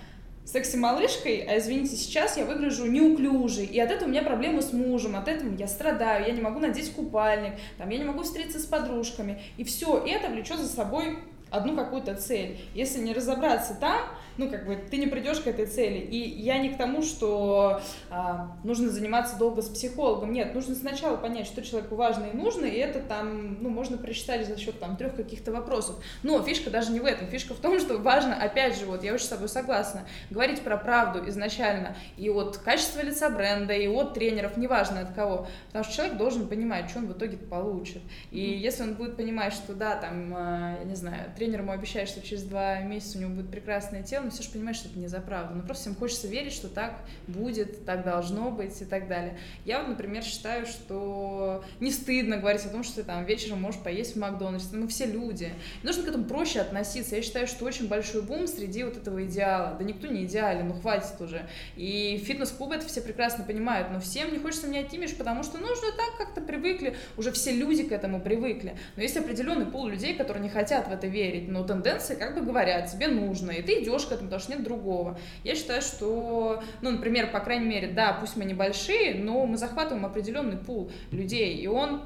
секси-малышкой, 0.46 1.44
а 1.48 1.58
извините, 1.58 1.96
сейчас 1.96 2.36
я 2.36 2.44
выгляжу 2.44 2.86
неуклюжей, 2.86 3.66
и 3.66 3.80
от 3.80 3.90
этого 3.90 4.08
у 4.08 4.10
меня 4.10 4.22
проблемы 4.22 4.62
с 4.62 4.72
мужем, 4.72 5.16
от 5.16 5.26
этого 5.26 5.52
я 5.56 5.66
страдаю, 5.66 6.24
я 6.24 6.32
не 6.32 6.40
могу 6.40 6.60
надеть 6.60 6.92
купальник, 6.92 7.54
там, 7.78 7.90
я 7.90 7.98
не 7.98 8.04
могу 8.04 8.22
встретиться 8.22 8.60
с 8.60 8.64
подружками, 8.64 9.42
и 9.56 9.64
все 9.64 10.02
это 10.06 10.28
влечет 10.28 10.58
за 10.58 10.68
собой 10.68 11.18
одну 11.50 11.76
какую-то 11.76 12.14
цель. 12.14 12.58
Если 12.74 13.00
не 13.00 13.12
разобраться 13.12 13.74
там, 13.74 14.02
ну, 14.38 14.50
как 14.50 14.66
бы, 14.66 14.76
ты 14.76 14.96
не 14.98 15.06
придешь 15.06 15.40
к 15.40 15.46
этой 15.46 15.66
цели. 15.66 15.98
И 15.98 16.16
я 16.16 16.58
не 16.58 16.70
к 16.70 16.76
тому, 16.76 17.02
что 17.02 17.80
а, 18.10 18.56
нужно 18.64 18.90
заниматься 18.90 19.36
долго 19.36 19.62
с 19.62 19.68
психологом. 19.68 20.32
Нет, 20.32 20.54
нужно 20.54 20.74
сначала 20.74 21.16
понять, 21.16 21.46
что 21.46 21.62
человеку 21.62 21.96
важно 21.96 22.26
и 22.26 22.36
нужно, 22.36 22.66
и 22.66 22.76
это 22.76 23.00
там, 23.00 23.62
ну, 23.62 23.68
можно 23.70 23.96
прочитать 23.96 24.46
за 24.46 24.56
счет 24.58 24.78
там 24.78 24.96
трех 24.96 25.16
каких-то 25.16 25.52
вопросов. 25.52 25.96
Но 26.22 26.42
фишка 26.42 26.70
даже 26.70 26.92
не 26.92 27.00
в 27.00 27.04
этом. 27.06 27.28
Фишка 27.28 27.54
в 27.54 27.58
том, 27.58 27.78
что 27.80 27.98
важно, 27.98 28.34
опять 28.36 28.78
же, 28.78 28.86
вот, 28.86 29.02
я 29.02 29.14
очень 29.14 29.26
с 29.26 29.28
тобой 29.28 29.48
согласна, 29.48 30.06
говорить 30.30 30.60
про 30.60 30.76
правду 30.76 31.28
изначально 31.28 31.96
и 32.16 32.28
от 32.28 32.58
качества 32.58 33.00
лица 33.00 33.30
бренда, 33.30 33.72
и 33.72 33.86
от 33.86 34.14
тренеров, 34.14 34.56
неважно 34.56 35.00
от 35.00 35.12
кого. 35.12 35.46
Потому 35.68 35.84
что 35.84 35.94
человек 35.94 36.16
должен 36.16 36.48
понимать, 36.48 36.90
что 36.90 36.98
он 36.98 37.06
в 37.06 37.12
итоге 37.12 37.36
получит. 37.36 38.02
И 38.30 38.40
если 38.40 38.82
он 38.82 38.94
будет 38.94 39.16
понимать, 39.16 39.52
что 39.52 39.74
да, 39.74 39.96
там, 39.96 40.32
а, 40.36 40.76
я 40.78 40.84
не 40.84 40.94
знаю, 40.94 41.32
тренер 41.36 41.60
ему 41.60 41.72
обещает, 41.72 42.08
что 42.08 42.20
через 42.20 42.42
два 42.44 42.80
месяца 42.80 43.18
у 43.18 43.20
него 43.22 43.30
будет 43.32 43.50
прекрасное 43.50 44.02
тело, 44.02 44.25
но 44.26 44.30
все 44.30 44.42
же 44.42 44.50
понимаешь, 44.50 44.76
что 44.76 44.88
это 44.88 44.98
не 44.98 45.06
за 45.06 45.20
правду. 45.20 45.54
Но 45.54 45.62
просто 45.62 45.84
всем 45.84 45.94
хочется 45.94 46.28
верить, 46.28 46.52
что 46.52 46.68
так 46.68 47.00
будет, 47.26 47.84
так 47.84 48.04
должно 48.04 48.50
быть 48.50 48.80
и 48.80 48.84
так 48.84 49.08
далее. 49.08 49.38
Я 49.64 49.80
вот, 49.80 49.88
например, 49.88 50.22
считаю, 50.22 50.66
что 50.66 51.64
не 51.80 51.90
стыдно 51.90 52.36
говорить 52.36 52.64
о 52.64 52.68
том, 52.68 52.84
что 52.84 52.96
ты 52.96 53.04
там 53.04 53.24
вечером 53.24 53.62
можешь 53.62 53.80
поесть 53.80 54.14
в 54.14 54.18
Макдональдсе. 54.18 54.76
Мы 54.76 54.88
все 54.88 55.06
люди. 55.06 55.52
Нужно 55.82 56.02
к 56.02 56.08
этому 56.08 56.24
проще 56.24 56.60
относиться. 56.60 57.16
Я 57.16 57.22
считаю, 57.22 57.46
что 57.46 57.64
очень 57.64 57.88
большой 57.88 58.22
бум 58.22 58.46
среди 58.46 58.84
вот 58.84 58.96
этого 58.96 59.24
идеала. 59.24 59.76
Да 59.78 59.84
никто 59.84 60.06
не 60.08 60.24
идеален, 60.24 60.68
ну 60.68 60.74
хватит 60.74 61.20
уже. 61.20 61.48
И 61.76 62.22
фитнес-клубы 62.24 62.74
это 62.74 62.86
все 62.86 63.00
прекрасно 63.00 63.44
понимают, 63.44 63.90
но 63.90 64.00
всем 64.00 64.32
не 64.32 64.38
хочется 64.38 64.66
менять 64.66 64.92
имидж, 64.92 65.14
потому 65.16 65.42
что 65.42 65.58
нужно 65.58 65.88
так 65.96 66.18
как-то 66.18 66.40
привыкли, 66.40 66.96
уже 67.16 67.32
все 67.32 67.52
люди 67.52 67.84
к 67.84 67.92
этому 67.92 68.20
привыкли. 68.20 68.76
Но 68.96 69.02
есть 69.02 69.16
определенный 69.16 69.66
пол 69.66 69.86
людей, 69.86 70.14
которые 70.14 70.42
не 70.42 70.50
хотят 70.50 70.88
в 70.88 70.92
это 70.92 71.06
верить, 71.06 71.48
но 71.48 71.64
тенденции 71.64 72.14
как 72.14 72.34
бы 72.34 72.42
говорят, 72.42 72.90
тебе 72.90 73.08
нужно, 73.08 73.50
и 73.52 73.62
ты 73.62 73.82
идешь 73.82 74.06
к 74.06 74.12
этому, 74.16 74.30
потому 74.30 74.42
что 74.42 74.52
нет 74.52 74.64
другого. 74.64 75.18
Я 75.44 75.54
считаю, 75.54 75.82
что, 75.82 76.62
ну, 76.82 76.90
например, 76.90 77.30
по 77.30 77.40
крайней 77.40 77.66
мере, 77.66 77.88
да, 77.88 78.16
пусть 78.20 78.36
мы 78.36 78.44
небольшие, 78.44 79.14
но 79.14 79.46
мы 79.46 79.56
захватываем 79.56 80.04
определенный 80.04 80.56
пул 80.56 80.90
людей, 81.10 81.56
и 81.56 81.66
он 81.66 82.02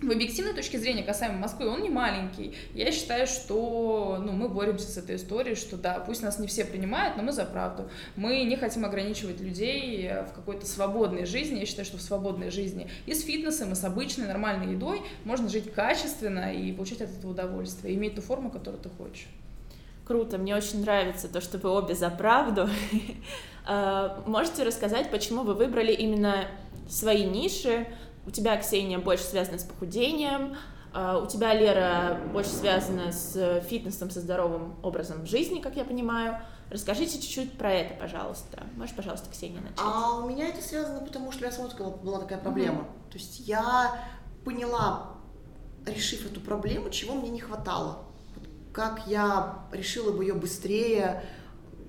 в 0.00 0.10
объективной 0.10 0.54
точке 0.54 0.78
зрения 0.78 1.02
касаемо 1.02 1.38
Москвы, 1.38 1.68
он 1.68 1.82
не 1.82 1.90
маленький. 1.90 2.54
Я 2.74 2.92
считаю, 2.92 3.26
что 3.26 4.22
ну, 4.24 4.32
мы 4.32 4.48
боремся 4.48 4.86
с 4.86 4.96
этой 4.96 5.16
историей, 5.16 5.56
что 5.56 5.76
да, 5.76 5.98
пусть 6.00 6.22
нас 6.22 6.38
не 6.38 6.46
все 6.46 6.64
принимают, 6.64 7.16
но 7.16 7.22
мы 7.22 7.32
за 7.32 7.44
правду. 7.44 7.90
Мы 8.14 8.44
не 8.44 8.56
хотим 8.56 8.84
ограничивать 8.84 9.40
людей 9.40 10.08
в 10.28 10.32
какой-то 10.34 10.66
свободной 10.66 11.26
жизни. 11.26 11.58
Я 11.58 11.66
считаю, 11.66 11.84
что 11.84 11.96
в 11.96 12.02
свободной 12.02 12.50
жизни 12.50 12.88
и 13.06 13.14
с 13.14 13.24
фитнесом, 13.24 13.72
и 13.72 13.74
с 13.74 13.84
обычной 13.84 14.26
нормальной 14.26 14.72
едой 14.72 15.02
можно 15.24 15.48
жить 15.48 15.72
качественно 15.72 16.54
и 16.54 16.72
получать 16.72 17.00
от 17.00 17.10
этого 17.10 17.32
удовольствие, 17.32 17.94
иметь 17.94 18.14
ту 18.14 18.22
форму, 18.22 18.50
которую 18.50 18.80
ты 18.80 18.90
хочешь. 18.90 19.26
Круто, 20.08 20.38
мне 20.38 20.56
очень 20.56 20.80
нравится 20.80 21.28
то, 21.28 21.42
что 21.42 21.58
вы 21.58 21.68
обе 21.68 21.94
за 21.94 22.08
правду. 22.08 22.66
А, 23.66 24.22
можете 24.26 24.62
рассказать, 24.62 25.10
почему 25.10 25.42
вы 25.42 25.52
выбрали 25.52 25.92
именно 25.92 26.46
свои 26.88 27.24
ниши? 27.24 27.86
У 28.26 28.30
тебя, 28.30 28.56
Ксения, 28.56 28.98
больше 28.98 29.24
связано 29.24 29.58
с 29.58 29.64
похудением, 29.64 30.56
а, 30.94 31.18
у 31.18 31.26
тебя, 31.26 31.52
Лера, 31.52 32.18
больше 32.32 32.48
связана 32.48 33.12
с 33.12 33.60
фитнесом, 33.68 34.10
со 34.10 34.20
здоровым 34.20 34.76
образом 34.82 35.26
жизни, 35.26 35.60
как 35.60 35.76
я 35.76 35.84
понимаю. 35.84 36.40
Расскажите 36.70 37.20
чуть-чуть 37.20 37.58
про 37.58 37.70
это, 37.70 37.92
пожалуйста. 38.00 38.62
Можешь, 38.76 38.96
пожалуйста, 38.96 39.28
Ксения, 39.30 39.60
начать? 39.60 39.78
А 39.78 40.20
у 40.20 40.26
меня 40.26 40.48
это 40.48 40.62
связано, 40.62 41.04
потому 41.04 41.32
что 41.32 41.44
у 41.44 41.48
меня 41.48 41.54
самой 41.54 41.96
была 42.02 42.20
такая 42.20 42.38
проблема. 42.38 42.78
Mm-hmm. 42.78 43.10
То 43.10 43.18
есть 43.18 43.40
я 43.40 43.94
поняла, 44.46 45.16
решив 45.84 46.24
эту 46.24 46.40
проблему, 46.40 46.88
чего 46.88 47.12
мне 47.12 47.28
не 47.28 47.40
хватало 47.40 48.07
как 48.78 49.08
я 49.08 49.64
решила 49.72 50.12
бы 50.12 50.22
ее 50.22 50.34
быстрее, 50.34 51.24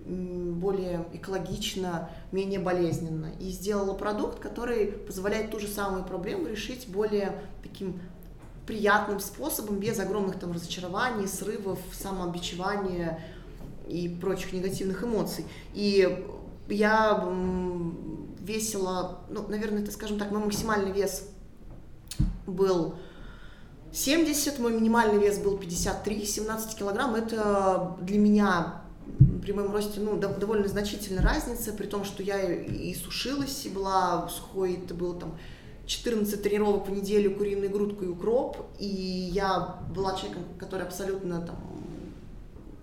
более 0.08 1.06
экологично, 1.14 2.10
менее 2.32 2.60
болезненно. 2.60 3.32
И 3.40 3.52
сделала 3.52 3.94
продукт, 3.94 4.40
который 4.40 4.88
позволяет 4.88 5.52
ту 5.52 5.60
же 5.60 5.68
самую 5.68 6.04
проблему 6.04 6.48
решить 6.48 6.88
более 6.88 7.44
таким 7.62 8.02
приятным 8.66 9.20
способом, 9.20 9.78
без 9.78 10.00
огромных 10.00 10.40
там 10.40 10.52
разочарований, 10.52 11.28
срывов, 11.28 11.78
самообичевания 11.94 13.20
и 13.88 14.10
прочих 14.10 14.54
негативных 14.54 15.04
эмоций. 15.04 15.46
И 15.76 16.26
я 16.70 17.24
весила, 18.40 19.20
ну, 19.30 19.48
наверное, 19.48 19.84
это, 19.84 19.92
скажем 19.92 20.18
так, 20.18 20.32
мой 20.32 20.44
максимальный 20.44 20.92
вес 20.92 21.30
был 22.48 22.96
70, 23.92 24.60
мой 24.60 24.74
минимальный 24.74 25.20
вес 25.20 25.40
был 25.40 25.58
53, 25.58 26.26
17 26.26 26.76
килограмм. 26.76 27.16
Это 27.16 27.98
для 28.02 28.20
меня 28.20 28.82
при 29.42 29.52
моем 29.52 29.72
росте 29.72 30.00
ну, 30.00 30.18
довольно 30.18 30.68
значительная 30.68 31.24
разница, 31.24 31.74
при 31.74 31.88
том, 31.88 32.04
что 32.04 32.22
я 32.24 32.40
и 32.42 32.94
сушилась, 32.94 33.66
и 33.66 33.70
была 33.70 34.30
сухой, 34.30 34.80
это 34.84 34.94
было 34.94 35.20
там 35.20 35.38
14 35.88 36.42
тренировок 36.42 36.88
в 36.88 36.92
неделю, 36.92 37.36
куриную 37.36 37.72
грудку 37.72 38.06
и 38.06 38.08
укроп, 38.08 38.58
и 38.78 38.86
я 38.86 39.80
была 39.94 40.16
человеком, 40.16 40.44
который 40.60 40.86
абсолютно 40.86 41.42
там 41.42 41.58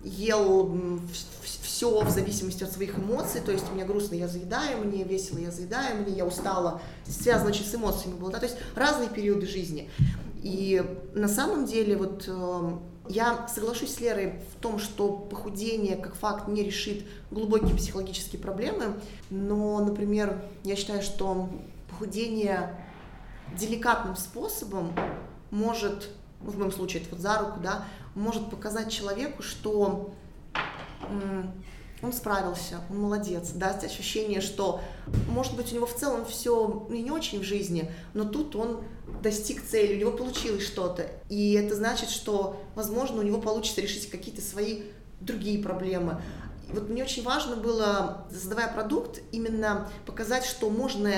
ел 0.03 0.99
все 1.43 2.01
в 2.01 2.09
зависимости 2.09 2.63
от 2.63 2.71
своих 2.71 2.97
эмоций, 2.97 3.41
то 3.41 3.51
есть 3.51 3.65
мне 3.73 3.85
грустно, 3.85 4.15
я 4.15 4.27
заедаю, 4.27 4.85
мне 4.85 5.03
весело, 5.03 5.37
я 5.37 5.51
заедаю, 5.51 6.01
мне 6.01 6.15
я 6.15 6.25
устала, 6.25 6.81
связано 7.05 7.49
очень 7.49 7.65
с 7.65 7.75
эмоциями 7.75 8.17
было, 8.17 8.31
да, 8.31 8.39
то 8.39 8.45
есть 8.45 8.57
разные 8.75 9.09
периоды 9.09 9.47
жизни. 9.47 9.89
И 10.47 10.81
на 11.13 11.27
самом 11.27 11.65
деле 11.65 11.97
вот 11.97 12.23
э, 12.25 12.71
я 13.09 13.45
соглашусь 13.49 13.95
с 13.95 13.99
Лерой 13.99 14.39
в 14.55 14.61
том, 14.61 14.79
что 14.79 15.11
похудение 15.11 15.97
как 15.97 16.15
факт 16.15 16.47
не 16.47 16.63
решит 16.63 17.05
глубокие 17.31 17.75
психологические 17.75 18.41
проблемы, 18.41 18.97
но, 19.29 19.83
например, 19.83 20.41
я 20.63 20.77
считаю, 20.77 21.01
что 21.01 21.49
похудение 21.89 22.81
деликатным 23.59 24.15
способом 24.15 24.93
может, 25.51 26.11
ну, 26.41 26.51
в 26.51 26.57
моем 26.57 26.71
случае 26.71 27.01
это 27.01 27.11
вот 27.11 27.19
за 27.19 27.37
руку, 27.39 27.59
да, 27.61 27.83
может 28.15 28.49
показать 28.49 28.89
человеку, 28.89 29.43
что 29.43 30.13
он 32.01 32.13
справился, 32.13 32.81
он 32.89 32.99
молодец, 32.99 33.49
даст 33.51 33.83
ощущение, 33.83 34.39
что, 34.39 34.81
может 35.29 35.55
быть, 35.55 35.71
у 35.71 35.75
него 35.75 35.87
в 35.87 35.95
целом 35.95 36.25
все 36.25 36.85
не 36.89 37.09
очень 37.09 37.39
в 37.39 37.43
жизни, 37.43 37.91
но 38.13 38.25
тут 38.25 38.55
он 38.55 38.83
достиг 39.23 39.63
цели, 39.65 39.95
у 39.95 39.99
него 39.99 40.11
получилось 40.11 40.65
что-то. 40.65 41.07
И 41.29 41.53
это 41.53 41.75
значит, 41.75 42.09
что, 42.09 42.61
возможно, 42.75 43.19
у 43.19 43.23
него 43.23 43.41
получится 43.41 43.81
решить 43.81 44.09
какие-то 44.09 44.41
свои 44.41 44.83
другие 45.21 45.61
проблемы. 45.63 46.21
И 46.69 46.73
вот 46.73 46.89
мне 46.89 47.03
очень 47.03 47.23
важно 47.23 47.55
было, 47.55 48.27
создавая 48.31 48.71
продукт, 48.71 49.21
именно 49.31 49.89
показать, 50.05 50.45
что 50.45 50.69
можно 50.69 51.11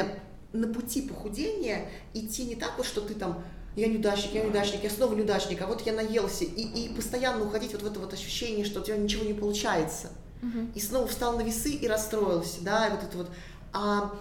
на 0.53 0.67
пути 0.67 1.01
похудения 1.01 1.89
идти 2.13 2.45
не 2.45 2.55
так 2.55 2.77
вот, 2.77 2.85
что 2.85 3.01
ты 3.01 3.15
там 3.15 3.43
я 3.75 3.87
неудачник, 3.87 4.33
я 4.33 4.43
неудачник, 4.43 4.83
я 4.83 4.89
снова 4.89 5.13
неудачник, 5.13 5.61
а 5.61 5.67
вот 5.67 5.81
я 5.85 5.93
наелся, 5.93 6.43
и, 6.43 6.61
и 6.63 6.93
постоянно 6.93 7.45
уходить 7.45 7.71
вот 7.73 7.83
в 7.83 7.85
это 7.85 7.99
вот 7.99 8.13
ощущение, 8.13 8.65
что 8.65 8.81
у 8.81 8.83
тебя 8.83 8.97
ничего 8.97 9.25
не 9.25 9.33
получается. 9.33 10.09
Uh-huh. 10.41 10.71
И 10.73 10.79
снова 10.79 11.07
встал 11.07 11.37
на 11.37 11.41
весы 11.41 11.71
и 11.71 11.87
расстроился, 11.87 12.61
да, 12.61 12.87
и 12.87 12.91
вот 12.91 13.03
это 13.03 13.17
вот. 13.17 13.29
А 13.73 14.13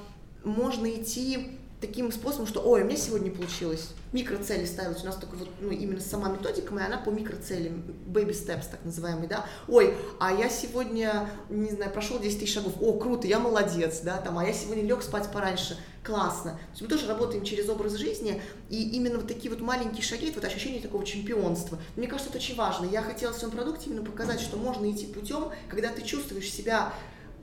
можно 0.44 0.88
идти 0.88 1.58
таким 1.80 2.10
способом, 2.10 2.46
что, 2.46 2.60
ой, 2.60 2.82
у 2.82 2.84
меня 2.84 2.96
сегодня 2.96 3.30
получилось. 3.30 3.90
Микроцели 4.12 4.64
ставилась. 4.64 5.02
У 5.02 5.06
нас 5.06 5.16
такой 5.16 5.38
вот, 5.38 5.48
ну, 5.60 5.70
именно 5.70 6.00
сама 6.00 6.28
методика 6.28 6.74
моя, 6.74 6.86
она 6.86 6.98
по 6.98 7.10
микроцелям, 7.10 7.84
baby 8.06 8.30
steps, 8.30 8.64
так 8.70 8.84
называемый, 8.84 9.28
да. 9.28 9.46
Ой, 9.68 9.94
а 10.18 10.32
я 10.32 10.48
сегодня, 10.48 11.30
не 11.48 11.70
знаю, 11.70 11.92
прошел 11.92 12.18
10 12.18 12.40
тысяч 12.40 12.54
шагов. 12.54 12.74
О, 12.80 12.98
круто, 12.98 13.26
я 13.26 13.38
молодец, 13.38 14.00
да, 14.00 14.16
там, 14.16 14.38
а 14.38 14.44
я 14.44 14.52
сегодня 14.52 14.82
лег 14.82 15.02
спать 15.02 15.30
пораньше. 15.30 15.78
Классно. 16.09 16.52
То 16.52 16.59
есть 16.70 16.80
мы 16.80 16.88
тоже 16.88 17.06
работаем 17.06 17.44
через 17.44 17.68
образ 17.68 17.96
жизни, 17.96 18.40
и 18.70 18.82
именно 18.96 19.18
вот 19.18 19.28
такие 19.28 19.52
вот 19.52 19.61
маленькие 19.61 20.02
шаги, 20.02 20.28
это 20.28 20.36
вот 20.36 20.44
ощущение 20.46 20.80
такого 20.80 21.04
чемпионства. 21.04 21.78
Мне 21.96 22.06
кажется, 22.06 22.30
это 22.30 22.38
очень 22.38 22.56
важно. 22.56 22.86
Я 22.86 23.02
хотела 23.02 23.34
в 23.34 23.36
своем 23.36 23.52
продукте 23.52 23.90
именно 23.90 24.02
показать, 24.02 24.40
что 24.40 24.56
можно 24.56 24.90
идти 24.90 25.04
путем, 25.04 25.50
когда 25.68 25.90
ты 25.90 26.00
чувствуешь 26.00 26.50
себя 26.50 26.94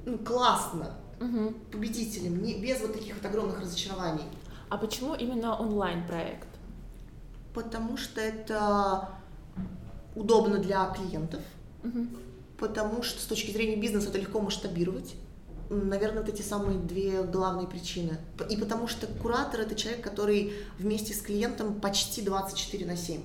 ну, 0.04 0.18
классно, 0.18 0.98
угу. 1.22 1.54
победителем, 1.72 2.42
не, 2.42 2.56
без 2.60 2.82
вот 2.82 2.94
таких 2.94 3.14
вот 3.14 3.24
огромных 3.24 3.62
разочарований. 3.62 4.24
А 4.70 4.78
почему 4.80 5.14
именно 5.14 5.56
онлайн-проект? 5.56 6.48
Потому 7.54 7.98
что 7.98 8.20
это 8.20 9.12
удобно 10.16 10.58
для 10.58 10.88
клиентов, 10.88 11.42
угу. 11.84 12.08
потому 12.58 13.04
что 13.04 13.22
с 13.22 13.26
точки 13.26 13.52
зрения 13.52 13.76
бизнеса 13.76 14.10
это 14.10 14.18
легко 14.18 14.42
масштабировать. 14.42 15.14
Наверное, 15.70 16.22
вот 16.22 16.30
эти 16.30 16.42
самые 16.42 16.78
две 16.78 17.24
главные 17.24 17.68
причины. 17.68 18.18
И 18.50 18.58
потому 18.58 18.88
что 18.88 19.08
куратор 19.08 19.62
это 19.62 19.76
человек, 19.76 20.04
который 20.04 20.54
вместе 20.78 21.14
с 21.14 21.22
клиентом 21.22 21.80
почти 21.80 22.22
24 22.22 22.86
на 22.86 22.96
7. 22.96 23.22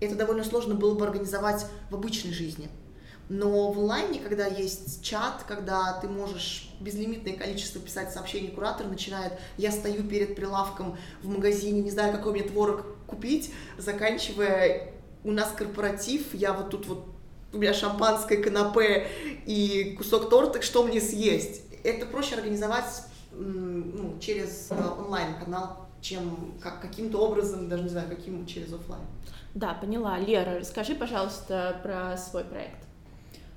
Это 0.00 0.14
довольно 0.14 0.42
сложно 0.44 0.74
было 0.74 0.94
бы 0.94 1.04
организовать 1.04 1.66
в 1.90 1.94
обычной 1.94 2.32
жизни. 2.32 2.68
Но 3.28 3.72
в 3.72 3.78
онлайне, 3.78 4.20
когда 4.20 4.46
есть 4.46 5.02
чат, 5.02 5.44
когда 5.46 5.98
ты 6.00 6.08
можешь 6.08 6.70
безлимитное 6.80 7.34
количество 7.34 7.80
писать 7.80 8.12
сообщений, 8.12 8.48
куратор 8.48 8.86
начинает, 8.86 9.34
я 9.56 9.70
стою 9.70 10.02
перед 10.04 10.34
прилавком 10.34 10.98
в 11.22 11.28
магазине, 11.28 11.80
не 11.82 11.90
знаю, 11.90 12.12
какой 12.12 12.32
мне 12.32 12.42
творог 12.42 12.84
купить, 13.06 13.52
заканчивая, 13.78 14.92
у 15.24 15.30
нас 15.30 15.52
корпоратив, 15.52 16.34
я 16.34 16.52
вот 16.52 16.70
тут 16.70 16.86
вот, 16.86 17.06
у 17.52 17.58
меня 17.58 17.72
шампанское, 17.72 18.38
канапе 18.38 19.06
и 19.46 19.94
кусок 19.96 20.28
торта, 20.28 20.60
что 20.60 20.82
мне 20.82 21.00
съесть? 21.00 21.62
Это 21.84 22.06
проще 22.06 22.36
организовать 22.36 23.04
ну, 23.32 24.18
через 24.20 24.70
э, 24.70 24.74
онлайн-канал, 24.98 25.88
чем 26.00 26.54
как, 26.60 26.80
каким-то 26.80 27.18
образом, 27.18 27.68
даже 27.68 27.84
не 27.84 27.88
знаю, 27.88 28.08
каким 28.08 28.46
через 28.46 28.72
офлайн. 28.72 29.02
Да, 29.54 29.74
поняла. 29.74 30.18
Лера, 30.18 30.60
расскажи, 30.60 30.94
пожалуйста, 30.94 31.80
про 31.82 32.16
свой 32.16 32.44
проект. 32.44 32.86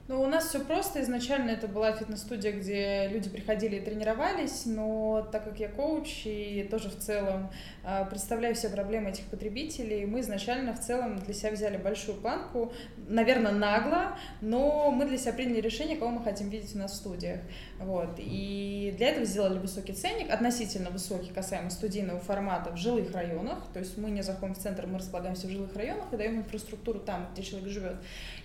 Ну, 0.07 0.21
у 0.21 0.27
нас 0.27 0.49
все 0.49 0.59
просто. 0.59 1.01
Изначально 1.01 1.49
это 1.49 1.67
была 1.67 1.91
фитнес-студия, 1.91 2.51
где 2.51 3.07
люди 3.07 3.27
приходили 3.27 3.77
и 3.77 3.79
тренировались, 3.81 4.67
но 4.67 5.27
так 5.31 5.45
как 5.45 5.59
я 5.59 5.67
коуч 5.67 6.27
и 6.27 6.67
тоже 6.69 6.89
в 6.89 6.99
целом 6.99 7.49
э, 7.83 8.05
представляю 8.07 8.53
все 8.53 8.69
проблемы 8.69 9.09
этих 9.09 9.25
потребителей, 9.25 10.05
мы 10.05 10.19
изначально 10.19 10.73
в 10.73 10.79
целом 10.79 11.17
для 11.17 11.33
себя 11.33 11.51
взяли 11.53 11.77
большую 11.77 12.21
планку, 12.21 12.71
наверное, 13.07 13.51
нагло, 13.51 14.15
но 14.41 14.91
мы 14.91 15.05
для 15.05 15.17
себя 15.17 15.33
приняли 15.33 15.59
решение, 15.59 15.97
кого 15.97 16.11
мы 16.11 16.23
хотим 16.23 16.49
видеть 16.49 16.75
у 16.75 16.77
нас 16.77 16.91
в 16.91 16.95
студиях. 16.97 17.39
Вот. 17.79 18.19
И 18.19 18.93
для 18.97 19.09
этого 19.09 19.25
сделали 19.25 19.57
высокий 19.57 19.93
ценник, 19.93 20.29
относительно 20.31 20.91
высокий, 20.91 21.31
касаемо 21.31 21.71
студийного 21.71 22.19
формата 22.19 22.69
в 22.69 22.77
жилых 22.77 23.11
районах. 23.11 23.57
То 23.73 23.79
есть 23.79 23.97
мы 23.97 24.11
не 24.11 24.21
заходим 24.21 24.53
в 24.53 24.59
центр, 24.59 24.85
мы 24.85 24.99
располагаемся 24.99 25.47
в 25.47 25.49
жилых 25.49 25.75
районах 25.75 26.13
и 26.13 26.17
даем 26.17 26.37
инфраструктуру 26.37 26.99
там, 26.99 27.29
где 27.33 27.41
человек 27.41 27.69
живет. 27.69 27.95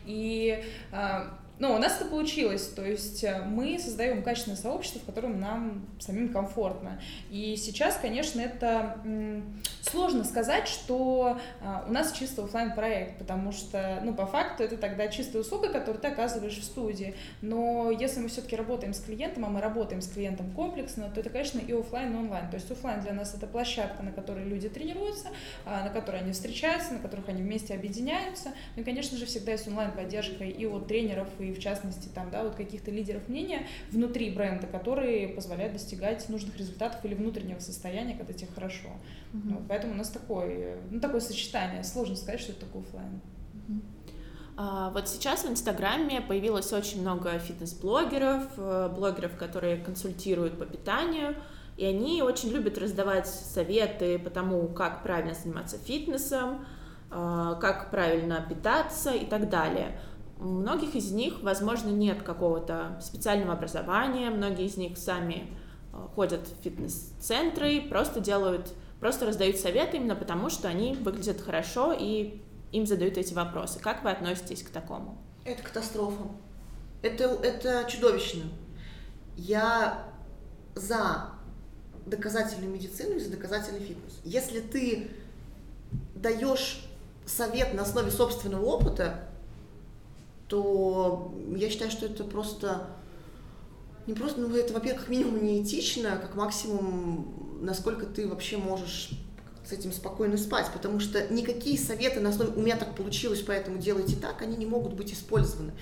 И 0.06 0.64
э, 0.92 1.20
но 1.60 1.74
у 1.74 1.78
нас 1.78 1.96
это 1.96 2.06
получилось, 2.06 2.68
то 2.68 2.84
есть 2.84 3.22
э, 3.22 3.44
мы 3.44 3.78
создаем 3.78 4.22
качественное 4.22 4.56
сообщество, 4.56 4.98
в 5.00 5.04
котором 5.04 5.38
нам 5.38 5.86
самим 5.98 6.30
комфортно. 6.30 7.00
И 7.30 7.54
сейчас, 7.56 7.98
конечно, 8.00 8.40
это 8.40 8.96
сложно 9.90 10.24
сказать, 10.24 10.68
что 10.68 11.38
э, 11.60 11.88
у 11.88 11.92
нас 11.92 12.12
чисто 12.12 12.44
офлайн 12.44 12.74
проект, 12.74 13.18
потому 13.18 13.52
что, 13.52 14.00
ну, 14.04 14.14
по 14.14 14.26
факту 14.26 14.62
это 14.62 14.76
тогда 14.76 15.08
чистая 15.08 15.42
услуга, 15.42 15.68
которую 15.68 16.00
ты 16.00 16.08
оказываешь 16.08 16.58
в 16.58 16.64
студии. 16.64 17.14
Но 17.42 17.90
если 17.90 18.20
мы 18.20 18.28
все-таки 18.28 18.56
работаем 18.56 18.94
с 18.94 19.00
клиентом, 19.00 19.44
а 19.44 19.48
мы 19.48 19.60
работаем 19.60 20.00
с 20.00 20.08
клиентом 20.08 20.50
комплексно, 20.52 21.10
то 21.10 21.20
это, 21.20 21.30
конечно, 21.30 21.58
и 21.58 21.72
офлайн, 21.72 22.14
и 22.14 22.16
онлайн. 22.16 22.48
То 22.50 22.56
есть 22.56 22.70
офлайн 22.70 23.00
для 23.00 23.12
нас 23.12 23.34
это 23.34 23.46
площадка, 23.46 24.02
на 24.02 24.12
которой 24.12 24.44
люди 24.44 24.68
тренируются, 24.68 25.28
а, 25.64 25.84
на 25.84 25.90
которой 25.90 26.20
они 26.20 26.32
встречаются, 26.32 26.94
на 26.94 27.00
которых 27.00 27.28
они 27.28 27.42
вместе 27.42 27.74
объединяются. 27.74 28.50
Ну 28.76 28.82
и, 28.82 28.84
конечно 28.84 29.16
же, 29.16 29.26
всегда 29.26 29.52
есть 29.52 29.66
онлайн 29.68 29.92
поддержка 29.92 30.44
и 30.44 30.66
от 30.66 30.86
тренеров, 30.86 31.28
и 31.38 31.52
в 31.52 31.58
частности, 31.58 32.08
там, 32.14 32.30
да, 32.30 32.44
вот 32.44 32.54
каких-то 32.54 32.90
лидеров 32.90 33.28
мнения 33.28 33.66
внутри 33.90 34.30
бренда, 34.30 34.66
которые 34.66 35.28
позволяют 35.28 35.72
достигать 35.72 36.28
нужных 36.28 36.56
результатов 36.56 37.04
или 37.04 37.14
внутреннего 37.14 37.58
состояния, 37.58 38.14
когда 38.14 38.32
тебе 38.32 38.48
хорошо. 38.54 38.88
Mm-hmm. 39.32 39.54
Вот, 39.54 39.66
поэтому 39.80 39.94
у 39.94 39.96
нас 39.96 40.10
такое, 40.10 40.78
ну, 40.90 41.00
такое 41.00 41.20
сочетание. 41.20 41.82
Сложно 41.82 42.14
сказать, 42.14 42.40
что 42.40 42.52
это 42.52 42.66
такое 42.66 42.82
офлайн. 42.82 43.20
А, 44.56 44.90
вот 44.90 45.08
сейчас 45.08 45.44
в 45.44 45.50
Инстаграме 45.50 46.20
появилось 46.20 46.70
очень 46.72 47.00
много 47.00 47.38
фитнес-блогеров, 47.38 48.42
э, 48.58 48.90
блогеров, 48.94 49.36
которые 49.36 49.78
консультируют 49.78 50.58
по 50.58 50.66
питанию, 50.66 51.34
и 51.78 51.86
они 51.86 52.22
очень 52.22 52.50
любят 52.50 52.76
раздавать 52.76 53.26
советы 53.26 54.18
по 54.18 54.28
тому, 54.28 54.68
как 54.68 55.02
правильно 55.02 55.32
заниматься 55.32 55.78
фитнесом, 55.78 56.66
а, 57.10 57.54
как 57.54 57.90
правильно 57.90 58.44
питаться 58.46 59.12
и 59.12 59.24
так 59.24 59.48
далее. 59.48 59.98
У 60.38 60.44
многих 60.44 60.94
из 60.94 61.10
них, 61.10 61.42
возможно, 61.42 61.88
нет 61.88 62.22
какого-то 62.22 62.98
специального 63.00 63.54
образования, 63.54 64.28
многие 64.28 64.66
из 64.66 64.76
них 64.76 64.98
сами 64.98 65.56
э, 65.92 65.96
ходят 66.14 66.46
в 66.46 66.62
фитнес-центры, 66.62 67.80
просто 67.88 68.20
делают, 68.20 68.74
просто 69.00 69.26
раздают 69.26 69.56
советы 69.56 69.96
именно 69.96 70.14
потому, 70.14 70.50
что 70.50 70.68
они 70.68 70.94
выглядят 70.94 71.40
хорошо 71.40 71.92
и 71.98 72.40
им 72.72 72.86
задают 72.86 73.16
эти 73.18 73.34
вопросы. 73.34 73.80
Как 73.80 74.04
вы 74.04 74.10
относитесь 74.10 74.62
к 74.62 74.70
такому? 74.70 75.18
Это 75.44 75.62
катастрофа. 75.62 76.24
Это, 77.02 77.24
это 77.42 77.90
чудовищно. 77.90 78.44
Я 79.36 80.06
за 80.74 81.30
доказательную 82.06 82.72
медицину 82.72 83.16
и 83.16 83.20
за 83.20 83.30
доказательный 83.30 83.80
фитнес. 83.80 84.20
Если 84.24 84.60
ты 84.60 85.10
даешь 86.14 86.84
совет 87.26 87.74
на 87.74 87.82
основе 87.82 88.10
собственного 88.10 88.64
опыта, 88.64 89.28
то 90.48 91.32
я 91.56 91.70
считаю, 91.70 91.90
что 91.90 92.06
это 92.06 92.24
просто 92.24 92.86
не 94.06 94.14
просто, 94.14 94.40
ну 94.40 94.54
это, 94.56 94.72
во-первых, 94.72 95.02
как 95.02 95.10
минимум 95.10 95.44
неэтично, 95.44 96.16
как 96.16 96.34
максимум, 96.34 97.49
насколько 97.60 98.06
ты 98.06 98.26
вообще 98.26 98.56
можешь 98.56 99.10
с 99.64 99.72
этим 99.72 99.92
спокойно 99.92 100.36
спать, 100.36 100.70
потому 100.72 101.00
что 101.00 101.32
никакие 101.32 101.78
советы 101.78 102.20
на 102.20 102.30
основе 102.30 102.52
«у 102.56 102.60
меня 102.60 102.76
так 102.76 102.96
получилось, 102.96 103.42
поэтому 103.46 103.78
делайте 103.78 104.16
так», 104.16 104.42
они 104.42 104.56
не 104.56 104.66
могут 104.66 104.94
быть 104.94 105.12
использованы. 105.12 105.72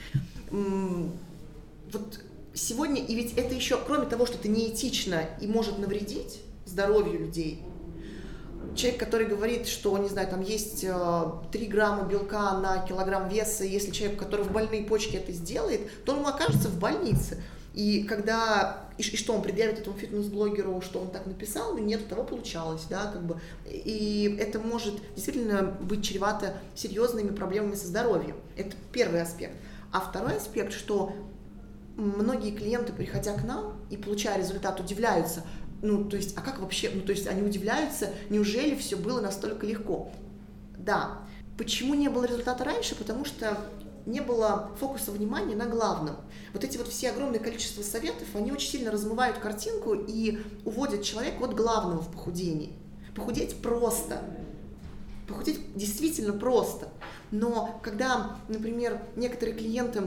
Вот 0.51 2.21
сегодня, 2.53 3.03
и 3.03 3.15
ведь 3.15 3.35
это 3.35 3.55
еще, 3.55 3.79
кроме 3.87 4.07
того, 4.07 4.27
что 4.27 4.37
это 4.37 4.49
неэтично 4.49 5.23
и 5.41 5.47
может 5.47 5.79
навредить 5.79 6.41
здоровью 6.67 7.21
людей, 7.21 7.63
человек, 8.75 9.01
который 9.01 9.27
говорит, 9.27 9.67
что, 9.67 9.97
не 9.99 10.09
знаю, 10.09 10.29
там 10.29 10.41
есть 10.43 10.81
3 10.81 10.89
э, 10.89 11.67
грамма 11.69 12.05
белка 12.05 12.59
на 12.59 12.79
килограмм 12.87 13.29
веса, 13.29 13.65
если 13.65 13.91
человек, 13.91 14.19
который 14.19 14.45
в 14.45 14.53
больные 14.53 14.85
почки 14.85 15.17
это 15.17 15.33
сделает, 15.33 16.05
то 16.05 16.15
он 16.15 16.27
окажется 16.27 16.69
в 16.69 16.79
больнице. 16.79 17.43
И 17.79 18.03
когда 18.03 18.89
и, 18.99 19.03
и 19.03 19.17
что 19.17 19.35
он 19.35 19.41
предъявит 19.41 19.79
этому 19.79 19.97
фитнес-блогеру, 19.97 20.81
что 20.81 20.99
он 20.99 21.13
так 21.13 21.27
написал, 21.27 21.77
и 21.77 21.81
нет, 21.81 22.03
у 22.03 22.07
того 22.07 22.25
получалось, 22.25 22.87
да, 22.91 23.07
как 23.13 23.23
бы. 23.23 23.41
И 23.71 24.37
это 24.41 24.59
может 24.59 24.97
действительно 25.15 25.63
быть 25.63 26.05
чревато 26.05 26.55
серьезными 26.75 27.29
проблемами 27.29 27.77
со 27.77 27.87
здоровьем. 27.87 28.35
Это 28.57 28.75
первый 28.91 29.23
аспект. 29.23 29.55
А 29.93 30.01
второй 30.01 30.39
аспект, 30.39 30.73
что 30.73 31.15
многие 31.95 32.51
клиенты, 32.51 32.93
приходя 32.93 33.35
к 33.35 33.45
нам 33.45 33.81
и 33.91 33.97
получая 33.97 34.39
результат, 34.39 34.81
удивляются, 34.81 35.45
ну, 35.81 36.05
то 36.05 36.17
есть, 36.17 36.37
а 36.37 36.41
как 36.41 36.59
вообще, 36.59 36.91
ну, 36.93 37.03
то 37.03 37.13
есть 37.13 37.29
они 37.29 37.43
удивляются, 37.43 38.11
неужели 38.29 38.75
все 38.75 38.97
было 38.97 39.21
настолько 39.21 39.65
легко? 39.65 40.11
Да. 40.77 41.21
Почему 41.57 41.95
не 41.95 42.09
было 42.09 42.25
результата 42.25 42.65
раньше? 42.65 42.97
Потому 42.97 43.25
что 43.25 43.57
не 44.09 44.21
было 44.21 44.71
фокуса 44.81 45.13
внимания 45.13 45.55
на 45.55 45.67
главном. 45.67 46.17
Вот 46.55 46.65
эти 46.65 46.79
вот 46.79 46.89
все 46.89 47.11
огромное 47.11 47.39
количество 47.39 47.83
советов, 47.83 48.27
они 48.35 48.51
очень 48.51 48.71
сильно 48.71 48.91
размывают 48.91 49.39
картинку 49.39 49.95
и 49.95 50.39
уводят 50.65 51.03
человека 51.03 51.45
от 51.45 51.55
главного 51.55 52.01
в 52.01 52.11
похудении. 52.11 52.73
Похудеть 53.15 53.61
просто. 53.61 54.23
Похудеть 55.29 55.61
действительно 55.77 56.33
просто. 56.33 56.89
Но 57.31 57.79
когда, 57.83 58.39
например, 58.49 59.03
некоторые 59.15 59.55
клиенты 59.57 60.05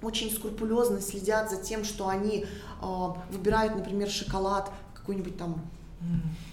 очень 0.00 0.34
скрупулезно 0.34 1.00
следят 1.00 1.50
за 1.50 1.62
тем, 1.62 1.84
что 1.84 2.08
они 2.08 2.46
э, 2.46 3.06
выбирают, 3.30 3.76
например, 3.76 4.08
шоколад 4.08 4.70
какой-нибудь 4.94 5.36
там, 5.36 5.60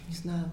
не 0.07 0.15
знаю, 0.15 0.51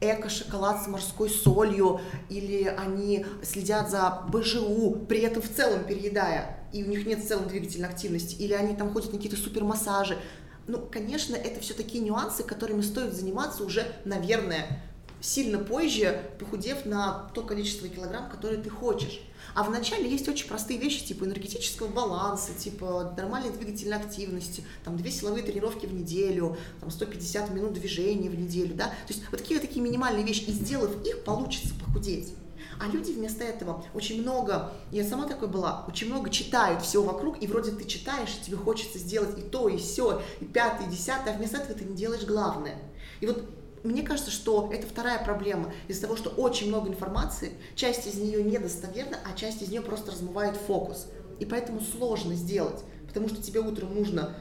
эко-шоколад 0.00 0.82
с 0.82 0.86
морской 0.86 1.30
солью, 1.30 2.00
или 2.28 2.64
они 2.64 3.24
следят 3.42 3.90
за 3.90 4.24
БЖУ, 4.28 5.06
при 5.08 5.20
этом 5.20 5.42
в 5.42 5.48
целом 5.48 5.84
переедая, 5.84 6.68
и 6.72 6.84
у 6.84 6.86
них 6.86 7.06
нет 7.06 7.24
в 7.24 7.28
целом 7.28 7.48
двигательной 7.48 7.88
активности, 7.88 8.34
или 8.34 8.52
они 8.52 8.74
там 8.74 8.92
ходят 8.92 9.12
на 9.12 9.18
какие-то 9.18 9.40
супермассажи. 9.40 10.18
Ну, 10.66 10.78
конечно, 10.78 11.36
это 11.36 11.60
все 11.60 11.74
такие 11.74 12.02
нюансы, 12.02 12.42
которыми 12.42 12.80
стоит 12.80 13.14
заниматься 13.14 13.62
уже, 13.64 13.86
наверное, 14.04 14.82
сильно 15.20 15.58
позже, 15.58 16.22
похудев 16.38 16.84
на 16.84 17.30
то 17.34 17.42
количество 17.42 17.88
килограмм, 17.88 18.28
которое 18.30 18.58
ты 18.58 18.68
хочешь. 18.68 19.20
А 19.54 19.62
вначале 19.62 20.10
есть 20.10 20.28
очень 20.28 20.48
простые 20.48 20.78
вещи, 20.78 21.04
типа 21.04 21.24
энергетического 21.24 21.88
баланса, 21.88 22.52
типа 22.52 23.14
нормальной 23.16 23.50
двигательной 23.50 23.96
активности, 23.96 24.64
там 24.84 24.96
две 24.96 25.10
силовые 25.10 25.44
тренировки 25.44 25.86
в 25.86 25.94
неделю, 25.94 26.56
там 26.80 26.90
150 26.90 27.50
минут 27.50 27.72
движения 27.72 28.28
в 28.28 28.38
неделю, 28.38 28.74
да. 28.74 28.86
То 28.86 29.12
есть 29.12 29.22
вот 29.30 29.40
такие 29.40 29.58
вот 29.58 29.66
такие 29.66 29.82
минимальные 29.82 30.24
вещи, 30.24 30.44
и 30.44 30.52
сделав 30.52 31.04
их, 31.06 31.24
получится 31.24 31.74
похудеть. 31.74 32.34
А 32.78 32.88
люди 32.88 33.12
вместо 33.12 33.44
этого 33.44 33.84
очень 33.94 34.20
много, 34.20 34.72
я 34.92 35.04
сама 35.04 35.26
такой 35.26 35.48
была, 35.48 35.84
очень 35.88 36.08
много 36.08 36.30
читают 36.30 36.82
всего 36.82 37.04
вокруг, 37.04 37.42
и 37.42 37.46
вроде 37.46 37.70
ты 37.70 37.84
читаешь, 37.84 38.36
и 38.40 38.44
тебе 38.44 38.56
хочется 38.56 38.98
сделать 38.98 39.38
и 39.38 39.42
то, 39.42 39.68
и 39.68 39.78
все, 39.78 40.22
и 40.40 40.44
пятое, 40.44 40.86
и 40.86 40.90
десятое, 40.90 41.34
а 41.34 41.38
вместо 41.38 41.56
этого 41.58 41.78
ты 41.78 41.84
не 41.84 41.96
делаешь 41.96 42.24
главное. 42.24 42.76
И 43.20 43.26
вот 43.26 43.42
мне 43.86 44.02
кажется, 44.02 44.30
что 44.30 44.70
это 44.72 44.86
вторая 44.86 45.22
проблема. 45.24 45.72
Из-за 45.88 46.02
того, 46.02 46.16
что 46.16 46.30
очень 46.30 46.68
много 46.68 46.88
информации, 46.88 47.52
часть 47.74 48.06
из 48.06 48.14
нее 48.14 48.42
недостоверна, 48.42 49.18
а 49.24 49.36
часть 49.36 49.62
из 49.62 49.68
нее 49.68 49.82
просто 49.82 50.12
размывает 50.12 50.56
фокус. 50.56 51.06
И 51.38 51.44
поэтому 51.44 51.80
сложно 51.80 52.34
сделать, 52.34 52.82
потому 53.06 53.28
что 53.28 53.42
тебе 53.42 53.60
утром 53.60 53.94
нужно 53.94 54.34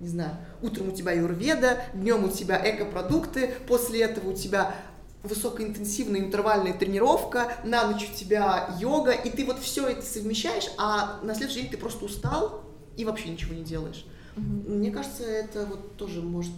не 0.00 0.08
знаю, 0.08 0.36
утром 0.62 0.88
у 0.88 0.92
тебя 0.92 1.12
юрведа, 1.12 1.82
днем 1.92 2.24
у 2.24 2.28
тебя 2.28 2.60
экопродукты, 2.64 3.52
после 3.66 4.02
этого 4.02 4.30
у 4.30 4.32
тебя 4.32 4.74
высокоинтенсивная 5.22 6.20
интервальная 6.20 6.72
тренировка, 6.72 7.52
на 7.64 7.90
ночь 7.90 8.08
у 8.12 8.16
тебя 8.16 8.70
йога, 8.78 9.10
и 9.10 9.30
ты 9.30 9.44
вот 9.44 9.58
все 9.58 9.88
это 9.88 10.02
совмещаешь, 10.02 10.68
а 10.78 11.20
на 11.22 11.34
следующий 11.34 11.62
день 11.62 11.70
ты 11.70 11.76
просто 11.76 12.04
устал 12.04 12.62
и 12.96 13.04
вообще 13.04 13.30
ничего 13.30 13.54
не 13.54 13.64
делаешь. 13.64 14.06
Mm-hmm. 14.36 14.76
Мне 14.76 14.90
кажется, 14.92 15.24
это 15.24 15.66
вот 15.66 15.96
тоже 15.96 16.22
может, 16.22 16.52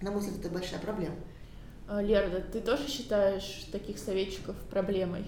на 0.00 0.10
мой 0.10 0.20
взгляд, 0.20 0.40
это 0.40 0.48
большая 0.48 0.80
проблема. 0.80 1.16
Лера, 1.90 2.28
ты 2.52 2.60
тоже 2.60 2.86
считаешь 2.88 3.66
таких 3.72 3.98
советчиков 3.98 4.56
проблемой? 4.70 5.24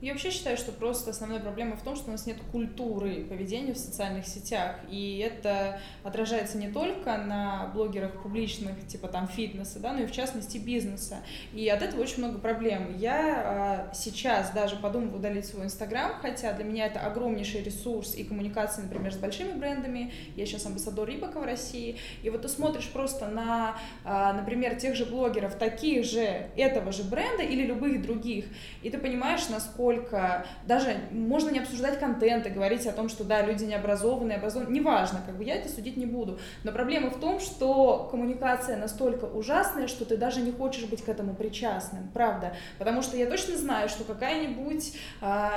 Я 0.00 0.12
вообще 0.12 0.30
считаю, 0.30 0.56
что 0.56 0.70
просто 0.70 1.10
основная 1.10 1.40
проблема 1.40 1.76
в 1.76 1.82
том, 1.82 1.96
что 1.96 2.08
у 2.08 2.12
нас 2.12 2.24
нет 2.24 2.36
культуры 2.52 3.24
поведения 3.24 3.72
в 3.72 3.78
социальных 3.78 4.28
сетях, 4.28 4.76
и 4.88 5.18
это 5.18 5.80
отражается 6.04 6.56
не 6.56 6.68
только 6.68 7.16
на 7.16 7.72
блогерах 7.74 8.22
публичных, 8.22 8.86
типа 8.86 9.08
там 9.08 9.26
фитнеса, 9.26 9.80
да, 9.80 9.92
но 9.92 10.02
и 10.02 10.06
в 10.06 10.12
частности 10.12 10.58
бизнеса. 10.58 11.16
И 11.52 11.68
от 11.68 11.82
этого 11.82 12.02
очень 12.02 12.18
много 12.18 12.38
проблем. 12.38 12.96
Я 12.96 13.88
а, 13.90 13.92
сейчас 13.92 14.52
даже 14.52 14.76
подумываю 14.76 15.18
удалить 15.18 15.46
свой 15.46 15.64
Инстаграм, 15.64 16.12
хотя 16.22 16.52
для 16.52 16.64
меня 16.64 16.86
это 16.86 17.00
огромнейший 17.00 17.64
ресурс 17.64 18.14
и 18.14 18.22
коммуникации, 18.22 18.82
например, 18.82 19.12
с 19.12 19.16
большими 19.16 19.50
брендами. 19.50 20.12
Я 20.36 20.46
сейчас 20.46 20.64
амбассадор 20.64 21.08
Рибака 21.08 21.40
в 21.40 21.44
России. 21.44 21.96
И 22.22 22.30
вот 22.30 22.42
ты 22.42 22.48
смотришь 22.48 22.88
просто 22.88 23.26
на, 23.26 23.76
а, 24.04 24.32
например, 24.32 24.76
тех 24.76 24.94
же 24.94 25.06
блогеров, 25.06 25.56
таких 25.56 26.04
же, 26.04 26.50
этого 26.56 26.92
же 26.92 27.02
бренда 27.02 27.42
или 27.42 27.66
любых 27.66 28.00
других, 28.00 28.44
и 28.84 28.90
ты 28.90 28.98
понимаешь, 28.98 29.48
насколько 29.48 29.87
насколько 29.88 30.46
даже 30.66 30.96
можно 31.10 31.50
не 31.50 31.60
обсуждать 31.60 31.98
контент 31.98 32.46
и 32.46 32.50
говорить 32.50 32.86
о 32.86 32.92
том, 32.92 33.08
что 33.08 33.24
да, 33.24 33.42
люди 33.42 33.64
не 33.64 33.74
образованные, 33.74 34.38
образованные, 34.38 34.74
неважно, 34.74 35.20
как 35.24 35.36
бы 35.36 35.44
я 35.44 35.56
это 35.56 35.68
судить 35.68 35.96
не 35.96 36.06
буду. 36.06 36.38
Но 36.64 36.72
проблема 36.72 37.10
в 37.10 37.18
том, 37.18 37.40
что 37.40 38.08
коммуникация 38.10 38.76
настолько 38.76 39.24
ужасная, 39.24 39.88
что 39.88 40.04
ты 40.04 40.16
даже 40.16 40.40
не 40.40 40.52
хочешь 40.52 40.84
быть 40.84 41.02
к 41.02 41.08
этому 41.08 41.34
причастным, 41.34 42.08
правда. 42.12 42.54
Потому 42.78 43.02
что 43.02 43.16
я 43.16 43.26
точно 43.26 43.56
знаю, 43.56 43.88
что 43.88 44.04
какая-нибудь, 44.04 44.94
э, 45.20 45.48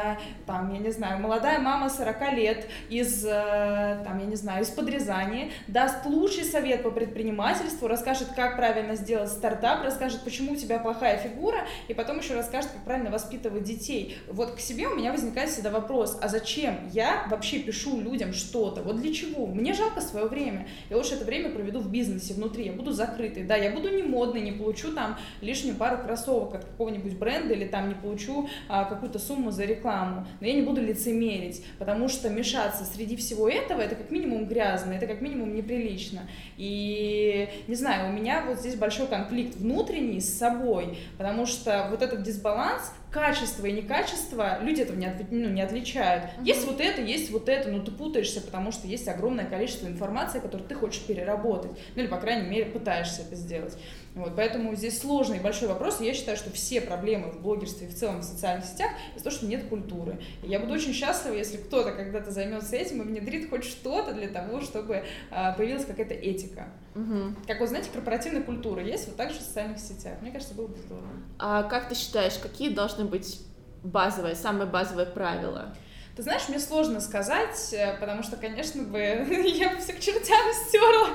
там, 0.46 0.74
я 0.74 0.80
не 0.80 0.92
знаю, 0.92 1.20
молодая 1.20 1.60
мама 1.60 1.90
40 1.90 2.34
лет 2.34 2.68
из, 2.90 3.26
э, 3.26 4.02
там, 4.06 4.20
я 4.20 4.26
не 4.26 4.36
знаю, 4.36 4.64
из-под 4.64 4.90
Рязани 4.90 5.52
даст 5.68 6.06
лучший 6.06 6.44
совет 6.44 6.84
по 6.84 6.92
предпринимательству, 6.92 7.88
расскажет, 7.88 8.30
как 8.36 8.56
правильно 8.56 8.96
сделать 8.96 9.30
стартап, 9.30 9.84
расскажет, 9.84 10.22
почему 10.24 10.54
у 10.54 10.56
тебя 10.56 10.80
плохая 10.80 11.18
фигура, 11.18 11.66
и 11.88 11.94
потом 11.94 12.20
еще 12.20 12.36
расскажет, 12.36 12.72
как 12.72 12.84
правильно 12.84 13.12
воспитывать 13.12 13.64
детей 13.64 14.21
вот 14.28 14.56
к 14.56 14.60
себе 14.60 14.88
у 14.88 14.96
меня 14.96 15.12
возникает 15.12 15.50
всегда 15.50 15.70
вопрос, 15.70 16.18
а 16.22 16.28
зачем 16.28 16.90
я 16.92 17.26
вообще 17.30 17.60
пишу 17.60 18.00
людям 18.00 18.34
что-то? 18.34 18.82
Вот 18.82 19.02
для 19.02 19.14
чего? 19.14 19.48
Мне 19.48 19.74
жалко 19.74 20.02
свое 20.02 20.28
время. 20.28 20.68
Я 20.90 20.98
лучше 20.98 21.16
это 21.16 21.26
время 21.26 21.50
проведу 21.50 21.80
в 21.80 21.92
бизнесе 21.92 22.34
внутри, 22.34 22.66
я 22.66 22.74
буду 22.74 22.92
закрытой. 22.92 23.44
Да, 23.44 23.56
я 23.56 23.72
буду 23.72 23.90
не 23.90 24.04
модной, 24.04 24.42
не 24.42 24.52
получу 24.52 24.94
там 24.94 25.18
лишнюю 25.42 25.76
пару 25.76 25.98
кроссовок 26.04 26.56
от 26.56 26.66
какого-нибудь 26.66 27.18
бренда 27.18 27.54
или 27.54 27.66
там 27.66 27.90
не 27.90 27.96
получу 27.96 28.50
а, 28.70 28.86
какую-то 28.86 29.20
сумму 29.20 29.52
за 29.52 29.66
рекламу. 29.66 30.28
Но 30.40 30.48
я 30.48 30.54
не 30.54 30.62
буду 30.62 30.82
лицемерить, 30.82 31.64
потому 31.80 32.08
что 32.08 32.30
мешаться 32.30 32.86
среди 32.86 33.16
всего 33.16 33.50
этого, 33.50 33.82
это 33.82 33.96
как 33.96 34.12
минимум 34.12 34.46
грязно, 34.46 34.94
это 34.94 35.08
как 35.08 35.22
минимум 35.22 35.56
неприлично. 35.56 36.22
И, 36.58 37.50
не 37.68 37.76
знаю, 37.76 38.10
у 38.10 38.14
меня 38.14 38.44
вот 38.48 38.60
здесь 38.60 38.76
большой 38.76 39.08
конфликт 39.08 39.56
внутренний 39.56 40.20
с 40.20 40.38
собой, 40.38 40.98
потому 41.18 41.46
что 41.46 41.88
вот 41.90 42.02
этот 42.02 42.24
дисбаланс, 42.24 42.92
качество 43.12 43.66
и 43.66 43.72
некачество, 43.74 44.60
люди 44.62 44.82
этого 44.82 44.98
не, 44.98 45.06
от, 45.06 45.32
ну, 45.32 45.50
не 45.50 45.62
отличают. 45.62 46.24
Uh-huh. 46.24 46.46
Есть 46.46 46.66
вот 46.66 46.80
это, 46.80 47.02
есть 47.02 47.30
вот 47.30 47.50
это, 47.50 47.70
но 47.70 47.84
ты 47.84 47.92
путаешься, 47.92 48.42
потому 48.42 48.72
что 48.72 48.88
есть 48.88 49.08
огромное 49.08 49.46
количество 49.46 49.88
информации, 49.88 50.40
которую 50.40 50.68
ты 50.68 50.76
хочешь 50.76 51.02
переработать. 51.02 51.72
Ну 51.96 52.02
или, 52.02 52.08
по 52.08 52.18
крайней 52.18 52.48
мере, 52.48 52.66
пытаешься 52.66 53.24
это 53.24 53.36
сделать. 53.36 53.78
Вот, 54.16 54.34
поэтому 54.36 54.76
здесь 54.76 55.00
сложный 55.00 55.38
и 55.38 55.40
большой 55.42 55.68
вопрос. 55.68 56.02
И 56.02 56.06
я 56.06 56.14
считаю, 56.14 56.38
что 56.38 56.52
все 56.52 56.82
проблемы 56.82 57.32
в 57.32 57.42
блогерстве 57.42 57.88
и 57.88 57.90
в 57.90 57.96
целом 57.96 58.20
в 58.20 58.24
социальных 58.24 58.66
сетях 58.66 58.92
из-за 59.16 59.26
того, 59.26 59.36
что 59.36 59.46
нет 59.46 59.68
культуры. 59.68 60.20
И 60.44 60.50
я 60.50 60.60
буду 60.60 60.74
очень 60.74 60.94
счастлива, 60.94 61.36
если 61.36 61.58
кто-то 61.58 61.92
когда-то 61.92 62.32
займется 62.32 62.76
этим 62.76 63.02
и 63.02 63.06
внедрит 63.06 63.50
хоть 63.50 63.64
что-то 63.64 64.14
для 64.14 64.28
того, 64.28 64.62
чтобы 64.62 65.06
а, 65.30 65.54
появилась 65.54 65.86
какая-то 65.86 66.14
этика. 66.14 66.70
Угу. 66.96 67.36
Как 67.48 67.60
вы 67.60 67.68
знаете, 67.68 67.90
корпоративная 67.92 68.44
культура 68.44 68.84
есть 68.84 69.08
вот 69.08 69.16
так 69.16 69.32
же 69.32 69.40
в 69.40 69.42
социальных 69.42 69.80
сетях. 69.80 70.18
Мне 70.22 70.32
кажется, 70.32 70.54
было 70.54 70.68
бы 70.68 70.78
здорово. 70.78 71.08
А 71.40 71.64
как 71.64 71.88
ты 71.88 71.96
считаешь, 71.96 72.38
какие 72.38 72.70
должны 72.70 73.06
быть 73.06 73.40
базовые, 73.84 74.36
самые 74.36 74.68
базовые 74.68 75.08
правила? 75.08 75.74
Ты 76.16 76.24
знаешь, 76.24 76.50
мне 76.50 76.60
сложно 76.60 77.00
сказать, 77.00 77.72
э, 77.72 77.96
потому 77.98 78.22
что, 78.22 78.36
конечно 78.36 78.84
бы, 78.84 79.00
я 79.00 79.70
бы 79.70 79.78
все 79.78 79.94
к 79.94 80.00
чертям 80.02 80.54
стерла 80.68 81.08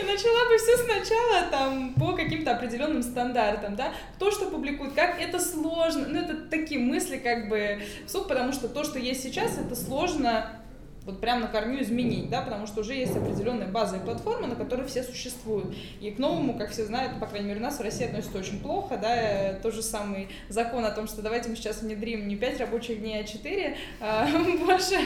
и 0.00 0.04
начала 0.04 0.48
бы 0.48 0.56
все 0.58 0.76
сначала 0.76 1.50
там 1.50 1.94
по 1.94 2.12
каким-то 2.12 2.52
определенным 2.52 3.02
стандартам, 3.02 3.74
да, 3.74 3.92
кто 4.14 4.30
что 4.30 4.48
публикует, 4.48 4.92
как 4.94 5.20
это 5.20 5.40
сложно, 5.40 6.06
ну 6.06 6.20
это 6.20 6.36
такие 6.48 6.78
мысли 6.78 7.16
как 7.16 7.48
бы 7.48 7.82
вслух, 8.06 8.28
потому 8.28 8.52
что 8.52 8.68
то, 8.68 8.84
что 8.84 9.00
есть 9.00 9.24
сейчас, 9.24 9.58
это 9.58 9.74
сложно 9.74 10.60
вот 11.06 11.20
прям 11.20 11.40
на 11.40 11.46
корню 11.46 11.80
изменить, 11.82 12.28
да, 12.28 12.42
потому 12.42 12.66
что 12.66 12.80
уже 12.80 12.94
есть 12.94 13.16
определенная 13.16 13.68
база 13.68 13.96
и 13.96 14.00
платформа, 14.00 14.48
на 14.48 14.56
которой 14.56 14.86
все 14.86 15.04
существуют. 15.04 15.74
И 16.00 16.10
к 16.10 16.18
новому, 16.18 16.58
как 16.58 16.72
все 16.72 16.84
знают, 16.84 17.20
по 17.20 17.26
крайней 17.26 17.46
мере, 17.48 17.60
у 17.60 17.62
нас 17.62 17.78
в 17.78 17.82
России 17.82 18.04
относятся 18.04 18.38
очень 18.38 18.60
плохо, 18.60 18.98
да, 19.00 19.54
тот 19.62 19.72
же 19.72 19.82
самый 19.82 20.28
закон 20.48 20.84
о 20.84 20.90
том, 20.90 21.06
что 21.06 21.22
давайте 21.22 21.48
мы 21.48 21.56
сейчас 21.56 21.80
внедрим 21.80 22.26
не 22.26 22.34
5 22.34 22.60
рабочих 22.60 23.00
дней, 23.00 23.20
а 23.20 23.24
4, 23.24 23.76
а, 24.00 24.28
больше 24.66 24.96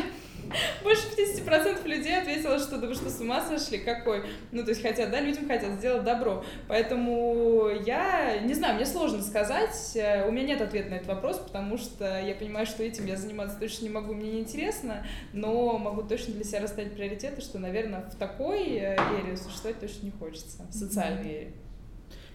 больше 0.82 1.02
50% 1.16 1.86
людей 1.86 2.18
ответило, 2.18 2.58
что 2.58 2.78
да 2.78 2.86
вы 2.86 2.94
что, 2.94 3.10
с 3.10 3.20
ума 3.20 3.40
сошли? 3.40 3.78
Какой? 3.78 4.22
Ну, 4.52 4.62
то 4.62 4.70
есть 4.70 4.82
хотят, 4.82 5.10
да, 5.10 5.20
людям 5.20 5.46
хотят 5.46 5.72
сделать 5.74 6.04
добро. 6.04 6.44
Поэтому 6.68 7.68
я, 7.84 8.38
не 8.40 8.54
знаю, 8.54 8.76
мне 8.76 8.86
сложно 8.86 9.22
сказать, 9.22 9.92
э, 9.94 10.26
у 10.28 10.32
меня 10.32 10.48
нет 10.48 10.60
ответа 10.60 10.90
на 10.90 10.94
этот 10.94 11.08
вопрос, 11.08 11.38
потому 11.38 11.78
что 11.78 12.20
я 12.20 12.34
понимаю, 12.34 12.66
что 12.66 12.82
этим 12.82 13.06
я 13.06 13.16
заниматься 13.16 13.58
точно 13.58 13.84
не 13.84 13.90
могу, 13.90 14.14
мне 14.14 14.30
неинтересно, 14.32 15.06
но 15.32 15.78
могу 15.78 16.02
точно 16.02 16.34
для 16.34 16.44
себя 16.44 16.60
расставить 16.60 16.92
приоритеты, 16.92 17.40
что, 17.40 17.58
наверное, 17.58 18.02
в 18.02 18.16
такой 18.16 18.68
э, 18.68 18.96
эре 18.96 19.36
существовать 19.36 19.80
точно 19.80 20.06
не 20.06 20.12
хочется, 20.12 20.66
в 20.70 20.74
социальной 20.74 21.30
эре. 21.30 21.52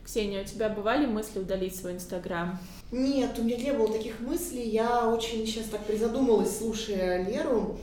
Ксения, 0.06 0.44
у 0.44 0.46
тебя 0.46 0.70
бывали 0.70 1.08
мысли 1.08 1.40
удалить 1.40 1.76
свой 1.76 1.94
Инстаграм? 1.94 2.60
Нет, 2.92 3.32
у 3.40 3.44
меня 3.44 3.58
не 3.58 3.74
было 3.74 3.92
таких 3.92 4.20
мыслей. 4.20 4.70
Я 4.70 5.10
очень 5.10 5.46
сейчас 5.48 5.66
так 5.66 5.84
призадумалась, 5.84 6.60
слушая 6.60 7.28
Леру. 7.28 7.80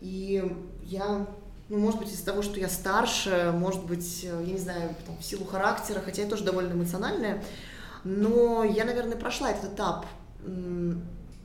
И 0.00 0.42
я, 0.82 1.26
ну, 1.68 1.78
может 1.78 2.00
быть, 2.00 2.12
из-за 2.12 2.24
того, 2.24 2.42
что 2.42 2.58
я 2.58 2.68
старше, 2.68 3.52
может 3.54 3.84
быть, 3.84 4.22
я 4.24 4.40
не 4.40 4.58
знаю, 4.58 4.94
там, 5.06 5.16
в 5.18 5.24
силу 5.24 5.44
характера, 5.44 6.00
хотя 6.04 6.22
я 6.22 6.28
тоже 6.28 6.44
довольно 6.44 6.72
эмоциональная, 6.72 7.42
но 8.04 8.64
я, 8.64 8.84
наверное, 8.84 9.16
прошла 9.16 9.50
этот 9.50 9.74
этап 9.74 10.06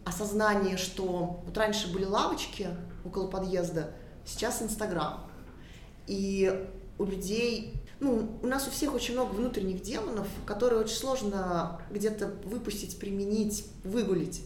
осознания, 0.06 0.78
что 0.78 1.42
вот 1.46 1.58
раньше 1.58 1.92
были 1.92 2.06
лавочки 2.06 2.70
около 3.04 3.28
подъезда, 3.28 3.92
сейчас 4.26 4.62
Инстаграм. 4.62 5.30
И 6.08 6.68
у 6.98 7.06
людей, 7.06 7.74
ну, 8.00 8.40
у 8.42 8.48
нас 8.48 8.68
у 8.68 8.72
всех 8.72 8.94
очень 8.94 9.16
много 9.16 9.34
внутренних 9.34 9.82
демонов, 9.82 10.28
которые 10.46 10.82
очень 10.82 10.96
сложно 10.96 11.82
где-то 11.90 12.28
выпустить, 12.46 13.00
применить, 13.00 13.68
выгулить. 13.84 14.44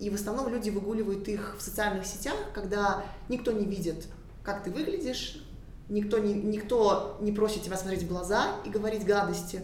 И 0.00 0.08
в 0.08 0.14
основном 0.14 0.48
люди 0.48 0.70
выгуливают 0.70 1.28
их 1.28 1.56
в 1.58 1.62
социальных 1.62 2.06
сетях, 2.06 2.34
когда 2.54 3.04
никто 3.28 3.52
не 3.52 3.66
видит, 3.66 4.06
как 4.42 4.64
ты 4.64 4.70
выглядишь, 4.70 5.44
никто 5.90 6.18
не, 6.18 6.32
никто 6.32 7.18
не 7.20 7.32
просит 7.32 7.62
тебя 7.62 7.76
смотреть 7.76 8.04
в 8.04 8.08
глаза 8.08 8.56
и 8.64 8.70
говорить 8.70 9.04
гадости. 9.04 9.62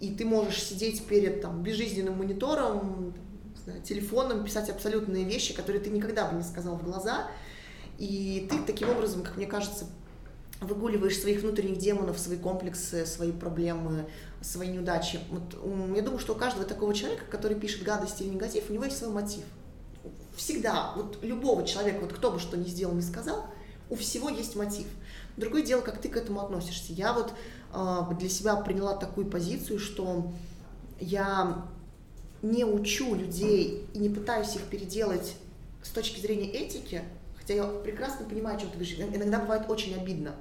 И 0.00 0.10
ты 0.10 0.24
можешь 0.24 0.60
сидеть 0.60 1.06
перед 1.06 1.42
там, 1.42 1.62
безжизненным 1.62 2.18
монитором, 2.18 3.14
знаю, 3.64 3.82
телефоном, 3.82 4.44
писать 4.44 4.68
абсолютные 4.68 5.24
вещи, 5.24 5.54
которые 5.54 5.80
ты 5.80 5.90
никогда 5.90 6.28
бы 6.28 6.36
не 6.36 6.42
сказал 6.42 6.76
в 6.76 6.82
глаза. 6.82 7.28
И 7.98 8.48
ты 8.50 8.58
таким 8.66 8.90
образом, 8.90 9.22
как 9.22 9.36
мне 9.36 9.46
кажется, 9.46 9.86
выгуливаешь 10.62 11.18
своих 11.18 11.40
внутренних 11.42 11.78
демонов, 11.78 12.18
свои 12.18 12.38
комплексы, 12.38 13.06
свои 13.06 13.32
проблемы, 13.32 14.06
свои 14.40 14.68
неудачи. 14.68 15.20
Вот, 15.30 15.96
я 15.96 16.02
думаю, 16.02 16.18
что 16.18 16.34
у 16.34 16.36
каждого 16.36 16.64
такого 16.64 16.94
человека, 16.94 17.24
который 17.30 17.56
пишет 17.56 17.82
гадости 17.82 18.22
или 18.22 18.30
негатив, 18.30 18.70
у 18.70 18.72
него 18.72 18.84
есть 18.84 18.98
свой 18.98 19.10
мотив. 19.10 19.44
Всегда, 20.36 20.92
вот 20.96 21.18
любого 21.22 21.66
человека, 21.66 22.00
вот 22.02 22.12
кто 22.12 22.30
бы 22.30 22.38
что 22.38 22.56
ни 22.56 22.64
сделал, 22.64 22.94
ни 22.94 23.00
сказал, 23.00 23.46
у 23.90 23.96
всего 23.96 24.28
есть 24.28 24.56
мотив. 24.56 24.86
Другое 25.36 25.62
дело, 25.62 25.80
как 25.80 26.00
ты 26.00 26.08
к 26.08 26.16
этому 26.16 26.40
относишься. 26.40 26.92
Я 26.92 27.12
вот 27.12 27.32
э, 27.74 28.00
для 28.18 28.28
себя 28.28 28.56
приняла 28.56 28.96
такую 28.96 29.26
позицию, 29.26 29.78
что 29.78 30.32
я 31.00 31.66
не 32.42 32.64
учу 32.64 33.14
людей 33.14 33.86
и 33.94 33.98
не 33.98 34.08
пытаюсь 34.08 34.54
их 34.56 34.62
переделать 34.62 35.36
с 35.82 35.90
точки 35.90 36.20
зрения 36.20 36.50
этики, 36.50 37.02
хотя 37.36 37.54
я 37.54 37.64
прекрасно 37.64 38.26
понимаю, 38.26 38.56
о 38.56 38.60
чем 38.60 38.70
ты 38.70 38.76
говоришь. 38.76 38.98
Иногда 38.98 39.38
бывает 39.38 39.68
очень 39.68 39.94
обидно. 39.94 40.34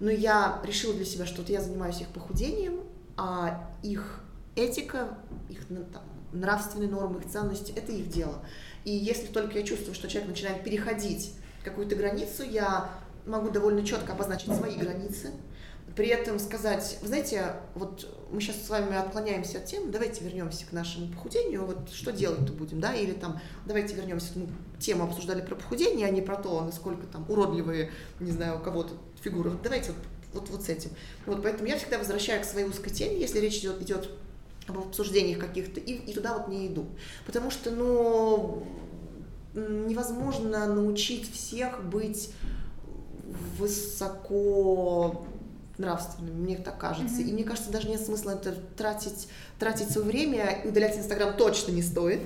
Но 0.00 0.10
я 0.10 0.60
решила 0.64 0.94
для 0.94 1.04
себя, 1.04 1.26
что 1.26 1.42
вот 1.42 1.50
я 1.50 1.60
занимаюсь 1.60 2.00
их 2.00 2.08
похудением, 2.08 2.80
а 3.16 3.70
их 3.82 4.20
этика, 4.56 5.16
их 5.48 5.66
там, 5.66 6.02
нравственные 6.32 6.88
нормы, 6.88 7.20
их 7.20 7.30
ценности– 7.30 7.72
это 7.76 7.92
их 7.92 8.08
дело. 8.08 8.42
И 8.84 8.90
если 8.90 9.26
только 9.26 9.58
я 9.58 9.64
чувствую, 9.64 9.94
что 9.94 10.08
человек 10.08 10.30
начинает 10.30 10.64
переходить 10.64 11.34
какую-то 11.64 11.94
границу, 11.94 12.42
я 12.42 12.90
могу 13.26 13.50
довольно 13.50 13.86
четко 13.86 14.12
обозначить 14.12 14.54
свои 14.54 14.76
границы, 14.76 15.30
при 15.94 16.08
этом 16.08 16.38
сказать, 16.38 16.98
вы 17.02 17.08
знаете, 17.08 17.56
вот 17.74 18.08
мы 18.30 18.40
сейчас 18.40 18.64
с 18.64 18.70
вами 18.70 18.96
отклоняемся 18.96 19.58
от 19.58 19.66
темы, 19.66 19.90
давайте 19.90 20.24
вернемся 20.24 20.66
к 20.66 20.72
нашему 20.72 21.12
похудению, 21.12 21.66
вот 21.66 21.90
что 21.90 22.12
делать-то 22.12 22.52
будем, 22.52 22.80
да, 22.80 22.94
или 22.94 23.12
там 23.12 23.40
давайте 23.66 23.94
вернемся, 23.94 24.32
мы 24.36 24.48
тему 24.80 25.04
обсуждали 25.04 25.42
про 25.42 25.54
похудение, 25.54 26.06
а 26.06 26.10
не 26.10 26.22
про 26.22 26.36
то, 26.36 26.62
насколько 26.62 27.06
там 27.06 27.26
уродливые, 27.28 27.90
не 28.20 28.30
знаю, 28.30 28.58
у 28.58 28.62
кого-то 28.62 28.94
фигуры, 29.22 29.50
вот 29.50 29.62
давайте 29.62 29.92
вот 29.92 29.98
вот, 30.32 30.48
вот 30.48 30.62
с 30.62 30.68
этим. 30.68 30.90
Вот, 31.26 31.42
поэтому 31.42 31.68
я 31.68 31.76
всегда 31.76 31.98
возвращаю 31.98 32.40
к 32.42 32.44
своей 32.44 32.66
узкой 32.66 32.90
теме, 32.90 33.20
если 33.20 33.38
речь 33.38 33.58
идет, 33.58 33.82
идет 33.82 34.08
об 34.66 34.78
обсуждениях 34.78 35.38
каких-то, 35.38 35.80
и, 35.80 35.92
и 35.92 36.14
туда 36.14 36.38
вот 36.38 36.48
не 36.48 36.68
иду. 36.68 36.86
Потому 37.26 37.50
что, 37.50 37.70
ну, 37.70 38.66
невозможно 39.54 40.66
научить 40.66 41.30
всех 41.30 41.84
быть 41.84 42.30
высоко 43.58 45.26
нравственными, 45.78 46.34
мне 46.34 46.56
так 46.56 46.78
кажется. 46.78 47.20
Mm-hmm. 47.20 47.28
И 47.28 47.32
мне 47.32 47.44
кажется, 47.44 47.70
даже 47.70 47.88
нет 47.88 48.00
смысла 48.00 48.32
это 48.32 48.54
тратить, 48.76 49.28
тратить 49.58 49.90
свое 49.90 50.06
время, 50.06 50.62
удалять 50.64 50.96
Инстаграм 50.96 51.36
точно 51.36 51.72
не 51.72 51.82
стоит. 51.82 52.20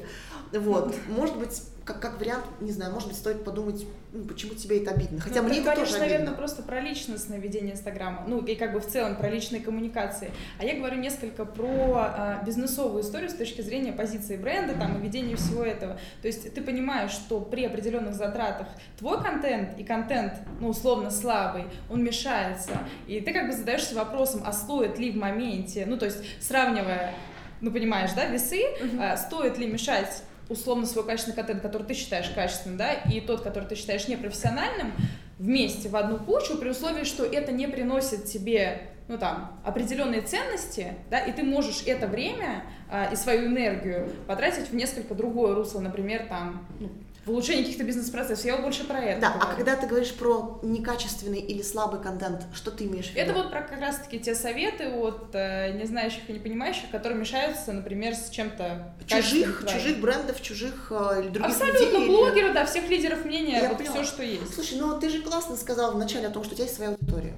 Вот. 0.52 0.88
Mm-hmm. 0.88 1.12
Может 1.16 1.38
быть, 1.38 1.62
как, 1.86 2.00
как 2.00 2.18
вариант, 2.18 2.44
не 2.60 2.72
знаю, 2.72 2.92
может 2.92 3.08
быть, 3.08 3.16
стоит 3.16 3.44
подумать, 3.44 3.86
ну, 4.12 4.24
почему 4.24 4.54
тебе 4.54 4.82
это 4.82 4.90
обидно. 4.90 5.20
Хотя 5.20 5.40
ну, 5.40 5.48
мне 5.48 5.58
это 5.58 5.66
говоришь, 5.66 5.88
тоже 5.88 6.00
наверное, 6.00 6.26
обидно. 6.26 6.36
просто 6.36 6.62
про 6.64 6.80
личностное 6.80 7.38
ведение 7.38 7.74
Инстаграма, 7.74 8.24
ну, 8.26 8.44
и 8.44 8.56
как 8.56 8.72
бы 8.72 8.80
в 8.80 8.86
целом 8.88 9.14
про 9.14 9.30
личные 9.30 9.62
коммуникации. 9.62 10.32
А 10.58 10.64
я 10.64 10.74
говорю 10.74 10.96
несколько 10.96 11.44
про 11.44 11.94
а, 11.94 12.42
бизнесовую 12.44 13.04
историю 13.04 13.30
с 13.30 13.34
точки 13.34 13.60
зрения 13.60 13.92
позиции 13.92 14.36
бренда, 14.36 14.74
там, 14.74 14.98
и 14.98 15.00
ведения 15.00 15.36
всего 15.36 15.62
этого. 15.62 15.96
То 16.22 16.26
есть 16.26 16.52
ты 16.52 16.60
понимаешь, 16.60 17.12
что 17.12 17.40
при 17.40 17.64
определенных 17.64 18.14
затратах 18.14 18.66
твой 18.98 19.22
контент 19.22 19.78
и 19.78 19.84
контент, 19.84 20.34
ну, 20.60 20.70
условно, 20.70 21.12
слабый, 21.12 21.66
он 21.88 22.02
мешается. 22.02 22.72
И 23.06 23.20
ты 23.20 23.32
как 23.32 23.46
бы 23.46 23.52
задаешься 23.52 23.94
вопросом, 23.94 24.42
а 24.44 24.52
стоит 24.52 24.98
ли 24.98 25.12
в 25.12 25.16
моменте, 25.16 25.86
ну, 25.86 25.96
то 25.96 26.06
есть 26.06 26.18
сравнивая 26.40 27.14
ну, 27.60 27.70
понимаешь, 27.70 28.10
да, 28.14 28.26
весы, 28.26 28.60
uh-huh. 28.60 29.12
а, 29.12 29.16
стоит 29.16 29.56
ли 29.56 29.66
мешать 29.66 30.22
условно 30.48 30.86
свой 30.86 31.04
качественный 31.04 31.36
контент, 31.36 31.62
который 31.62 31.84
ты 31.84 31.94
считаешь 31.94 32.30
качественным, 32.30 32.76
да, 32.76 32.92
и 32.92 33.20
тот, 33.20 33.42
который 33.42 33.68
ты 33.68 33.74
считаешь 33.74 34.08
непрофессиональным, 34.08 34.92
вместе 35.38 35.88
в 35.88 35.96
одну 35.96 36.18
кучу 36.18 36.56
при 36.56 36.70
условии, 36.70 37.04
что 37.04 37.24
это 37.24 37.52
не 37.52 37.66
приносит 37.66 38.24
тебе 38.24 38.90
ну 39.08 39.18
там 39.18 39.60
определенные 39.64 40.20
ценности, 40.22 40.94
да, 41.10 41.20
и 41.20 41.32
ты 41.32 41.44
можешь 41.44 41.84
это 41.86 42.08
время 42.08 42.64
а, 42.90 43.10
и 43.12 43.16
свою 43.16 43.46
энергию 43.46 44.10
потратить 44.26 44.70
в 44.70 44.74
несколько 44.74 45.14
другое 45.14 45.54
русло, 45.54 45.80
например, 45.80 46.26
там 46.28 46.66
ну, 46.80 46.90
в 47.26 47.30
улучшении 47.30 47.62
каких-то 47.62 47.82
бизнес-процессов. 47.82 48.44
Я 48.44 48.54
вот 48.54 48.62
больше 48.62 48.84
про 48.84 49.00
это. 49.00 49.20
Да, 49.20 49.28
а 49.28 49.38
говорю. 49.38 49.50
а 49.50 49.56
когда 49.56 49.76
ты 49.76 49.88
говоришь 49.88 50.14
про 50.14 50.60
некачественный 50.62 51.40
или 51.40 51.60
слабый 51.60 52.00
контент, 52.00 52.42
что 52.54 52.70
ты 52.70 52.84
имеешь 52.84 53.06
в 53.06 53.14
виду? 53.14 53.20
Это 53.20 53.32
вот 53.32 53.50
про 53.50 53.62
как 53.62 53.80
раз-таки 53.80 54.20
те 54.20 54.36
советы 54.36 54.88
от 54.90 55.30
э, 55.32 55.72
не 55.72 55.86
знающих 55.86 56.30
и 56.30 56.32
не 56.32 56.38
понимающих, 56.38 56.88
которые 56.92 57.18
мешаются, 57.18 57.72
например, 57.72 58.14
с 58.14 58.30
чем-то 58.30 58.94
чужих, 59.06 59.64
чужих 59.68 60.00
брендов, 60.00 60.40
чужих 60.40 60.86
э, 60.90 61.22
или 61.22 61.28
других 61.30 61.50
Абсолютно, 61.50 61.98
людей. 61.98 62.06
блогеры, 62.06 62.46
или... 62.46 62.54
да, 62.54 62.64
всех 62.64 62.88
лидеров 62.88 63.24
мнения, 63.24 63.60
Я 63.60 63.68
вот 63.70 63.78
поняла. 63.78 63.94
все, 63.96 64.04
что 64.04 64.22
есть. 64.22 64.54
Слушай, 64.54 64.78
ну 64.78 65.00
ты 65.00 65.10
же 65.10 65.20
классно 65.20 65.56
сказал 65.56 65.94
вначале 65.94 66.28
о 66.28 66.30
том, 66.30 66.44
что 66.44 66.52
у 66.52 66.54
тебя 66.54 66.66
есть 66.66 66.76
своя 66.76 66.92
аудитория. 66.92 67.34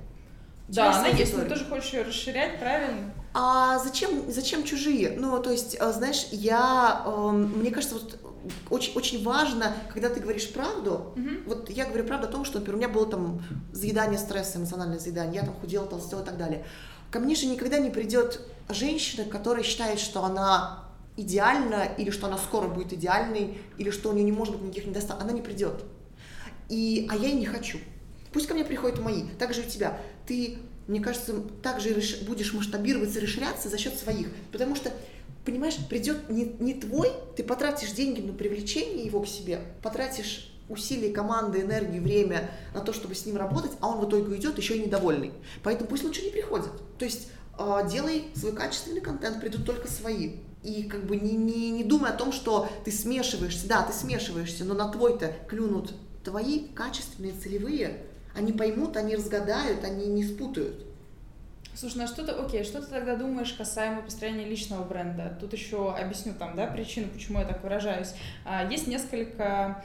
Да, 0.69 0.99
она 0.99 1.09
есть, 1.09 1.35
но 1.35 1.45
ты 1.45 1.49
тоже 1.49 1.65
хочешь 1.65 1.95
ее 1.95 2.03
расширять, 2.03 2.61
правильно? 2.61 3.11
А 3.33 3.79
зачем, 3.79 4.31
зачем 4.31 4.65
чужие? 4.65 5.15
Ну, 5.17 5.43
то 5.43 5.51
есть, 5.51 5.79
э, 5.81 5.93
знаешь, 5.93 6.27
я, 6.31 7.05
э, 7.07 7.31
мне 7.31 7.71
кажется, 7.71 7.95
вот 7.95 8.19
очень, 8.71 8.95
очень 8.95 9.23
важно, 9.23 9.75
когда 9.93 10.09
ты 10.09 10.21
говоришь 10.21 10.51
правду, 10.53 11.13
mm-hmm. 11.17 11.43
вот 11.47 11.71
я 11.71 11.87
говорю 11.87 12.05
правду 12.05 12.27
о 12.29 12.31
том, 12.31 12.45
что, 12.45 12.59
например, 12.59 12.77
у 12.77 12.79
меня 12.79 12.89
было 12.89 13.07
там 13.07 13.43
заедание 13.73 14.19
стресса, 14.19 14.59
эмоциональное 14.59 14.99
заедание, 14.99 15.41
я 15.41 15.47
там 15.47 15.55
худела, 15.55 15.87
толстела 15.87 16.23
и 16.23 16.25
так 16.25 16.37
далее. 16.37 16.65
Ко 17.11 17.21
мне 17.21 17.35
же 17.35 17.47
никогда 17.47 17.79
не 17.79 17.91
придет 17.91 18.41
женщина, 18.69 19.25
которая 19.25 19.63
считает, 19.65 19.99
что 19.99 20.25
она 20.25 20.85
идеальна, 21.17 21.85
или 21.97 22.11
что 22.11 22.27
она 22.27 22.39
скоро 22.39 22.69
будет 22.69 22.93
идеальной, 22.93 23.59
или 23.77 23.91
что 23.91 24.11
у 24.11 24.13
нее 24.13 24.25
не 24.25 24.33
может 24.33 24.55
быть 24.55 24.65
никаких 24.65 24.87
недостатков. 24.87 25.25
Она 25.25 25.33
не 25.33 25.43
придет. 25.43 25.85
И, 26.69 27.09
а 27.11 27.17
я 27.17 27.29
и 27.29 27.33
не 27.33 27.47
хочу. 27.47 27.79
Пусть 28.33 28.47
ко 28.47 28.55
мне 28.55 28.65
приходят 28.65 29.01
мои. 29.01 29.25
Так 29.39 29.53
же 29.53 29.63
и 29.63 29.67
у 29.67 29.69
тебя. 29.69 30.01
Ты, 30.27 30.59
мне 30.87 31.01
кажется, 31.01 31.35
также 31.63 31.95
будешь 32.27 32.53
масштабироваться, 32.53 33.21
расширяться 33.21 33.69
за 33.69 33.79
счет 33.79 33.99
своих. 33.99 34.29
Потому 34.53 34.77
что 34.77 34.93
понимаешь, 35.49 35.77
придет 35.89 36.29
не, 36.29 36.45
не 36.59 36.75
твой, 36.75 37.11
ты 37.35 37.43
потратишь 37.43 37.93
деньги 37.93 38.21
на 38.21 38.35
привлечение 38.35 39.07
его 39.07 39.23
к 39.23 39.27
себе, 39.27 39.61
потратишь 39.83 40.55
усилия 40.69 41.11
команды, 41.11 41.63
энергию, 41.63 42.03
время 42.03 42.51
на 42.75 42.81
то, 42.81 42.93
чтобы 42.93 43.15
с 43.15 43.25
ним 43.25 43.39
работать, 43.39 43.73
а 43.81 43.89
он 43.89 44.05
в 44.05 44.09
итоге 44.09 44.31
уйдет 44.31 44.59
еще 44.59 44.77
и 44.77 44.85
недовольный. 44.85 45.33
Поэтому 45.63 45.89
пусть 45.89 46.05
лучше 46.05 46.21
не 46.21 46.31
приходит. 46.31 46.71
То 46.99 47.07
есть 47.07 47.29
э, 47.59 47.89
делай 47.91 48.25
свой 48.35 48.53
качественный 48.53 49.01
контент, 49.01 49.41
придут 49.41 49.65
только 49.65 49.89
свои. 49.89 50.37
И 50.63 50.83
как 50.83 51.07
бы 51.07 51.17
не, 51.17 51.33
не, 51.33 51.71
не 51.71 51.85
думай 51.85 52.11
о 52.11 52.15
том, 52.15 52.31
что 52.31 52.69
ты 52.85 52.93
смешиваешься. 52.93 53.67
Да, 53.67 53.83
ты 53.85 53.95
смешиваешься, 53.95 54.67
но 54.67 54.75
на 54.75 54.91
твой-то 54.91 55.33
клюнут 55.49 55.95
твои 56.25 56.69
качественные 56.75 57.33
целевые, 57.33 58.05
они 58.35 58.53
поймут, 58.53 58.99
они 58.99 59.17
разгадают, 59.17 59.83
они 59.85 60.07
не 60.09 60.25
спутают. 60.25 60.85
Слушай, 61.79 61.99
ну 61.99 62.05
а 62.05 62.07
что 62.09 62.27
ты, 62.27 62.33
окей, 62.33 62.65
что 62.65 62.81
ты 62.81 62.89
тогда 62.89 63.15
думаешь 63.15 63.53
касаемо 63.53 64.03
построения 64.03 64.45
личного 64.45 64.83
бренда? 64.83 65.39
Тут 65.39 65.53
еще 65.53 65.95
объясню 65.95 66.35
там, 66.35 66.57
да, 66.57 66.67
причину, 66.67 67.07
почему 67.07 67.39
я 67.39 67.45
так 67.45 67.63
выражаюсь. 67.63 68.15
А, 68.45 68.69
есть 68.69 68.89
несколько 68.89 69.85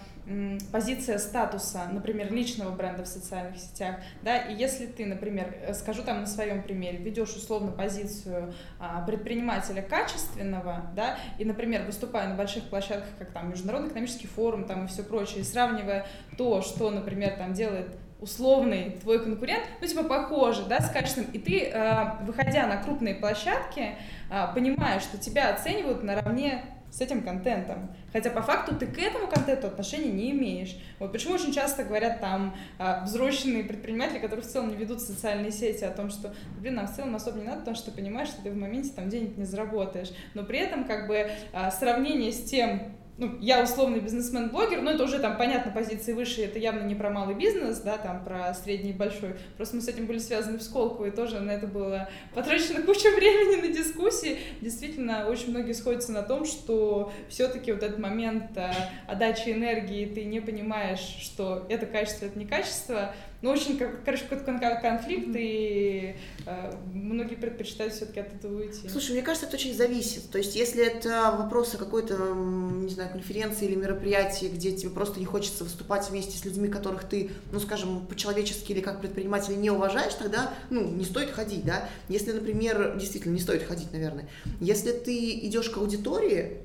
позиция 0.71 1.19
статуса, 1.19 1.85
например, 1.91 2.31
личного 2.31 2.73
бренда 2.73 3.03
в 3.03 3.07
социальных 3.07 3.57
сетях, 3.59 3.97
да, 4.21 4.37
и 4.37 4.55
если 4.55 4.85
ты, 4.85 5.05
например, 5.05 5.53
э, 5.61 5.73
скажу 5.73 6.01
там 6.01 6.21
на 6.21 6.25
своем 6.25 6.63
примере, 6.63 6.97
ведешь 6.97 7.35
условно 7.35 7.73
позицию 7.73 8.53
а, 8.79 9.05
предпринимателя 9.05 9.81
качественного, 9.81 10.89
да, 10.95 11.17
и, 11.37 11.45
например, 11.45 11.83
выступая 11.85 12.29
на 12.29 12.35
больших 12.35 12.63
площадках, 12.69 13.09
как 13.19 13.31
там 13.31 13.49
Международный 13.49 13.89
экономический 13.89 14.27
форум 14.27 14.63
там 14.63 14.85
и 14.85 14.87
все 14.87 15.03
прочее, 15.03 15.43
сравнивая 15.43 16.07
то, 16.37 16.61
что, 16.61 16.89
например, 16.89 17.35
там 17.37 17.53
делает 17.53 17.87
условный 18.23 18.97
твой 19.01 19.21
конкурент, 19.21 19.63
ну, 19.81 19.87
типа, 19.87 20.03
похоже, 20.03 20.63
да, 20.67 20.79
с 20.79 20.89
качественным, 20.89 21.29
и 21.31 21.39
ты, 21.39 21.65
э, 21.65 22.23
выходя 22.25 22.65
на 22.67 22.77
крупные 22.77 23.15
площадки, 23.15 23.95
э, 24.31 24.47
понимаешь, 24.55 25.03
что 25.03 25.17
тебя 25.17 25.53
оценивают 25.53 26.03
наравне 26.03 26.63
с 26.89 27.01
этим 27.01 27.23
контентом. 27.23 27.89
Хотя 28.13 28.29
по 28.29 28.41
факту 28.41 28.75
ты 28.75 28.85
к 28.85 28.97
этому 28.99 29.27
контенту 29.27 29.65
отношения 29.67 30.11
не 30.11 30.31
имеешь. 30.31 30.77
Вот 30.99 31.11
почему 31.11 31.33
очень 31.33 31.51
часто 31.51 31.83
говорят 31.83 32.21
там 32.21 32.55
э, 32.79 33.03
взросленные 33.03 33.63
предприниматели, 33.63 34.19
которые 34.19 34.45
в 34.45 34.47
целом 34.47 34.69
не 34.69 34.75
ведут 34.75 35.01
социальные 35.01 35.51
сети, 35.51 35.83
о 35.83 35.91
том, 35.91 36.09
что, 36.09 36.33
блин, 36.59 36.75
нам 36.75 36.87
в 36.87 36.95
целом 36.95 37.15
особо 37.15 37.39
не 37.39 37.45
надо, 37.45 37.59
потому 37.59 37.75
что 37.75 37.91
ты 37.91 37.97
понимаешь, 37.97 38.29
что 38.29 38.43
ты 38.43 38.51
в 38.51 38.55
моменте 38.55 38.91
там 38.95 39.09
денег 39.09 39.35
не 39.37 39.43
заработаешь. 39.43 40.11
Но 40.33 40.43
при 40.43 40.59
этом 40.59 40.85
как 40.85 41.07
бы 41.07 41.29
сравнение 41.71 42.31
с 42.31 42.43
тем, 42.43 42.95
ну, 43.23 43.37
я 43.39 43.63
условный 43.63 43.99
бизнесмен-блогер, 43.99 44.81
но 44.81 44.91
это 44.91 45.03
уже 45.03 45.19
там 45.19 45.37
понятно 45.37 45.71
позиции 45.71 46.11
выше, 46.13 46.43
это 46.43 46.59
явно 46.59 46.83
не 46.83 46.95
про 46.95 47.09
малый 47.09 47.35
бизнес, 47.35 47.79
да, 47.79 47.97
там 47.97 48.23
про 48.23 48.53
средний 48.53 48.89
и 48.89 48.93
большой. 48.93 49.35
Просто 49.55 49.77
мы 49.77 49.81
с 49.81 49.87
этим 49.87 50.07
были 50.07 50.17
связаны 50.17 50.57
в 50.57 50.63
сколку, 50.63 51.05
и 51.05 51.11
тоже 51.11 51.39
на 51.39 51.51
это 51.51 51.67
было 51.67 52.09
потрачено 52.35 52.81
куча 52.85 53.09
времени 53.15 53.61
на 53.61 53.73
дискуссии. 53.73 54.37
Действительно, 54.61 55.27
очень 55.27 55.51
многие 55.51 55.73
сходятся 55.73 56.11
на 56.11 56.21
том, 56.21 56.45
что 56.45 57.13
все-таки 57.29 57.71
вот 57.71 57.81
этот 57.81 57.99
момент 57.99 58.57
э, 58.57 58.71
отдачи 59.07 59.49
энергии, 59.49 60.05
ты 60.05 60.25
не 60.25 60.41
понимаешь, 60.41 61.17
что 61.21 61.65
это 61.69 61.85
качество, 61.85 62.25
это 62.25 62.37
не 62.37 62.45
качество, 62.45 63.15
ну, 63.43 63.51
очень, 63.51 63.77
короче, 64.05 64.23
какой-то 64.23 64.79
конфликт, 64.81 65.35
и 65.35 66.15
э, 66.45 66.73
многие 66.93 67.35
предпочитают 67.35 67.93
все-таки 67.93 68.21
от 68.21 68.33
этого 68.33 68.61
уйти. 68.61 68.87
Слушай, 68.87 69.11
мне 69.11 69.21
кажется, 69.21 69.47
это 69.47 69.57
очень 69.57 69.75
зависит. 69.75 70.29
То 70.31 70.37
есть, 70.37 70.55
если 70.55 70.85
это 70.85 71.35
вопросы 71.37 71.77
какой-то, 71.77 72.15
не 72.33 72.89
знаю, 72.89 73.11
конференции 73.11 73.65
или 73.65 73.75
мероприятия, 73.75 74.47
где 74.47 74.71
тебе 74.71 74.91
просто 74.91 75.19
не 75.19 75.25
хочется 75.25 75.65
выступать 75.65 76.09
вместе 76.09 76.37
с 76.37 76.45
людьми, 76.45 76.69
которых 76.69 77.03
ты, 77.03 77.31
ну, 77.51 77.59
скажем, 77.59 78.05
по-человечески 78.05 78.71
или 78.71 78.79
как 78.79 79.01
предприниматель 79.01 79.59
не 79.59 79.69
уважаешь, 79.69 80.13
тогда, 80.13 80.53
ну, 80.69 80.81
не 80.81 81.03
стоит 81.03 81.31
ходить, 81.31 81.65
да. 81.65 81.89
Если, 82.07 82.31
например, 82.31 82.95
действительно, 82.97 83.33
не 83.33 83.41
стоит 83.41 83.63
ходить, 83.63 83.91
наверное. 83.91 84.29
Если 84.61 84.93
ты 84.93 85.31
идешь 85.39 85.69
к 85.69 85.77
аудитории, 85.79 86.59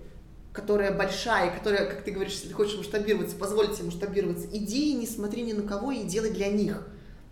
которая 0.58 0.92
большая, 0.92 1.56
которая, 1.56 1.86
как 1.86 2.02
ты 2.02 2.10
говоришь, 2.10 2.34
если 2.34 2.48
ты 2.48 2.54
хочешь 2.54 2.76
масштабироваться, 2.76 3.36
позволить 3.36 3.74
себе 3.74 3.86
масштабироваться, 3.86 4.48
иди 4.52 4.90
и 4.90 4.94
не 4.94 5.06
смотри 5.06 5.42
ни 5.42 5.52
на 5.52 5.62
кого 5.62 5.92
и 5.92 6.02
делай 6.02 6.30
для 6.30 6.48
них. 6.48 6.84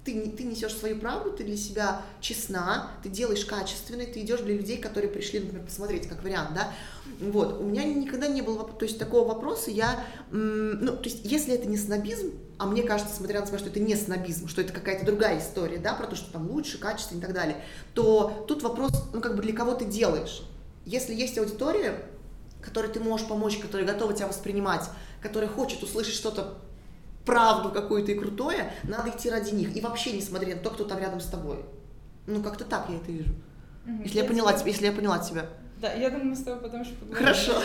Ты, 0.04 0.30
ты 0.30 0.44
несешь 0.44 0.76
свою 0.76 1.00
правду, 1.00 1.32
ты 1.32 1.42
для 1.42 1.56
себя 1.56 2.02
честна, 2.20 2.92
ты 3.02 3.08
делаешь 3.08 3.44
качественно, 3.44 4.04
ты 4.04 4.20
идешь 4.20 4.38
для 4.42 4.54
людей, 4.54 4.76
которые 4.76 5.10
пришли, 5.10 5.40
например, 5.40 5.64
посмотреть, 5.66 6.06
как 6.06 6.22
вариант, 6.22 6.50
да. 6.54 6.72
Вот, 7.18 7.60
у 7.60 7.64
меня 7.64 7.82
никогда 7.82 8.28
не 8.28 8.42
было, 8.42 8.62
то 8.62 8.84
есть 8.84 9.00
такого 9.00 9.26
вопроса, 9.26 9.72
я, 9.72 10.04
ну, 10.30 10.96
то 10.96 11.04
есть 11.04 11.24
если 11.24 11.54
это 11.54 11.66
не 11.66 11.76
снобизм, 11.76 12.34
а 12.58 12.66
мне 12.66 12.84
кажется, 12.84 13.16
смотря 13.16 13.40
на 13.40 13.46
себя, 13.46 13.58
что 13.58 13.70
это 13.70 13.80
не 13.80 13.96
снобизм, 13.96 14.46
что 14.46 14.60
это 14.60 14.72
какая-то 14.72 15.04
другая 15.04 15.40
история, 15.40 15.78
да, 15.78 15.94
про 15.94 16.06
то, 16.06 16.14
что 16.14 16.30
там 16.30 16.48
лучше, 16.48 16.78
качественно 16.78 17.18
и 17.18 17.22
так 17.22 17.32
далее, 17.32 17.56
то 17.92 18.44
тут 18.46 18.62
вопрос, 18.62 18.92
ну, 19.12 19.20
как 19.20 19.34
бы 19.34 19.42
для 19.42 19.54
кого 19.54 19.74
ты 19.74 19.86
делаешь. 19.86 20.42
Если 20.84 21.14
есть 21.14 21.36
аудитория, 21.36 22.00
которой 22.66 22.88
ты 22.88 23.00
можешь 23.00 23.26
помочь, 23.26 23.56
который 23.58 23.86
готова 23.86 24.12
тебя 24.12 24.26
воспринимать, 24.26 24.82
который 25.22 25.48
хочет 25.48 25.82
услышать 25.82 26.14
что-то 26.14 26.58
правду 27.24 27.70
какую-то 27.70 28.12
и 28.12 28.18
крутое, 28.18 28.72
надо 28.84 29.10
идти 29.10 29.30
ради 29.30 29.54
них. 29.54 29.76
И 29.76 29.80
вообще 29.80 30.12
не 30.12 30.20
смотреть 30.20 30.56
на 30.56 30.62
то, 30.62 30.70
кто 30.70 30.84
там 30.84 30.98
рядом 30.98 31.20
с 31.20 31.26
тобой. 31.26 31.64
Ну, 32.26 32.42
как-то 32.42 32.64
так 32.64 32.86
я 32.90 32.96
это 32.96 33.10
вижу. 33.10 33.32
Угу. 33.86 34.02
Если, 34.02 34.16
я, 34.16 34.22
я 34.24 34.28
поняла 34.28 34.52
тебя, 34.52 34.70
если 34.70 34.86
я 34.86 34.92
поняла 34.92 35.18
тебя. 35.20 35.46
Да, 35.80 35.92
я 35.92 36.10
думаю, 36.10 36.30
мы 36.30 36.36
с 36.36 36.42
тобой 36.42 36.60
потом 36.60 36.82
еще 36.82 36.92
поговорим. 36.94 37.24
Хорошо. 37.24 37.52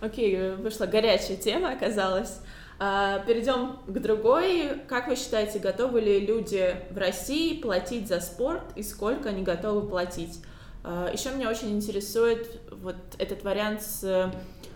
Окей, 0.00 0.34
okay, 0.34 0.56
вышла 0.56 0.86
горячая 0.86 1.36
тема, 1.36 1.72
оказалась. 1.72 2.40
А, 2.80 3.20
перейдем 3.20 3.78
к 3.86 3.98
другой. 3.98 4.80
Как 4.88 5.08
вы 5.08 5.16
считаете, 5.16 5.58
готовы 5.58 6.00
ли 6.00 6.20
люди 6.20 6.76
в 6.90 6.98
России 6.98 7.60
платить 7.60 8.08
за 8.08 8.20
спорт 8.20 8.62
и 8.76 8.82
сколько 8.82 9.30
они 9.30 9.42
готовы 9.42 9.88
платить? 9.88 10.40
А, 10.84 11.10
Еще 11.12 11.30
меня 11.30 11.50
очень 11.50 11.70
интересует 11.70 12.60
вот 12.70 12.96
этот 13.18 13.44
вариант 13.44 13.82
с 13.82 14.32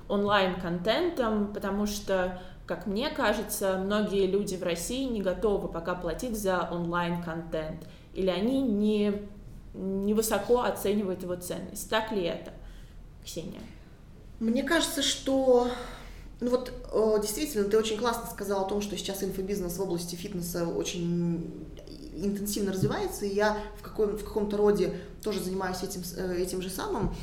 онлайн-контентом, 0.08 1.52
потому 1.52 1.86
что, 1.86 2.40
как 2.66 2.86
мне 2.86 3.10
кажется, 3.10 3.78
многие 3.78 4.26
люди 4.26 4.56
в 4.56 4.62
России 4.62 5.04
не 5.04 5.22
готовы 5.22 5.68
пока 5.68 5.94
платить 5.94 6.38
за 6.38 6.68
онлайн-контент, 6.70 7.86
или 8.14 8.28
они 8.28 8.60
не, 8.62 9.22
не 9.74 10.14
высоко 10.14 10.62
оценивают 10.62 11.22
его 11.22 11.36
ценность. 11.36 11.88
Так 11.88 12.12
ли 12.12 12.24
это, 12.24 12.52
Ксения? 13.24 13.62
Мне 14.38 14.64
кажется, 14.64 15.02
что 15.02 15.68
ну 16.42 16.50
вот 16.50 16.72
действительно, 17.22 17.64
ты 17.64 17.78
очень 17.78 17.96
классно 17.96 18.28
сказала 18.28 18.66
о 18.66 18.68
том, 18.68 18.82
что 18.82 18.96
сейчас 18.96 19.22
инфобизнес 19.22 19.78
в 19.78 19.80
области 19.82 20.16
фитнеса 20.16 20.66
очень 20.66 21.68
интенсивно 22.12 22.72
развивается, 22.72 23.24
и 23.26 23.34
я 23.34 23.58
в, 23.78 23.82
каком, 23.82 24.16
в 24.16 24.24
каком-то 24.24 24.56
роде 24.56 24.94
тоже 25.22 25.42
занимаюсь 25.42 25.82
этим, 25.82 26.02
э, 26.16 26.36
этим 26.38 26.62
же 26.62 26.70
самым. 26.70 27.14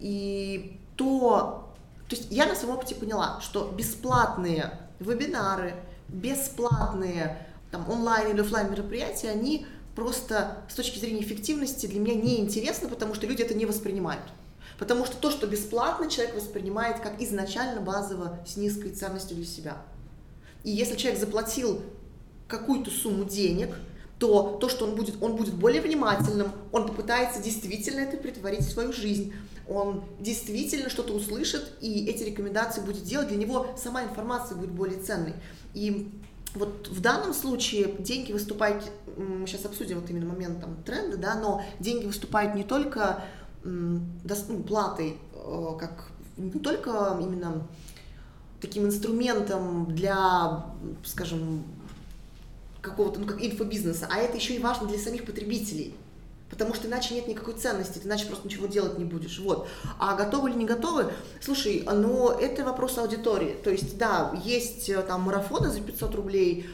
И 0.00 0.78
то, 0.96 1.72
то 2.08 2.16
есть 2.16 2.28
я 2.30 2.46
на 2.46 2.54
своем 2.54 2.74
опыте 2.74 2.94
поняла, 2.94 3.40
что 3.40 3.72
бесплатные 3.76 4.78
вебинары, 5.00 5.74
бесплатные 6.08 7.46
там, 7.70 7.88
онлайн 7.88 8.30
или 8.32 8.40
офлайн 8.40 8.70
мероприятия, 8.70 9.30
они 9.30 9.66
просто 9.94 10.62
с 10.68 10.74
точки 10.74 10.98
зрения 10.98 11.22
эффективности 11.22 11.86
для 11.86 12.00
меня 12.00 12.14
неинтересны, 12.14 12.88
потому 12.88 13.14
что 13.14 13.26
люди 13.26 13.42
это 13.42 13.54
не 13.54 13.66
воспринимают. 13.66 14.24
Потому 14.78 15.04
что 15.04 15.16
то, 15.16 15.30
что 15.30 15.46
бесплатно, 15.46 16.08
человек 16.08 16.36
воспринимает 16.36 17.00
как 17.00 17.20
изначально 17.20 17.80
базово 17.80 18.38
с 18.46 18.56
низкой 18.56 18.90
ценностью 18.90 19.36
для 19.36 19.46
себя. 19.46 19.76
И 20.62 20.70
если 20.70 20.96
человек 20.96 21.18
заплатил 21.18 21.82
какую-то 22.46 22.90
сумму 22.90 23.24
денег, 23.24 23.74
то 24.18 24.58
то, 24.60 24.68
что 24.68 24.84
он 24.84 24.96
будет, 24.96 25.22
он 25.22 25.36
будет 25.36 25.54
более 25.54 25.80
внимательным, 25.80 26.50
он 26.72 26.86
попытается 26.86 27.40
действительно 27.40 28.00
это 28.00 28.16
притворить 28.16 28.60
в 28.60 28.70
свою 28.70 28.92
жизнь, 28.92 29.32
он 29.68 30.02
действительно 30.18 30.90
что-то 30.90 31.12
услышит, 31.12 31.72
и 31.80 32.06
эти 32.06 32.24
рекомендации 32.24 32.80
будет 32.80 33.04
делать, 33.04 33.28
для 33.28 33.36
него 33.36 33.66
сама 33.76 34.02
информация 34.02 34.56
будет 34.56 34.70
более 34.70 34.98
ценной. 34.98 35.34
И 35.74 36.10
вот 36.54 36.88
в 36.88 37.00
данном 37.00 37.34
случае 37.34 37.94
деньги 37.98 38.32
выступают, 38.32 38.90
мы 39.16 39.46
сейчас 39.46 39.64
обсудим 39.66 40.00
вот 40.00 40.10
именно 40.10 40.26
момент 40.26 40.60
там, 40.60 40.82
тренда, 40.84 41.16
да, 41.16 41.34
но 41.34 41.62
деньги 41.78 42.06
выступают 42.06 42.54
не 42.54 42.64
только 42.64 43.22
ну, 43.62 44.62
платой, 44.66 45.18
э, 45.34 45.76
как 45.78 46.10
не 46.36 46.60
только 46.60 47.18
именно 47.20 47.66
таким 48.60 48.86
инструментом 48.86 49.86
для, 49.94 50.66
скажем, 51.04 51.64
какого-то, 52.88 53.20
ну, 53.20 53.26
как 53.26 53.42
инфобизнеса, 53.42 54.08
а 54.10 54.18
это 54.18 54.36
еще 54.36 54.54
и 54.54 54.58
важно 54.58 54.86
для 54.86 54.98
самих 54.98 55.24
потребителей. 55.24 55.94
Потому 56.50 56.74
что 56.74 56.88
иначе 56.88 57.14
нет 57.14 57.28
никакой 57.28 57.54
ценности, 57.54 57.98
ты 57.98 58.08
иначе 58.08 58.26
просто 58.26 58.46
ничего 58.46 58.66
делать 58.66 58.98
не 58.98 59.04
будешь. 59.04 59.38
Вот. 59.38 59.68
А 59.98 60.14
готовы 60.16 60.50
или 60.50 60.56
не 60.56 60.64
готовы? 60.64 61.12
Слушай, 61.40 61.84
ну 61.86 62.30
это 62.30 62.64
вопрос 62.64 62.96
аудитории. 62.96 63.56
То 63.62 63.70
есть, 63.70 63.98
да, 63.98 64.32
есть 64.44 64.88
э, 64.88 65.02
там 65.02 65.22
марафоны 65.22 65.70
за 65.70 65.80
500 65.80 66.14
рублей, 66.14 66.66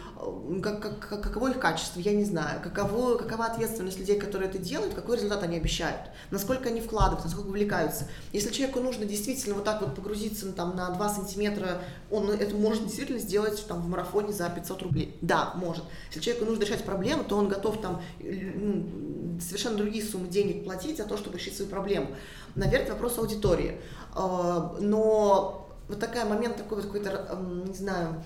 как, 0.62 0.80
как, 1.00 1.22
каково 1.22 1.50
их 1.50 1.58
качество, 1.58 2.00
я 2.00 2.12
не 2.12 2.24
знаю, 2.24 2.60
каково, 2.62 3.16
какова 3.16 3.46
ответственность 3.46 3.98
людей, 3.98 4.18
которые 4.18 4.48
это 4.48 4.58
делают, 4.58 4.94
какой 4.94 5.16
результат 5.16 5.42
они 5.42 5.56
обещают, 5.56 6.00
насколько 6.30 6.68
они 6.68 6.80
вкладываются, 6.80 7.26
насколько 7.26 7.48
увлекаются. 7.48 8.06
Если 8.32 8.50
человеку 8.50 8.80
нужно 8.80 9.04
действительно 9.04 9.54
вот 9.54 9.64
так 9.64 9.80
вот 9.80 9.94
погрузиться 9.94 10.52
там, 10.52 10.76
на 10.76 10.90
2 10.90 11.08
сантиметра, 11.08 11.82
он 12.10 12.30
это 12.30 12.54
может 12.54 12.84
действительно 12.84 13.18
сделать 13.18 13.64
там, 13.66 13.82
в 13.82 13.88
марафоне 13.88 14.32
за 14.32 14.48
500 14.48 14.82
рублей. 14.82 15.16
Да, 15.20 15.52
может. 15.56 15.84
Если 16.08 16.20
человеку 16.20 16.46
нужно 16.46 16.62
решать 16.62 16.84
проблему, 16.84 17.24
то 17.24 17.36
он 17.36 17.48
готов 17.48 17.80
там 17.80 18.02
ну, 18.20 19.40
совершенно 19.40 19.76
другие 19.76 20.04
суммы 20.04 20.28
денег 20.28 20.64
платить 20.64 20.96
за 20.96 21.04
то, 21.04 21.16
чтобы 21.16 21.38
решить 21.38 21.56
свою 21.56 21.70
проблему. 21.70 22.08
Наверное, 22.54 22.92
вопрос 22.92 23.18
аудитории. 23.18 23.80
А, 24.14 24.76
но 24.80 25.68
вот 25.88 26.00
такой 26.00 26.24
момент, 26.24 26.56
такой 26.56 26.78
вот 26.78 26.86
какой-то, 26.86 27.38
не 27.66 27.74
знаю, 27.74 28.22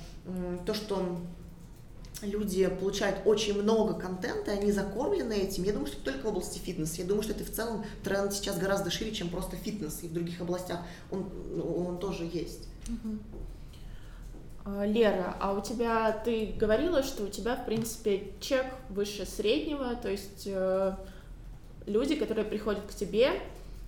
то, 0.65 0.75
что 0.75 1.19
люди 2.23 2.67
получают 2.67 3.21
очень 3.25 3.61
много 3.61 3.95
контента, 3.95 4.53
они 4.53 4.73
закормлены 4.73 5.33
этим. 5.35 5.65
Я 5.65 5.73
думаю, 5.73 5.87
что 5.87 5.97
это 5.97 6.13
только 6.13 6.27
в 6.27 6.29
области 6.29 6.59
фитнеса. 6.59 7.03
Я 7.03 7.07
думаю, 7.07 7.23
что 7.23 7.33
это 7.33 7.45
в 7.45 7.51
целом 7.51 7.85
тренд 8.03 8.33
сейчас 8.33 8.59
гораздо 8.59 8.91
шире, 8.91 9.13
чем 9.13 9.29
просто 9.29 9.57
фитнес. 9.57 10.01
И 10.03 10.09
в 10.09 10.13
других 10.13 10.41
областях 10.41 10.81
он, 11.11 11.29
он 11.63 11.99
тоже 11.99 12.25
есть. 12.25 12.69
А, 14.65 14.85
Лера, 14.85 15.37
а 15.41 15.53
у 15.53 15.63
тебя, 15.63 16.13
ты 16.13 16.55
говорила, 16.59 17.03
что 17.03 17.25
у 17.25 17.29
тебя, 17.29 17.57
в 17.57 17.65
принципе, 17.65 18.33
чек 18.41 18.67
выше 18.91 19.25
среднего, 19.25 19.95
то 19.97 20.11
есть 20.11 20.45
э, 20.47 20.95
люди, 21.87 22.17
которые 22.17 22.45
приходят 22.45 22.85
к 22.85 22.95
тебе, 22.95 23.41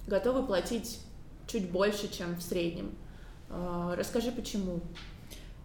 готовы 0.06 0.46
платить 0.46 1.00
чуть 1.46 1.70
больше, 1.70 2.10
чем 2.10 2.34
в 2.36 2.42
среднем. 2.42 2.92
Э, 3.50 3.94
расскажи, 3.96 4.32
почему? 4.32 4.80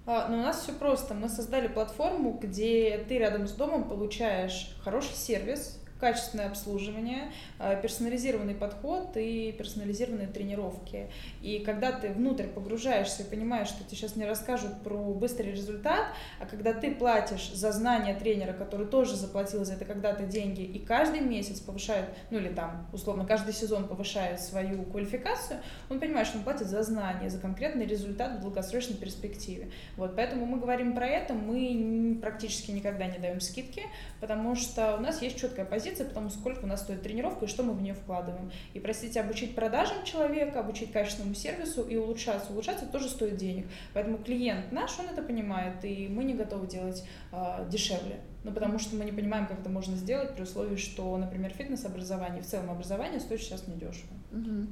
А, 0.06 0.28
ну, 0.30 0.39
у 0.39 0.41
нас 0.41 0.62
все 0.62 0.74
просто. 0.74 1.14
Мы 1.14 1.30
создали 1.30 1.68
платформу, 1.68 2.38
где 2.41 3.03
ты 3.08 3.18
рядом 3.18 3.47
с 3.47 3.51
домом 3.53 3.89
получаешь 3.89 4.76
хороший 4.84 5.16
сервис, 5.16 5.80
качественное 6.06 6.49
обслуживание, 6.49 7.32
э, 7.58 7.82
персонализированный 7.82 8.53
подход 8.53 9.18
и 9.18 9.51
персонализированные 9.58 10.28
тренировки. 10.28 11.10
И 11.41 11.64
когда 11.66 11.91
ты 11.91 12.10
внутрь 12.10 12.45
погружаешься 12.45 13.24
и 13.24 13.26
понимаешь, 13.26 13.70
что 13.70 13.84
тебе 13.84 13.97
сейчас 13.97 14.16
не 14.16 14.24
расскажут 14.26 14.84
про 14.84 14.95
быстрый 15.16 15.51
результат, 15.51 16.06
а 16.39 16.45
когда 16.45 16.74
ты 16.74 16.93
платишь 16.93 17.51
за 17.51 17.72
знания 17.72 18.14
тренера, 18.14 18.53
который 18.53 18.86
тоже 18.86 19.16
заплатил 19.16 19.66
за 19.66 19.74
это 19.74 19.86
когда-то 19.86 20.26
деньги, 20.26 20.62
и 20.62 20.78
каждый 20.78 21.22
месяц 21.22 21.60
повышает, 21.60 22.06
ну 22.30 22.38
или 22.38 22.49
там, 22.49 22.88
условно, 22.93 23.26
каждый 23.26 23.56
сезон 23.56 23.88
повышает 23.88 24.39
свою 24.41 24.84
квалификацию, 24.84 25.60
он 25.89 25.99
понимает, 25.99 26.28
что 26.28 26.38
он 26.38 26.43
платит 26.43 26.68
за 26.68 26.84
знания, 26.84 27.32
за 27.32 27.39
конкретный 27.39 27.88
результат 27.88 28.38
в 28.38 28.41
долгосрочной 28.41 28.95
перспективе. 28.95 29.72
Вот, 29.97 30.16
поэтому 30.16 30.45
мы 30.45 30.60
говорим 30.60 30.93
про 30.93 31.08
это, 31.08 31.34
мы 31.34 32.20
практически 32.22 32.70
никогда 32.70 33.08
не 33.08 33.18
даем 33.18 33.41
скидки, 33.41 33.82
потому 34.20 34.56
что 34.56 34.97
у 34.97 34.99
нас 34.99 35.24
есть 35.24 35.39
четкая 35.39 35.66
позиция, 35.66 35.95
позиции, 35.96 36.08
потому 36.08 36.30
сколько 36.30 36.66
у 36.66 36.68
нас 36.68 36.82
стоит 36.82 37.02
тренировка 37.02 37.46
и 37.46 37.48
что 37.48 37.64
мы 37.64 37.74
в 37.74 37.82
нее 37.82 37.93
вкладываем. 37.93 38.52
И, 38.74 38.80
простите, 38.80 39.22
обучить 39.22 39.56
продажам 39.56 40.04
человека, 40.04 40.60
обучить 40.60 40.91
качественному 40.91 41.36
сервису 41.36 41.84
и 41.84 41.96
улучшаться. 41.96 42.52
Улучшаться 42.52 42.86
тоже 42.86 43.10
стоит 43.10 43.38
денег. 43.38 43.68
Поэтому 43.93 44.18
клиент 44.18 44.72
наш, 44.72 45.00
он 45.00 45.06
это 45.08 45.22
понимает, 45.22 45.84
и 45.84 46.08
мы 46.08 46.24
не 46.24 46.34
готовы 46.34 46.68
делать 46.68 47.04
э, 47.32 47.68
дешевле. 47.70 48.20
Ну, 48.43 48.52
потому 48.52 48.78
что 48.78 48.96
мы 48.96 49.06
не 49.06 49.12
понимаем, 49.12 49.48
как 49.48 49.60
это 49.60 49.70
можно 49.70 49.96
сделать 49.96 50.36
при 50.36 50.43
условии, 50.43 50.76
что, 50.76 51.18
например, 51.18 51.52
фитнес-образование, 51.52 52.43
в 52.43 52.46
целом 52.46 52.70
образование 52.70 53.20
стоит 53.20 53.41
сейчас 53.41 53.68
недешево. 53.68 54.14
Угу. 54.32 54.68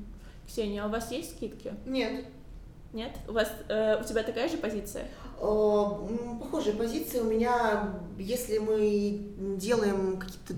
Ксения, 0.47 0.83
а 0.83 0.87
у 0.87 0.89
вас 0.89 1.11
есть 1.11 1.31
скидки? 1.31 1.73
Нет. 1.85 2.25
Нет? 2.93 3.11
У 3.27 3.31
вас 3.33 3.51
э, 3.69 3.99
у 3.99 4.03
тебя 4.03 4.21
такая 4.23 4.47
же 4.47 4.57
позиция? 4.57 5.07
Э, 5.39 5.85
похожая 6.39 6.75
позиция 6.75 7.23
у 7.23 7.25
меня, 7.25 7.91
если 8.17 8.59
мы 8.59 9.19
делаем 9.57 10.19
какие-то 10.19 10.53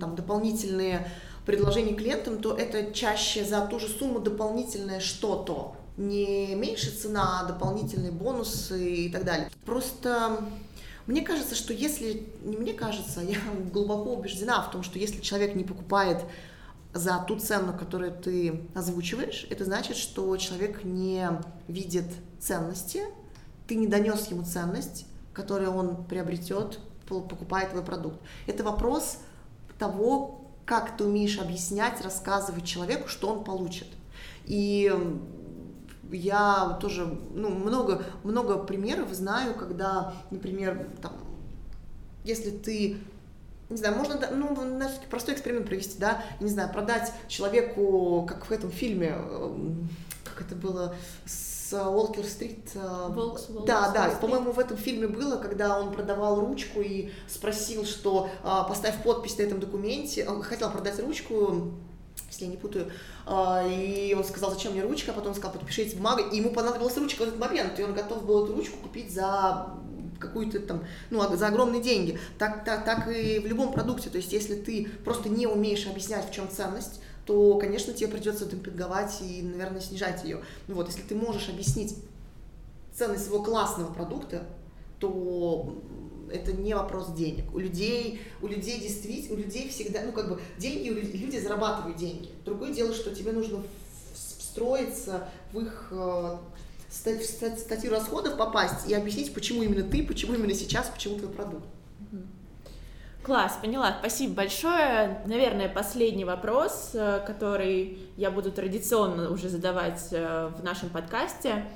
там 0.00 0.16
дополнительные 0.16 1.06
предложения 1.46 1.94
клиентам, 1.94 2.42
то 2.42 2.54
это 2.54 2.92
чаще 2.92 3.44
за 3.44 3.60
ту 3.66 3.78
же 3.78 3.88
сумму 3.88 4.18
дополнительное 4.18 5.00
что-то. 5.00 5.76
Не 5.96 6.54
меньше 6.56 6.90
цена, 6.90 7.40
а 7.40 7.44
дополнительные 7.46 8.12
бонусы 8.12 9.06
и 9.06 9.08
так 9.08 9.24
далее. 9.24 9.48
Просто 9.64 10.40
мне 11.08 11.22
кажется, 11.22 11.54
что 11.54 11.72
если, 11.72 12.26
не 12.42 12.56
мне 12.56 12.74
кажется, 12.74 13.20
я 13.22 13.38
глубоко 13.72 14.14
убеждена 14.14 14.60
в 14.62 14.70
том, 14.70 14.82
что 14.82 14.98
если 14.98 15.20
человек 15.20 15.54
не 15.54 15.64
покупает 15.64 16.18
за 16.98 17.24
ту 17.26 17.38
цену, 17.38 17.72
которую 17.72 18.12
ты 18.12 18.68
озвучиваешь, 18.74 19.46
это 19.50 19.64
значит, 19.64 19.96
что 19.96 20.36
человек 20.36 20.84
не 20.84 21.28
видит 21.68 22.06
ценности, 22.40 23.02
ты 23.66 23.76
не 23.76 23.86
донес 23.86 24.28
ему 24.28 24.44
ценность, 24.44 25.06
которую 25.32 25.72
он 25.72 26.04
приобретет, 26.04 26.80
покупая 27.06 27.68
твой 27.70 27.82
продукт. 27.82 28.20
Это 28.46 28.64
вопрос 28.64 29.18
того, 29.78 30.44
как 30.66 30.96
ты 30.96 31.04
умеешь 31.04 31.38
объяснять, 31.38 32.02
рассказывать 32.02 32.64
человеку, 32.64 33.08
что 33.08 33.28
он 33.28 33.44
получит. 33.44 33.86
И 34.44 34.92
я 36.10 36.78
тоже 36.80 37.06
ну, 37.34 37.50
много, 37.50 38.02
много 38.24 38.58
примеров 38.58 39.12
знаю, 39.12 39.54
когда, 39.54 40.14
например, 40.30 40.88
там, 41.00 41.12
если 42.24 42.50
ты 42.50 42.98
не 43.70 43.76
знаю, 43.76 43.96
можно, 43.96 44.18
ну, 44.30 44.56
простой 45.10 45.34
эксперимент 45.34 45.66
провести, 45.66 45.98
да, 45.98 46.22
не 46.40 46.48
знаю, 46.48 46.72
продать 46.72 47.12
человеку, 47.28 48.24
как 48.26 48.46
в 48.46 48.52
этом 48.52 48.70
фильме, 48.70 49.08
эм, 49.08 49.88
как 50.24 50.46
это 50.46 50.54
было, 50.54 50.94
с 51.26 51.72
Уолкер-стрит. 51.72 52.70
Э, 52.74 53.10
да, 53.66 53.90
да, 53.90 54.10
по-моему, 54.20 54.52
в 54.52 54.58
этом 54.58 54.78
фильме 54.78 55.06
было, 55.06 55.36
когда 55.36 55.78
он 55.78 55.92
продавал 55.92 56.40
ручку 56.40 56.80
и 56.80 57.10
спросил, 57.28 57.84
что 57.84 58.30
поставь 58.42 59.02
подпись 59.02 59.36
на 59.36 59.42
этом 59.42 59.60
документе, 59.60 60.26
он 60.26 60.42
хотел 60.42 60.70
продать 60.70 60.98
ручку, 61.00 61.72
если 62.30 62.46
я 62.46 62.50
не 62.50 62.56
путаю, 62.56 62.90
и 63.30 64.14
он 64.16 64.24
сказал, 64.24 64.50
зачем 64.50 64.72
мне 64.72 64.82
ручка, 64.82 65.12
а 65.12 65.14
потом 65.14 65.30
он 65.30 65.34
сказал, 65.34 65.52
подпишите 65.52 65.96
бумагу, 65.96 66.22
и 66.22 66.36
ему 66.38 66.50
понадобилась 66.50 66.96
ручка 66.96 67.20
в 67.20 67.28
этот 67.28 67.38
момент, 67.38 67.78
и 67.78 67.82
он 67.82 67.92
готов 67.92 68.24
был 68.24 68.44
эту 68.44 68.54
ручку 68.56 68.78
купить 68.78 69.12
за 69.12 69.74
какую-то 70.18 70.60
там, 70.60 70.84
ну, 71.10 71.36
за 71.36 71.46
огромные 71.48 71.82
деньги. 71.82 72.18
Так, 72.38 72.64
так, 72.64 72.84
так 72.84 73.08
и 73.08 73.38
в 73.38 73.46
любом 73.46 73.72
продукте. 73.72 74.10
То 74.10 74.18
есть, 74.18 74.32
если 74.32 74.54
ты 74.54 74.88
просто 75.04 75.28
не 75.28 75.46
умеешь 75.46 75.86
объяснять, 75.86 76.28
в 76.28 76.32
чем 76.32 76.48
ценность, 76.50 77.00
то, 77.24 77.58
конечно, 77.58 77.92
тебе 77.92 78.08
придется 78.08 78.46
демпинговать 78.46 79.20
и, 79.20 79.42
наверное, 79.42 79.80
снижать 79.80 80.24
ее. 80.24 80.40
Ну 80.66 80.76
вот, 80.76 80.88
если 80.88 81.02
ты 81.02 81.14
можешь 81.14 81.48
объяснить 81.50 81.94
ценность 82.94 83.26
своего 83.26 83.44
классного 83.44 83.92
продукта, 83.92 84.46
то 84.98 85.78
это 86.32 86.52
не 86.52 86.74
вопрос 86.74 87.12
денег. 87.12 87.54
У 87.54 87.58
людей, 87.58 88.22
у 88.42 88.46
людей 88.46 88.80
действительно, 88.80 89.34
у 89.34 89.38
людей 89.38 89.68
всегда, 89.68 90.00
ну 90.04 90.12
как 90.12 90.28
бы 90.28 90.40
деньги, 90.58 90.88
люди 90.88 91.38
зарабатывают 91.38 91.98
деньги. 91.98 92.30
Другое 92.44 92.72
дело, 92.72 92.94
что 92.94 93.14
тебе 93.14 93.32
нужно 93.32 93.62
встроиться 94.14 95.28
в 95.52 95.60
их 95.60 95.92
э, 96.88 97.56
статью 97.56 97.90
расходов 97.90 98.36
попасть 98.36 98.88
и 98.88 98.94
объяснить, 98.94 99.34
почему 99.34 99.62
именно 99.62 99.82
ты, 99.82 100.02
почему 100.02 100.34
именно 100.34 100.54
сейчас, 100.54 100.88
почему 100.88 101.18
твой 101.18 101.30
продукт. 101.30 101.66
Класс, 103.28 103.58
поняла. 103.60 103.96
Спасибо 103.98 104.36
большое. 104.36 105.20
Наверное, 105.26 105.68
последний 105.68 106.24
вопрос, 106.24 106.92
э, 106.94 107.22
который 107.26 107.98
я 108.16 108.30
буду 108.30 108.50
традиционно 108.50 109.30
уже 109.30 109.50
задавать 109.50 110.08
э, 110.12 110.50
в 110.58 110.64
нашем 110.64 110.88
подкасте. 110.88 111.66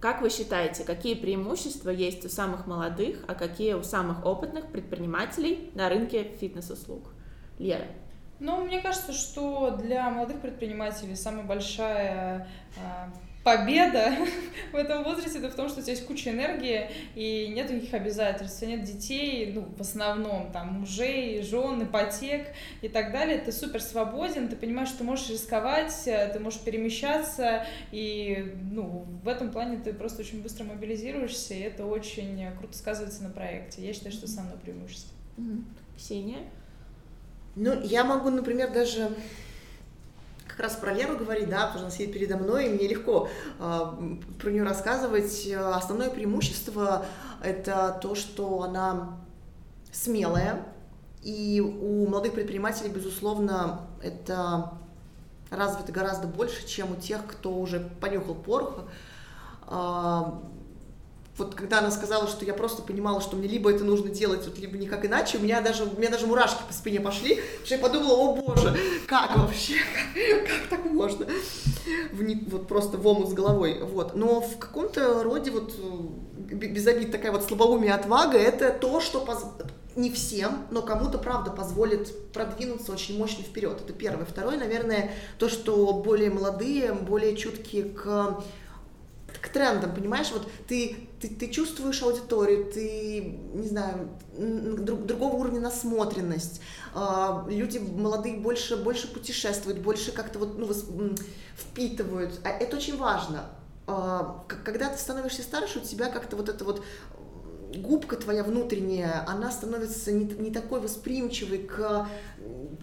Как 0.00 0.22
вы 0.22 0.30
считаете, 0.30 0.84
какие 0.84 1.14
преимущества 1.14 1.90
есть 1.90 2.24
у 2.24 2.30
самых 2.30 2.66
молодых, 2.66 3.18
а 3.28 3.34
какие 3.34 3.74
у 3.74 3.82
самых 3.82 4.24
опытных 4.24 4.68
предпринимателей 4.68 5.70
на 5.74 5.90
рынке 5.90 6.30
фитнес-услуг? 6.40 7.12
Лера. 7.58 7.88
Ну, 8.38 8.64
мне 8.64 8.80
кажется, 8.80 9.12
что 9.12 9.72
для 9.72 10.08
молодых 10.08 10.40
предпринимателей 10.40 11.16
самая 11.16 11.44
большая 11.44 12.48
э, 12.76 12.80
победа 13.46 14.12
в 14.72 14.74
этом 14.74 15.04
возрасте 15.04 15.38
это 15.38 15.48
в 15.48 15.54
том, 15.54 15.68
что 15.68 15.78
у 15.78 15.82
тебя 15.82 15.92
есть 15.92 16.04
куча 16.04 16.30
энергии 16.30 16.90
и 17.14 17.46
нет 17.54 17.70
никаких 17.70 17.94
обязательств, 17.94 18.60
нет 18.62 18.82
детей, 18.82 19.52
ну, 19.54 19.68
в 19.76 19.80
основном, 19.80 20.50
там, 20.50 20.80
мужей, 20.80 21.40
жен, 21.42 21.84
ипотек 21.84 22.48
и 22.82 22.88
так 22.88 23.12
далее. 23.12 23.38
Ты 23.38 23.52
супер 23.52 23.80
свободен, 23.80 24.48
ты 24.48 24.56
понимаешь, 24.56 24.88
что 24.88 24.98
ты 24.98 25.04
можешь 25.04 25.30
рисковать, 25.30 25.94
ты 26.04 26.40
можешь 26.40 26.58
перемещаться, 26.58 27.64
и, 27.92 28.52
ну, 28.72 29.06
в 29.22 29.28
этом 29.28 29.52
плане 29.52 29.78
ты 29.78 29.92
просто 29.92 30.22
очень 30.22 30.42
быстро 30.42 30.64
мобилизируешься, 30.64 31.54
и 31.54 31.60
это 31.60 31.86
очень 31.86 32.44
круто 32.58 32.76
сказывается 32.76 33.22
на 33.22 33.30
проекте. 33.30 33.86
Я 33.86 33.92
считаю, 33.92 34.10
что 34.10 34.24
это 34.24 34.32
самое 34.32 34.56
преимущество. 34.56 35.14
Ксения? 35.96 36.40
Ну, 37.54 37.80
я 37.84 38.02
могу, 38.02 38.30
например, 38.30 38.72
даже 38.72 39.08
как 40.56 40.64
раз 40.64 40.76
про 40.76 40.92
Леру 40.94 41.18
говорить, 41.18 41.50
да, 41.50 41.66
потому 41.66 41.78
что 41.78 41.86
она 41.86 41.90
сидит 41.90 42.14
передо 42.14 42.38
мной, 42.38 42.66
и 42.66 42.68
мне 42.70 42.88
легко 42.88 43.28
э, 43.58 44.16
про 44.40 44.50
нее 44.50 44.62
рассказывать. 44.62 45.46
Основное 45.54 46.08
преимущество— 46.08 47.04
это 47.42 47.98
то, 48.00 48.14
что 48.14 48.62
она 48.62 49.18
смелая, 49.92 50.64
и 51.22 51.60
у 51.60 52.08
молодых 52.08 52.32
предпринимателей, 52.32 52.88
безусловно, 52.88 53.82
это 54.02 54.72
развито 55.50 55.92
гораздо 55.92 56.26
больше, 56.26 56.66
чем 56.66 56.92
у 56.92 56.96
тех, 56.96 57.26
кто 57.26 57.52
уже 57.52 57.80
понюхал 58.00 58.34
порох. 58.34 58.84
Э, 61.36 61.38
вот 61.38 61.54
когда 61.54 61.78
она 61.78 61.90
сказала, 61.90 62.26
что 62.28 62.44
я 62.44 62.54
просто 62.54 62.82
понимала, 62.82 63.20
что 63.20 63.36
мне 63.36 63.48
либо 63.48 63.70
это 63.70 63.84
нужно 63.84 64.10
делать, 64.10 64.46
вот, 64.46 64.58
либо 64.58 64.76
никак 64.76 65.04
иначе, 65.04 65.38
у 65.38 65.40
меня 65.40 65.60
даже, 65.60 65.84
у 65.84 65.98
меня 65.98 66.10
даже 66.10 66.26
мурашки 66.26 66.62
по 66.66 66.72
спине 66.72 67.00
пошли, 67.00 67.40
что 67.64 67.74
я 67.74 67.80
подумала, 67.80 68.14
о 68.14 68.34
боже, 68.34 68.76
как 69.06 69.36
вообще, 69.36 69.74
как, 70.48 70.68
так 70.70 70.92
можно, 70.92 71.26
в, 72.12 72.50
вот 72.50 72.66
просто 72.66 72.98
в 72.98 73.06
омут 73.06 73.30
с 73.30 73.32
головой, 73.32 73.80
вот. 73.82 74.14
Но 74.14 74.40
в 74.40 74.58
каком-то 74.58 75.22
роде 75.22 75.50
вот 75.50 75.74
без 76.36 76.86
обид 76.86 77.12
такая 77.12 77.32
вот 77.32 77.44
слабоумие 77.44 77.92
отвага, 77.92 78.38
это 78.38 78.70
то, 78.70 79.00
что 79.00 79.20
поз... 79.20 79.44
не 79.96 80.10
всем, 80.10 80.66
но 80.70 80.82
кому-то, 80.82 81.18
правда, 81.18 81.50
позволит 81.50 82.32
продвинуться 82.32 82.92
очень 82.92 83.18
мощно 83.18 83.42
вперед. 83.42 83.80
Это 83.82 83.92
первое. 83.92 84.24
Второе, 84.24 84.56
наверное, 84.56 85.10
то, 85.38 85.48
что 85.48 85.92
более 85.92 86.30
молодые, 86.30 86.92
более 86.92 87.36
чуткие 87.36 87.84
к 87.84 88.44
трендам, 89.56 89.94
понимаешь, 89.94 90.30
вот 90.32 90.46
ты, 90.68 91.08
ты, 91.18 91.28
ты 91.28 91.48
чувствуешь 91.48 92.02
аудиторию, 92.02 92.70
ты, 92.70 93.38
не 93.54 93.68
знаю, 93.68 94.10
друг, 94.36 95.06
другого 95.06 95.36
уровня 95.36 95.60
насмотренность, 95.60 96.60
э, 96.94 97.44
люди 97.48 97.78
молодые 97.78 98.36
больше, 98.36 98.76
больше 98.76 99.10
путешествуют, 99.10 99.78
больше 99.78 100.12
как-то 100.12 100.38
вот, 100.38 100.58
ну, 100.58 100.68
впитывают, 101.56 102.38
а 102.44 102.50
это 102.50 102.76
очень 102.76 102.98
важно, 102.98 103.46
а, 103.86 104.44
когда 104.64 104.90
ты 104.90 104.98
становишься 104.98 105.42
старше, 105.42 105.78
у 105.78 105.82
тебя 105.82 106.10
как-то 106.10 106.36
вот 106.36 106.50
это 106.50 106.62
вот 106.64 106.84
губка 107.76 108.16
твоя 108.16 108.44
внутренняя, 108.44 109.24
она 109.26 109.50
становится 109.50 110.12
не, 110.12 110.24
не 110.24 110.50
такой 110.50 110.80
восприимчивой 110.80 111.58
к, 111.58 112.08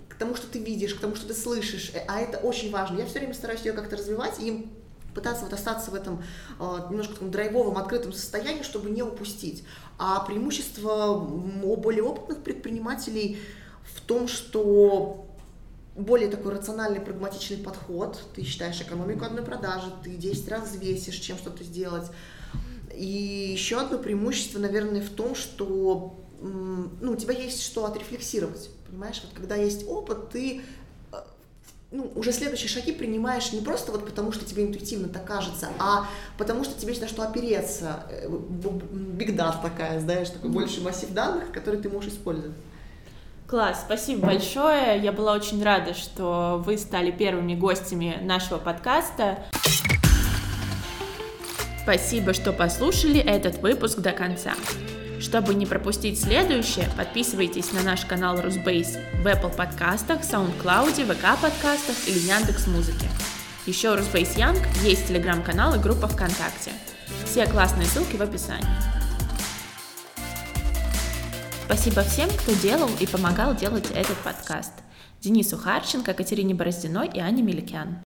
к 0.10 0.16
тому, 0.16 0.36
что 0.36 0.48
ты 0.48 0.58
видишь, 0.58 0.96
к 0.96 1.02
тому, 1.02 1.16
что 1.16 1.28
ты 1.28 1.36
слышишь, 1.36 1.92
а 2.08 2.20
это 2.20 2.38
очень 2.38 2.72
важно. 2.72 2.98
Я 2.98 3.06
все 3.06 3.20
время 3.20 3.36
стараюсь 3.36 3.62
ее 3.62 3.74
как-то 3.74 3.98
развивать 3.98 4.40
и 4.40 4.72
пытаться 5.14 5.44
вот 5.44 5.54
остаться 5.54 5.92
в 5.92 5.96
этом 5.96 6.24
э, 6.60 6.78
немножко 6.90 7.14
таком 7.14 7.32
драйвовом, 7.32 7.78
открытом 7.78 8.14
состоянии, 8.14 8.64
чтобы 8.64 8.90
не 8.90 9.04
упустить. 9.04 9.64
А 9.98 10.20
преимущество 10.22 11.18
более 11.20 12.04
опытных 12.04 12.44
предпринимателей 12.44 13.40
в 13.84 14.02
том, 14.02 14.28
что 14.28 15.26
более 15.96 16.30
такой 16.30 16.54
рациональный, 16.54 17.00
прагматичный 17.00 17.58
подход. 17.58 18.20
Ты 18.36 18.44
считаешь 18.44 18.82
экономику 18.82 19.26
одной 19.26 19.44
продажи, 19.44 19.94
ты 20.04 20.12
10 20.12 20.50
раз 20.50 20.70
взвесишь, 20.70 21.16
чем 21.16 21.38
что-то 21.38 21.64
сделать. 21.64 22.10
И 22.96 23.52
еще 23.56 23.80
одно 23.80 23.98
преимущество, 23.98 24.60
наверное, 24.60 25.02
в 25.02 25.10
том, 25.10 25.36
что 25.36 26.20
ну, 26.42 27.12
у 27.12 27.16
тебя 27.16 27.34
есть 27.34 27.64
что 27.64 27.86
отрефлексировать. 27.86 28.70
Понимаешь, 28.88 29.22
вот 29.24 29.34
когда 29.34 29.56
есть 29.56 29.88
опыт, 29.88 30.30
ты 30.30 30.62
ну, 31.94 32.12
уже 32.16 32.32
следующие 32.32 32.68
шаги 32.68 32.92
принимаешь 32.92 33.52
не 33.52 33.62
просто 33.62 33.92
вот 33.92 34.06
потому, 34.06 34.32
что 34.32 34.44
тебе 34.46 34.64
интуитивно 34.64 35.08
так 35.08 35.26
кажется, 35.26 35.70
а 35.80 36.08
потому 36.40 36.64
что 36.64 36.74
тебе 36.80 36.90
есть 36.90 37.02
на 37.02 37.08
что 37.08 37.22
опереться. 37.22 38.04
Э, 38.10 38.28
такая, 39.62 40.00
знаешь, 40.00 40.30
такой 40.30 40.50
больший 40.50 40.82
массив 40.82 41.10
данных, 41.12 41.52
который 41.52 41.80
ты 41.80 41.90
можешь 41.90 42.14
использовать. 42.14 42.56
Класс, 43.48 43.84
спасибо 43.86 44.26
большое. 44.28 45.00
Я 45.00 45.12
была 45.12 45.34
очень 45.34 45.64
рада, 45.64 45.94
что 45.94 46.64
вы 46.66 46.80
стали 46.80 47.12
первыми 47.12 47.54
гостями 47.54 48.18
нашего 48.24 48.58
подкаста. 48.58 49.38
Спасибо, 51.84 52.34
что 52.34 52.54
послушали 52.54 53.20
этот 53.20 53.60
выпуск 53.60 54.00
до 54.00 54.14
конца. 54.14 54.54
Чтобы 55.24 55.54
не 55.54 55.66
пропустить 55.66 56.20
следующее, 56.20 56.90
подписывайтесь 56.98 57.72
на 57.72 57.82
наш 57.82 58.06
канал 58.06 58.42
Русбейс 58.42 58.98
в 59.22 59.26
Apple 59.26 59.56
подкастах, 59.56 60.20
SoundCloud, 60.20 61.08
VK 61.08 61.42
подкастах 61.42 61.96
или 62.08 62.20
Яндекс 62.20 62.68
Музыке. 62.68 63.08
Еще 63.66 63.96
Русбейс 63.96 64.36
Янг 64.36 64.60
есть 64.84 65.08
телеграм-канал 65.08 65.76
и 65.76 65.80
группа 65.80 66.10
ВКонтакте. 66.10 66.72
Все 67.24 67.46
классные 67.46 67.88
ссылки 67.88 68.18
в 68.18 68.22
описании. 68.22 68.68
Спасибо 71.66 72.02
всем, 72.02 72.30
кто 72.30 72.54
делал 72.56 72.90
и 73.00 73.08
помогал 73.08 73.56
делать 73.56 73.90
этот 73.96 74.18
подкаст. 74.18 74.74
Денису 75.22 75.58
Харченко, 75.58 76.14
Катерине 76.14 76.54
Бороздиной 76.54 77.08
и 77.08 77.20
Ане 77.20 77.44
Меликян. 77.44 78.04